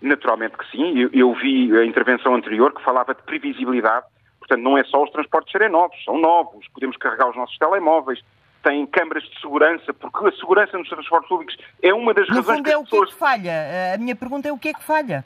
Naturalmente 0.01 0.57
que 0.57 0.69
sim. 0.71 0.97
Eu, 0.97 1.09
eu, 1.13 1.33
vi 1.33 1.75
a 1.77 1.85
intervenção 1.85 2.35
anterior 2.35 2.73
que 2.73 2.83
falava 2.83 3.13
de 3.13 3.23
previsibilidade. 3.23 4.05
Portanto, 4.39 4.61
não 4.61 4.77
é 4.77 4.83
só 4.83 5.03
os 5.03 5.09
transportes 5.11 5.51
serem 5.51 5.69
novos, 5.69 5.95
são 6.03 6.19
novos. 6.19 6.67
Podemos 6.73 6.97
carregar 6.97 7.29
os 7.29 7.35
nossos 7.35 7.57
telemóveis, 7.57 8.23
têm 8.63 8.85
câmaras 8.85 9.23
de 9.23 9.39
segurança, 9.39 9.93
porque 9.93 10.27
a 10.27 10.31
segurança 10.33 10.77
nos 10.77 10.89
transportes 10.89 11.29
públicos 11.29 11.57
é 11.81 11.93
uma 11.93 12.13
das 12.13 12.27
no 12.27 12.35
razões 12.35 12.57
fundo, 12.57 12.65
que 12.65 12.71
é 12.71 12.77
o 12.77 12.83
pessoas... 12.83 13.09
que 13.09 13.11
é 13.11 13.13
que 13.13 13.19
falha? 13.19 13.93
A 13.95 13.97
minha 13.97 14.15
pergunta 14.15 14.47
é 14.47 14.51
o 14.51 14.57
que 14.57 14.69
é 14.69 14.73
que 14.73 14.83
falha? 14.83 15.25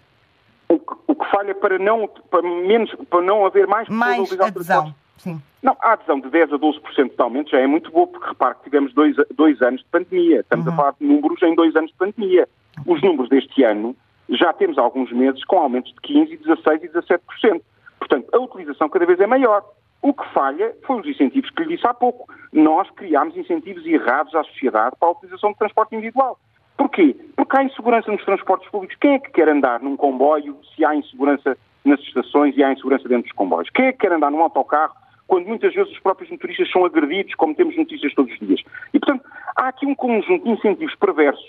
O 0.68 0.80
que, 0.80 0.93
o 1.08 1.16
que 1.16 1.32
falha 1.32 1.56
para 1.56 1.80
não, 1.80 2.08
para, 2.08 2.41
menos, 2.41 2.93
para 3.10 3.22
não 3.22 3.45
haver 3.45 3.68
mais 3.68 3.89
mais 3.89 4.39
adesão. 4.39 4.93
Sim. 5.20 5.41
Não, 5.61 5.76
a 5.82 5.93
adesão 5.93 6.20
de 6.20 6.30
10 6.30 6.53
a 6.53 6.57
12% 6.57 7.15
de 7.15 7.22
aumento 7.22 7.51
já 7.51 7.59
é 7.59 7.67
muito 7.67 7.91
boa, 7.91 8.07
porque 8.07 8.28
repare 8.28 8.55
que 8.55 8.63
tivemos 8.63 8.93
dois, 8.93 9.15
dois 9.36 9.61
anos 9.61 9.82
de 9.82 9.88
pandemia. 9.88 10.39
Estamos 10.39 10.65
uhum. 10.65 10.74
a 10.74 10.76
falar 10.76 10.95
de 10.99 11.05
números 11.05 11.41
em 11.43 11.53
dois 11.53 11.76
anos 11.76 11.91
de 11.91 11.97
pandemia. 11.97 12.47
Os 12.86 13.01
números 13.01 13.30
deste 13.30 13.63
ano 13.63 13.95
já 14.30 14.53
temos 14.53 14.78
alguns 14.78 15.11
meses 15.11 15.43
com 15.43 15.59
aumentos 15.59 15.93
de 15.93 16.01
15, 16.01 16.38
16 16.38 16.84
e 16.84 16.89
17%. 16.89 17.61
Portanto, 17.99 18.30
a 18.32 18.39
utilização 18.39 18.89
cada 18.89 19.05
vez 19.05 19.20
é 19.20 19.28
maior. 19.28 19.63
O 20.01 20.13
que 20.13 20.26
falha 20.34 20.74
foi 20.86 21.01
os 21.01 21.07
incentivos 21.07 21.49
que 21.49 21.63
lhe 21.63 21.76
disse 21.76 21.86
há 21.86 21.93
pouco. 21.93 22.32
Nós 22.53 22.89
criámos 22.91 23.36
incentivos 23.36 23.86
errados 23.86 24.34
à 24.34 24.43
sociedade 24.45 24.95
para 24.97 25.09
a 25.09 25.11
utilização 25.11 25.51
de 25.51 25.57
transporte 25.57 25.93
individual. 25.95 26.39
Porquê? 26.78 27.13
Porque 27.36 27.57
há 27.57 27.63
insegurança 27.63 28.09
nos 28.09 28.24
transportes 28.24 28.70
públicos. 28.70 28.95
Quem 29.01 29.15
é 29.15 29.20
que 29.20 29.32
quer 29.32 29.49
andar 29.49 29.82
num 29.82 29.97
comboio 29.97 30.57
se 30.74 30.86
há 30.86 30.95
insegurança 30.95 31.57
nas 31.84 31.99
estações 32.01 32.55
e 32.55 32.63
há 32.63 32.72
insegurança 32.72 33.07
dentro 33.09 33.24
dos 33.24 33.34
comboios. 33.34 33.70
Quem 33.70 33.88
é 33.88 33.91
que 33.91 33.99
quer 33.99 34.13
andar 34.13 34.32
num 34.32 34.41
autocarro 34.41 34.93
quando 35.30 35.45
muitas 35.45 35.73
vezes 35.75 35.93
os 35.93 35.99
próprios 35.99 36.30
motoristas 36.32 36.69
são 36.71 36.84
agredidos, 36.84 37.36
como 37.36 37.53
temos 37.53 37.77
notícias 37.77 38.13
todos 38.15 38.34
os 38.34 38.39
dias? 38.39 38.61
E, 38.91 38.99
portanto, 38.99 39.23
há 39.55 39.67
aqui 39.67 39.86
um 39.86 39.93
conjunto 39.93 40.43
de 40.43 40.49
incentivos 40.49 40.95
perversos 40.95 41.47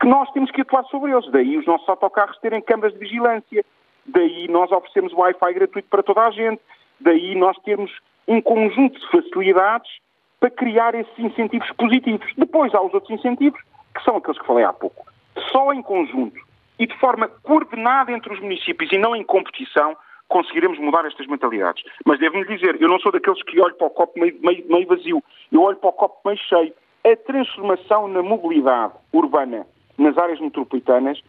que 0.00 0.06
nós 0.06 0.30
temos 0.30 0.52
que 0.52 0.60
atuar 0.60 0.84
sobre 0.84 1.10
eles. 1.10 1.28
Daí 1.32 1.58
os 1.58 1.66
nossos 1.66 1.88
autocarros 1.88 2.38
terem 2.38 2.62
câmaras 2.62 2.92
de 2.92 3.00
vigilância, 3.00 3.64
daí 4.06 4.46
nós 4.46 4.70
oferecemos 4.70 5.12
Wi-Fi 5.12 5.52
gratuito 5.52 5.88
para 5.88 6.04
toda 6.04 6.22
a 6.22 6.30
gente, 6.30 6.62
daí 7.00 7.34
nós 7.34 7.58
termos 7.64 7.90
um 8.28 8.40
conjunto 8.40 9.00
de 9.00 9.10
facilidades 9.10 9.90
para 10.38 10.50
criar 10.50 10.94
esses 10.94 11.18
incentivos 11.18 11.68
positivos. 11.72 12.32
Depois 12.36 12.72
há 12.72 12.80
os 12.80 12.94
outros 12.94 13.10
incentivos, 13.10 13.60
que 13.96 14.04
são 14.04 14.16
aqueles 14.16 14.40
que 14.40 14.46
falei 14.46 14.64
há 14.64 14.72
pouco. 14.72 15.04
Só 15.50 15.72
em 15.72 15.82
conjunto 15.82 16.38
e 16.78 16.86
de 16.86 16.96
forma 16.98 17.26
coordenada 17.42 18.12
entre 18.12 18.32
os 18.32 18.38
municípios 18.38 18.92
e 18.92 18.98
não 18.98 19.16
em 19.16 19.24
competição, 19.24 19.96
conseguiremos 20.28 20.78
mudar 20.78 21.04
estas 21.06 21.26
mentalidades. 21.26 21.82
Mas 22.04 22.18
devo-lhe 22.18 22.44
dizer, 22.44 22.80
eu 22.80 22.88
não 22.88 23.00
sou 23.00 23.10
daqueles 23.10 23.42
que 23.42 23.60
olho 23.60 23.74
para 23.74 23.86
o 23.86 23.90
copo 23.90 24.18
meio, 24.18 24.36
meio, 24.40 24.64
meio 24.68 24.86
vazio, 24.86 25.22
eu 25.50 25.62
olho 25.62 25.76
para 25.76 25.90
o 25.90 25.92
copo 25.92 26.20
meio 26.26 26.38
cheio. 26.38 26.72
A 27.04 27.16
transformação 27.16 28.08
na 28.08 28.22
mobilidade 28.22 28.92
urbana 29.12 29.66
nas 29.96 30.16
áreas 30.18 30.40
metropolitanas 30.40 31.20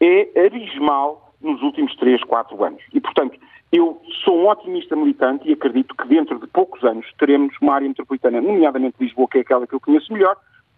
é 0.00 0.46
abismal 0.46 1.34
nos 1.40 1.60
últimos 1.62 1.94
3, 1.96 2.22
4 2.24 2.64
anos. 2.64 2.82
E, 2.94 3.00
portanto, 3.00 3.38
eu 3.72 4.00
sou 4.24 4.38
um 4.38 4.48
otimista 4.48 4.94
militante 4.94 5.48
e 5.48 5.52
acredito 5.52 5.94
que 5.94 6.06
dentro 6.06 6.38
de 6.38 6.46
poucos 6.46 6.82
anos 6.84 7.06
teremos 7.18 7.54
uma 7.60 7.74
área 7.74 7.88
metropolitana, 7.88 8.40
nomeadamente 8.40 8.96
Lisboa, 9.00 9.28
que 9.28 9.38
é 9.38 9.40
aquela 9.40 9.66
que 9.66 9.74
eu 9.74 9.80
conheço 9.80 10.12
melhor, 10.12 10.36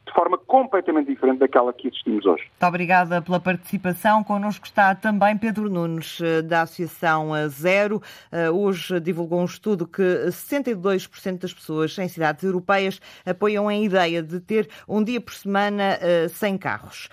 de 0.09 0.15
forma 0.15 0.39
completamente 0.39 1.09
diferente 1.09 1.39
daquela 1.39 1.73
que 1.73 1.89
assistimos 1.89 2.25
hoje. 2.25 2.45
Muito 2.45 2.67
obrigada 2.67 3.21
pela 3.21 3.39
participação. 3.39 4.25
Connosco 4.25 4.67
está 4.67 4.95
também 4.95 5.37
Pedro 5.37 5.69
Nunes, 5.69 6.19
eh, 6.21 6.43
da 6.43 6.63
Associação 6.63 7.31
Zero. 7.49 8.03
Eh, 8.33 8.51
hoje 8.51 8.99
divulgou 9.01 9.41
um 9.41 9.45
estudo 9.45 9.87
que 9.87 10.03
62% 10.31 11.43
das 11.43 11.53
pessoas 11.53 11.97
em 11.99 12.09
cidades 12.09 12.43
europeias 12.43 13.01
apoiam 13.25 13.69
a 13.69 13.77
ideia 13.77 14.23
de 14.23 14.41
ter 14.41 14.69
um 14.89 15.05
dia 15.05 15.21
por 15.21 15.35
semana 15.35 15.99
eh, 16.01 16.29
sem 16.29 16.57
carros. 16.57 17.09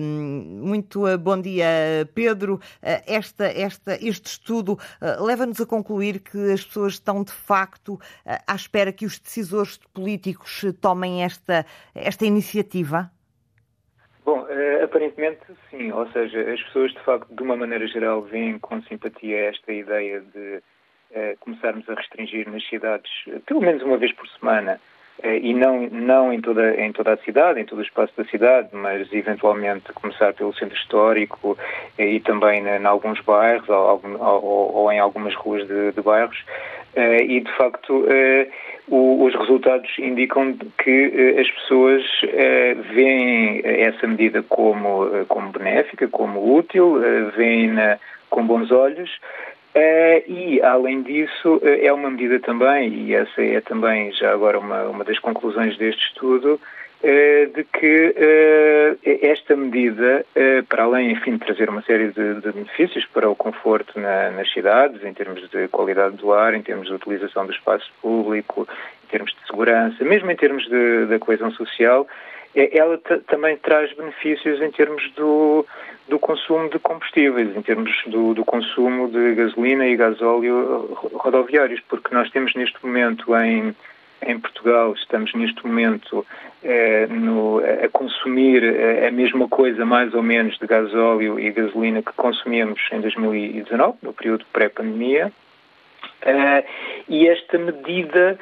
Muito 0.00 1.18
bom 1.18 1.40
dia, 1.40 1.66
Pedro. 2.14 2.60
Esta, 2.82 3.46
esta, 3.46 3.94
este 4.04 4.26
estudo 4.26 4.78
leva-nos 5.20 5.60
a 5.60 5.66
concluir 5.66 6.20
que 6.20 6.52
as 6.52 6.64
pessoas 6.64 6.94
estão, 6.94 7.22
de 7.22 7.32
facto, 7.32 7.98
à 8.46 8.54
espera 8.54 8.92
que 8.92 9.06
os 9.06 9.18
decisores 9.18 9.78
políticos 9.92 10.64
tomem 10.80 11.22
esta 11.22 11.64
esta 12.02 12.24
iniciativa? 12.24 13.10
Bom, 14.24 14.42
uh, 14.42 14.84
aparentemente 14.84 15.40
sim, 15.70 15.90
ou 15.92 16.06
seja, 16.12 16.52
as 16.52 16.62
pessoas 16.62 16.92
de 16.92 17.00
facto, 17.00 17.34
de 17.34 17.42
uma 17.42 17.56
maneira 17.56 17.86
geral, 17.86 18.22
veem 18.22 18.58
com 18.58 18.82
simpatia 18.82 19.48
esta 19.48 19.72
ideia 19.72 20.20
de 20.20 20.62
uh, 21.10 21.38
começarmos 21.40 21.88
a 21.88 21.94
restringir 21.94 22.50
nas 22.50 22.66
cidades, 22.68 23.10
pelo 23.46 23.60
menos 23.60 23.82
uma 23.82 23.96
vez 23.96 24.12
por 24.12 24.28
semana, 24.28 24.80
e 25.24 25.54
não, 25.54 25.88
não 25.90 26.32
em, 26.32 26.40
toda, 26.40 26.74
em 26.80 26.92
toda 26.92 27.14
a 27.14 27.16
cidade, 27.18 27.60
em 27.60 27.64
todo 27.64 27.78
o 27.78 27.82
espaço 27.82 28.12
da 28.16 28.24
cidade, 28.24 28.68
mas 28.72 29.12
eventualmente 29.12 29.92
começar 29.92 30.32
pelo 30.34 30.54
centro 30.54 30.76
histórico 30.76 31.56
e 31.98 32.20
também 32.20 32.62
em 32.66 32.84
alguns 32.84 33.20
bairros 33.20 33.68
ou, 33.68 34.00
ou, 34.18 34.74
ou, 34.74 34.92
em 34.92 34.98
algumas 34.98 35.34
ruas 35.34 35.66
de, 35.66 35.92
de 35.92 36.00
bairros. 36.00 36.44
e 36.96 37.40
de 37.40 37.52
facto 37.56 38.06
o, 38.88 39.24
os 39.24 39.34
resultados 39.34 39.90
indicam 39.98 40.54
que 40.82 41.36
as 41.38 41.50
pessoas 41.50 42.04
veem 42.94 43.62
essa 43.64 44.06
medida 44.06 44.42
como, 44.42 45.08
como 45.28 45.50
benéfica, 45.50 46.08
como 46.08 46.56
útil, 46.56 47.00
veem-na 47.36 47.98
com 48.30 48.46
bons 48.46 48.70
olhos. 48.70 49.10
E, 49.74 50.60
além 50.62 51.02
disso, 51.02 51.60
é 51.62 51.92
uma 51.92 52.10
medida 52.10 52.40
também, 52.40 52.92
e 52.92 53.14
essa 53.14 53.42
é 53.42 53.60
também 53.60 54.12
já 54.12 54.32
agora 54.32 54.58
uma, 54.58 54.82
uma 54.84 55.04
das 55.04 55.18
conclusões 55.18 55.76
deste 55.76 56.02
estudo, 56.06 56.60
de 57.02 57.64
que 57.64 58.14
esta 59.22 59.56
medida, 59.56 60.24
para 60.68 60.82
além, 60.82 61.12
enfim, 61.12 61.32
de 61.32 61.38
trazer 61.38 61.70
uma 61.70 61.82
série 61.82 62.08
de, 62.08 62.40
de 62.40 62.52
benefícios 62.52 63.06
para 63.06 63.30
o 63.30 63.34
conforto 63.34 63.98
na, 63.98 64.30
nas 64.30 64.52
cidades, 64.52 65.02
em 65.04 65.14
termos 65.14 65.48
de 65.48 65.68
qualidade 65.68 66.16
do 66.16 66.32
ar, 66.32 66.52
em 66.52 66.62
termos 66.62 66.88
de 66.88 66.94
utilização 66.94 67.46
do 67.46 67.52
espaço 67.52 67.90
público, 68.02 68.68
em 69.04 69.06
termos 69.08 69.32
de 69.32 69.46
segurança, 69.46 70.04
mesmo 70.04 70.30
em 70.30 70.36
termos 70.36 70.68
da 71.08 71.18
coesão 71.18 71.50
social, 71.52 72.06
ela 72.54 72.98
também 73.26 73.56
traz 73.56 73.92
benefícios 73.94 74.60
em 74.60 74.70
termos 74.70 75.08
do, 75.12 75.64
do 76.08 76.18
consumo 76.18 76.68
de 76.68 76.78
combustíveis, 76.78 77.56
em 77.56 77.62
termos 77.62 77.90
do, 78.06 78.34
do, 78.34 78.44
consumo 78.44 79.08
de 79.08 79.34
gasolina 79.34 79.86
e 79.86 79.96
gasóleo 79.96 80.98
rodoviários, 81.14 81.80
porque 81.88 82.14
nós 82.14 82.30
temos 82.30 82.54
neste 82.54 82.84
momento 82.84 83.34
em 83.36 83.74
em 84.22 84.38
Portugal 84.38 84.92
estamos 84.94 85.32
neste 85.34 85.66
momento 85.66 86.26
eh, 86.62 87.06
no, 87.06 87.58
a 87.58 87.88
consumir 87.88 88.62
eh, 88.62 89.08
a 89.08 89.10
mesma 89.10 89.48
coisa, 89.48 89.84
mais 89.84 90.12
ou 90.14 90.22
menos, 90.22 90.58
de 90.58 90.66
gasóleo 90.66 91.40
e 91.40 91.50
gasolina 91.50 92.02
que 92.02 92.12
consumíamos 92.12 92.80
em 92.92 93.00
2019, 93.00 93.98
no 94.02 94.12
período 94.12 94.44
pré-pandemia. 94.52 95.32
Uh, 96.20 96.62
e 97.08 97.26
esta 97.28 97.56
medida, 97.58 98.38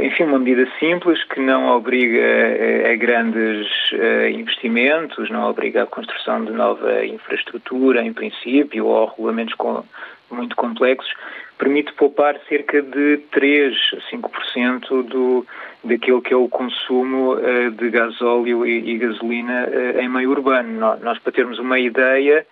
enfim, 0.00 0.24
uma 0.24 0.38
medida 0.38 0.70
simples 0.78 1.22
que 1.24 1.40
não 1.40 1.76
obriga 1.76 2.22
a, 2.22 2.92
a 2.92 2.96
grandes 2.96 3.66
uh, 3.92 4.28
investimentos, 4.28 5.28
não 5.30 5.50
obriga 5.50 5.82
a 5.82 5.86
construção 5.86 6.44
de 6.44 6.52
nova 6.52 7.04
infraestrutura, 7.04 8.02
em 8.02 8.12
princípio, 8.12 8.86
ou 8.86 9.06
regulamentos 9.06 9.54
com, 9.54 9.82
muito 10.30 10.54
complexos, 10.54 11.12
permite 11.58 11.92
poupar 11.94 12.38
cerca 12.48 12.80
de 12.80 13.18
3 13.32 13.76
a 13.94 14.16
5% 14.16 15.02
do, 15.02 15.44
daquilo 15.82 16.22
que 16.22 16.32
é 16.32 16.36
o 16.36 16.48
consumo 16.48 17.34
uh, 17.34 17.70
de 17.72 17.90
gasóleo 17.90 18.64
e, 18.64 18.90
e 18.90 18.98
gasolina 18.98 19.68
em 20.00 20.08
meio 20.08 20.30
urbano. 20.30 20.78
Nós, 20.78 21.00
nós, 21.00 21.18
para 21.18 21.32
termos 21.32 21.58
uma 21.58 21.78
ideia, 21.78 22.46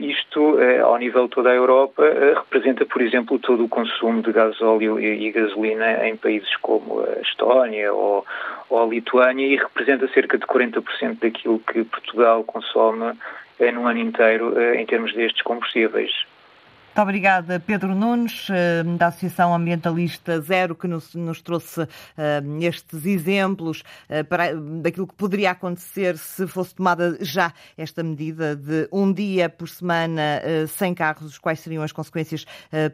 isto, 0.00 0.56
ao 0.84 0.96
nível 0.98 1.24
de 1.24 1.30
toda 1.30 1.50
a 1.50 1.54
Europa, 1.54 2.02
representa, 2.36 2.86
por 2.86 3.02
exemplo, 3.02 3.38
todo 3.38 3.64
o 3.64 3.68
consumo 3.68 4.22
de 4.22 4.32
gasóleo 4.32 5.00
e, 5.00 5.26
e 5.26 5.32
gasolina 5.32 6.06
em 6.06 6.16
países 6.16 6.54
como 6.58 7.00
a 7.00 7.20
Estónia 7.20 7.92
ou, 7.92 8.24
ou, 8.70 8.82
a 8.82 8.86
Lituânia 8.86 9.46
e 9.46 9.56
representa 9.56 10.06
cerca 10.08 10.38
de 10.38 10.46
40% 10.46 11.18
daquilo 11.20 11.58
que 11.58 11.84
Portugal 11.84 12.44
consome 12.44 13.14
no 13.74 13.86
ano 13.86 13.98
inteiro 13.98 14.54
em 14.74 14.86
termos 14.86 15.12
destes 15.12 15.42
combustíveis. 15.42 16.12
Muito 16.88 17.06
obrigada, 17.06 17.60
Pedro 17.60 17.94
Nunes, 17.94 18.48
eh, 18.50 18.82
da 18.82 19.06
Associação 19.06 19.54
Ambientalista 19.54 20.40
Zero, 20.40 20.74
que 20.74 20.88
nos, 20.88 21.14
nos 21.14 21.40
trouxe 21.40 21.82
uh, 21.82 21.86
estes 22.60 23.06
exemplos 23.06 23.84
uh, 24.10 24.24
para, 24.24 24.52
daquilo 24.54 25.06
que 25.06 25.14
poderia 25.14 25.52
acontecer 25.52 26.18
se 26.18 26.44
fosse 26.48 26.74
tomada 26.74 27.16
já 27.20 27.52
esta 27.76 28.02
medida 28.02 28.56
de 28.56 28.88
um 28.90 29.12
dia 29.12 29.48
por 29.48 29.68
semana 29.68 30.42
uh, 30.42 30.66
sem 30.66 30.92
carros, 30.92 31.38
quais 31.38 31.60
seriam 31.60 31.84
as 31.84 31.92
consequências 31.92 32.44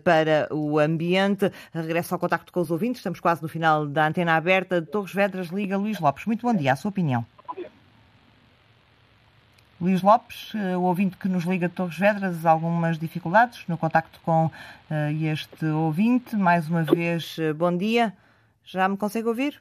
para 0.03 0.49
o 0.51 0.79
ambiente. 0.79 1.51
Regresso 1.73 2.15
ao 2.15 2.21
contacto 2.21 2.53
com 2.53 2.61
os 2.61 2.71
ouvintes, 2.71 3.01
estamos 3.01 3.21
quase 3.21 3.43
no 3.43 3.49
final 3.49 3.87
da 3.87 4.07
antena 4.07 4.37
aberta. 4.37 4.83
Torres 4.83 5.15
Vedras, 5.15 5.49
Liga 5.49 5.79
Luís 5.79 5.99
Lopes. 5.99 6.27
Muito 6.27 6.47
bom 6.47 6.55
dia, 6.55 6.75
a 6.75 6.77
sua 6.77 6.91
opinião. 6.91 7.25
Luís 9.85 10.01
Lopes, 10.01 10.53
eh, 10.55 10.75
o 10.79 10.81
ouvinte 10.85 11.19
que 11.19 11.29
nos 11.29 11.45
liga 11.45 11.69
de 11.69 11.75
Torres 11.75 11.99
Vedras, 11.99 12.47
algumas 12.47 12.99
dificuldades 12.99 13.65
no 13.69 13.77
contacto 13.77 14.19
com 14.25 14.47
uh, 14.47 14.51
este 15.31 15.67
ouvinte. 15.67 16.35
Mais 16.37 16.67
uma 16.71 16.85
vez, 16.85 17.37
uh, 17.37 17.53
bom 17.53 17.77
dia. 17.77 18.15
Já 18.65 18.89
me 18.89 18.97
consegue 18.97 19.29
ouvir? 19.29 19.61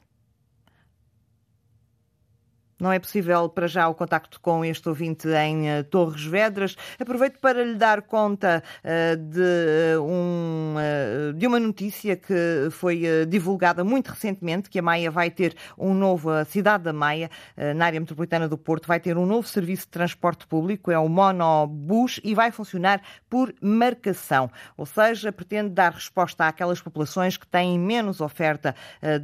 Não 2.79 2.91
é 2.91 2.99
possível 2.99 3.47
para 3.49 3.67
já 3.67 3.87
o 3.87 3.93
contacto 3.93 4.39
com 4.39 4.65
este 4.65 4.89
ouvinte 4.89 5.27
em 5.27 5.79
uh, 5.79 5.83
Torres 5.83 6.25
Vedras. 6.25 6.75
Aproveito 6.99 7.39
para 7.39 7.63
lhe 7.63 7.75
dar 7.75 8.01
conta 8.01 8.63
uh, 8.83 9.17
de, 9.17 9.97
um, 10.01 10.75
uh, 10.77 11.33
de 11.33 11.47
uma 11.47 11.59
notícia 11.59 12.15
que 12.15 12.69
foi 12.71 13.03
divulgada 13.27 13.83
muito 13.83 14.09
recentemente, 14.09 14.69
que 14.69 14.79
a 14.79 14.81
Maia 14.81 15.11
vai 15.11 15.29
ter 15.29 15.55
um 15.77 15.93
novo, 15.93 16.29
a 16.29 16.45
cidade 16.45 16.83
da 16.83 16.93
Maia, 16.93 17.29
na 17.75 17.85
área 17.85 17.99
metropolitana 17.99 18.47
do 18.47 18.57
Porto, 18.57 18.87
vai 18.87 18.99
ter 18.99 19.17
um 19.17 19.25
novo 19.25 19.47
serviço 19.47 19.83
de 19.83 19.89
transporte 19.89 20.47
público, 20.47 20.91
é 20.91 20.97
o 20.97 21.07
Monobus, 21.07 22.19
e 22.23 22.33
vai 22.33 22.51
funcionar 22.51 23.01
por 23.29 23.53
marcação. 23.61 24.49
Ou 24.77 24.85
seja, 24.85 25.31
pretende 25.31 25.69
dar 25.69 25.93
resposta 25.93 26.47
àquelas 26.47 26.81
populações 26.81 27.37
que 27.37 27.47
têm 27.47 27.77
menos 27.79 28.21
oferta 28.21 28.75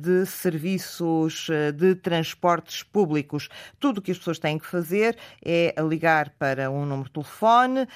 de 0.02 0.26
serviços 0.26 1.48
de 1.76 1.96
transportes 1.96 2.84
públicos. 2.84 3.39
Tudo 3.80 4.00
o 4.00 4.02
que 4.02 4.12
as 4.12 4.18
pessoas 4.18 4.40
têm 4.40 4.58
que 4.58 4.66
fazer 4.66 5.18
é 5.44 5.74
ligar 5.88 6.32
para 6.32 6.70
um 6.70 6.86
número 6.86 7.10
de 7.10 7.14
telefone 7.14 7.82
uh, 7.82 7.88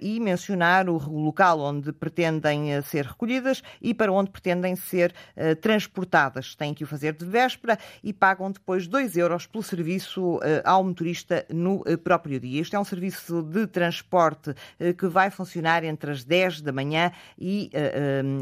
e 0.00 0.20
mencionar 0.20 0.88
o 0.88 1.18
local 1.18 1.60
onde 1.60 1.92
pretendem 1.92 2.80
ser 2.82 3.06
recolhidas 3.06 3.62
e 3.80 3.94
para 3.94 4.12
onde 4.12 4.30
pretendem 4.30 4.76
ser 4.76 5.14
uh, 5.36 5.56
transportadas. 5.56 6.54
Têm 6.54 6.74
que 6.74 6.84
o 6.84 6.86
fazer 6.86 7.14
de 7.14 7.24
véspera 7.24 7.78
e 8.02 8.12
pagam 8.12 8.50
depois 8.50 8.86
2 8.86 9.16
euros 9.16 9.46
pelo 9.46 9.62
serviço 9.62 10.36
uh, 10.36 10.42
ao 10.64 10.84
motorista 10.84 11.44
no 11.50 11.82
próprio 12.02 12.38
dia. 12.38 12.60
Este 12.60 12.76
é 12.76 12.78
um 12.78 12.84
serviço 12.84 13.42
de 13.42 13.66
transporte 13.66 14.54
que 14.98 15.06
vai 15.06 15.30
funcionar 15.30 15.84
entre 15.84 16.10
as 16.10 16.24
10 16.24 16.60
da 16.60 16.72
manhã 16.72 17.12
e 17.38 17.70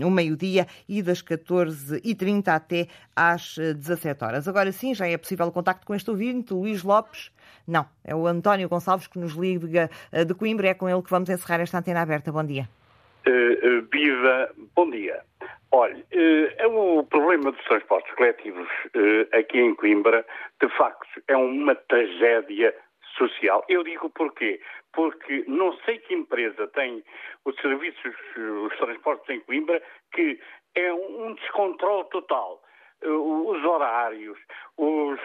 o 0.04 0.10
meio-dia 0.10 0.66
e 0.88 1.02
das 1.02 1.22
14h30 1.22 2.48
até 2.48 2.88
às 3.14 3.56
17 3.56 4.24
horas. 4.24 4.48
Agora 4.48 4.70
sim, 4.72 4.94
já 4.94 5.06
é 5.06 5.16
possível 5.16 5.46
o 5.46 5.52
contacto 5.52 5.86
com 5.86 5.94
este 5.94 6.10
ouvinte, 6.10 6.33
Luís 6.42 6.82
Lopes. 6.82 7.30
Não, 7.66 7.86
é 8.04 8.14
o 8.14 8.26
António 8.26 8.68
Gonçalves 8.68 9.06
que 9.06 9.18
nos 9.18 9.32
liga 9.34 9.90
eh, 10.12 10.24
de 10.24 10.34
Coimbra. 10.34 10.68
É 10.68 10.74
com 10.74 10.88
ele 10.88 11.02
que 11.02 11.10
vamos 11.10 11.28
encerrar 11.30 11.60
esta 11.60 11.78
antena 11.78 12.02
aberta. 12.02 12.32
Bom 12.32 12.44
dia. 12.44 12.68
Uh, 13.26 13.30
uh, 13.30 13.88
viva, 13.90 14.50
bom 14.74 14.90
dia. 14.90 15.22
Olha, 15.72 15.96
uh, 15.96 16.98
o 16.98 17.04
problema 17.04 17.52
dos 17.52 17.64
transportes 17.64 18.14
coletivos 18.14 18.68
aqui 19.32 19.58
em 19.58 19.74
Coimbra, 19.74 20.24
de 20.60 20.68
facto, 20.76 21.22
é 21.26 21.36
uma 21.36 21.74
tragédia 21.74 22.74
social. 23.16 23.64
Eu 23.68 23.82
digo 23.82 24.10
porquê? 24.10 24.60
Porque 24.92 25.44
não 25.48 25.72
sei 25.84 25.98
que 25.98 26.14
empresa 26.14 26.68
tem 26.68 27.02
os 27.44 27.56
serviços, 27.56 28.14
os 28.36 28.76
transportes 28.76 29.28
em 29.30 29.40
Coimbra, 29.40 29.82
que 30.12 30.38
é 30.74 30.92
um 30.92 31.34
descontrole 31.34 32.04
total. 32.10 32.62
Eh, 33.02 33.08
os 33.08 33.64
horários, 33.64 34.38
os, 34.76 35.20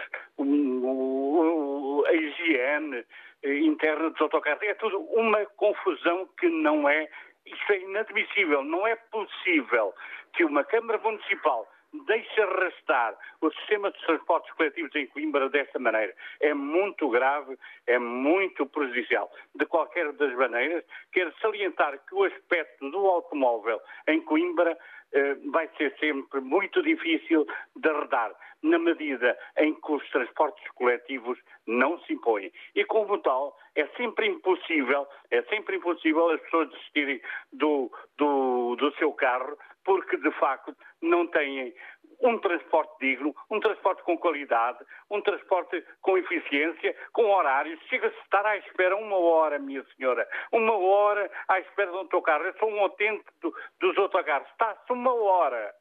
a 2.06 2.12
higiene 2.12 3.04
eh, 3.42 3.58
interna 3.58 4.10
dos 4.10 4.20
autocarros, 4.20 4.62
é 4.62 4.74
tudo 4.74 5.00
uma 5.12 5.44
confusão 5.56 6.28
que 6.38 6.48
não 6.48 6.88
é, 6.88 7.08
isso 7.46 7.72
é 7.72 7.78
inadmissível, 7.78 8.62
não 8.62 8.86
é 8.86 8.96
possível 8.96 9.94
que 10.34 10.44
uma 10.44 10.64
Câmara 10.64 10.98
Municipal 10.98 11.66
deixe 12.06 12.40
arrastar 12.40 13.16
o 13.40 13.50
sistema 13.52 13.90
de 13.90 13.98
transportes 14.00 14.52
coletivos 14.54 14.94
em 14.94 15.06
Coimbra 15.06 15.48
desta 15.48 15.78
maneira. 15.78 16.14
É 16.40 16.54
muito 16.54 17.08
grave, 17.08 17.58
é 17.86 17.98
muito 17.98 18.66
prejudicial. 18.66 19.30
De 19.54 19.66
qualquer 19.66 20.12
das 20.12 20.34
maneiras, 20.34 20.84
quero 21.12 21.32
salientar 21.40 21.98
que 22.06 22.14
o 22.14 22.24
aspecto 22.24 22.90
do 22.90 23.06
automóvel 23.06 23.80
em 24.06 24.20
Coimbra 24.22 24.76
eh, 25.12 25.36
vai 25.50 25.68
ser 25.76 25.94
sempre 25.98 26.40
muito 26.40 26.82
difícil 26.82 27.46
de 27.74 27.88
arredar, 27.88 28.32
na 28.62 28.78
medida 28.78 29.36
em 29.56 29.74
que 29.74 29.92
os 29.92 30.08
transportes 30.10 30.70
coletivos 30.72 31.38
não 31.66 31.98
se 32.00 32.12
impõem. 32.12 32.52
E 32.74 32.84
como 32.84 33.18
tal, 33.18 33.56
é 33.74 33.86
sempre 33.96 34.26
impossível, 34.26 35.06
é 35.30 35.42
sempre 35.44 35.76
impossível 35.76 36.30
as 36.30 36.40
pessoas 36.42 36.70
desistirem 36.70 37.20
do, 37.52 37.90
do, 38.16 38.76
do 38.76 38.92
seu 38.96 39.12
carro, 39.14 39.58
porque 39.84 40.16
de 40.18 40.30
facto 40.32 40.76
não 41.02 41.26
têm 41.26 41.74
um 42.22 42.38
transporte 42.38 42.92
digno, 43.00 43.34
um 43.50 43.60
transporte 43.60 44.02
com 44.02 44.18
qualidade, 44.18 44.78
um 45.10 45.20
transporte 45.22 45.82
com 46.02 46.18
eficiência, 46.18 46.94
com 47.12 47.24
horários. 47.30 47.80
Chega-se 47.88 48.16
a 48.16 48.22
estar 48.22 48.46
à 48.46 48.56
espera 48.58 48.96
uma 48.96 49.16
hora, 49.16 49.58
minha 49.58 49.84
senhora, 49.96 50.28
uma 50.52 50.76
hora 50.76 51.30
à 51.48 51.58
espera 51.60 51.90
de 51.90 51.96
um 51.96 52.00
autocarro. 52.00 52.44
Eu 52.44 52.54
sou 52.58 52.70
um 52.70 52.80
autêntico 52.80 53.32
do, 53.40 53.54
dos 53.80 53.96
autocarros. 53.96 54.48
Está-se 54.50 54.92
uma 54.92 55.14
hora 55.14 55.74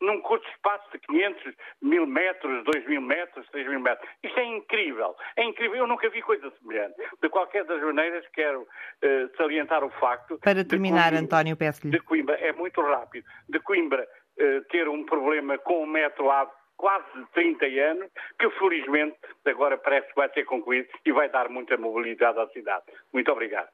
num 0.00 0.20
curto 0.22 0.48
espaço 0.48 0.90
de 0.92 0.98
500 1.00 1.54
mil 1.82 2.06
metros, 2.06 2.64
2 2.64 2.86
mil 2.88 3.02
metros, 3.02 3.46
3 3.50 3.68
mil 3.68 3.80
metros. 3.80 4.08
Isto 4.22 4.40
é 4.40 4.44
incrível. 4.44 5.14
É 5.36 5.44
incrível. 5.44 5.78
Eu 5.78 5.86
nunca 5.86 6.08
vi 6.08 6.22
coisa 6.22 6.50
semelhante. 6.58 6.94
De 7.22 7.28
qualquer 7.28 7.64
das 7.64 7.80
maneiras, 7.82 8.26
quero 8.32 8.62
uh, 8.62 9.36
salientar 9.36 9.84
o 9.84 9.90
facto. 9.90 10.38
Para 10.38 10.64
terminar, 10.64 11.10
Coimbra, 11.10 11.20
António, 11.20 11.56
peço-lhe. 11.56 11.90
De 11.90 12.00
Coimbra, 12.00 12.36
é 12.36 12.52
muito 12.52 12.80
rápido. 12.80 13.26
De 13.48 13.60
Coimbra 13.60 14.08
ter 14.70 14.88
um 14.88 15.04
problema 15.04 15.58
com 15.58 15.82
o 15.82 15.86
metro 15.86 16.30
há 16.30 16.50
quase 16.76 17.04
30 17.34 17.66
anos, 17.66 18.10
que 18.38 18.50
felizmente 18.58 19.16
agora 19.46 19.76
parece 19.76 20.08
que 20.08 20.14
vai 20.14 20.30
ser 20.32 20.44
concluído 20.44 20.88
e 21.04 21.12
vai 21.12 21.28
dar 21.28 21.48
muita 21.50 21.76
mobilidade 21.76 22.38
à 22.38 22.46
cidade. 22.48 22.84
Muito 23.12 23.30
obrigado. 23.30 23.68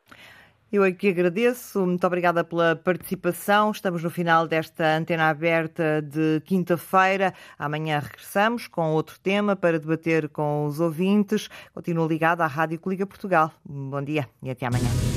Eu 0.72 0.82
aqui 0.82 1.10
agradeço, 1.10 1.86
muito 1.86 2.04
obrigada 2.04 2.42
pela 2.42 2.74
participação. 2.74 3.70
Estamos 3.70 4.02
no 4.02 4.10
final 4.10 4.48
desta 4.48 4.96
antena 4.96 5.30
aberta 5.30 6.02
de 6.02 6.42
quinta-feira. 6.44 7.32
Amanhã 7.56 8.00
regressamos 8.00 8.66
com 8.66 8.92
outro 8.92 9.20
tema 9.20 9.54
para 9.54 9.78
debater 9.78 10.28
com 10.28 10.66
os 10.66 10.80
ouvintes. 10.80 11.48
Continua 11.72 12.08
ligado 12.08 12.40
à 12.40 12.48
Rádio 12.48 12.80
Coliga 12.80 13.06
Portugal. 13.06 13.52
Bom 13.64 14.02
dia 14.02 14.26
e 14.42 14.50
até 14.50 14.66
amanhã. 14.66 15.15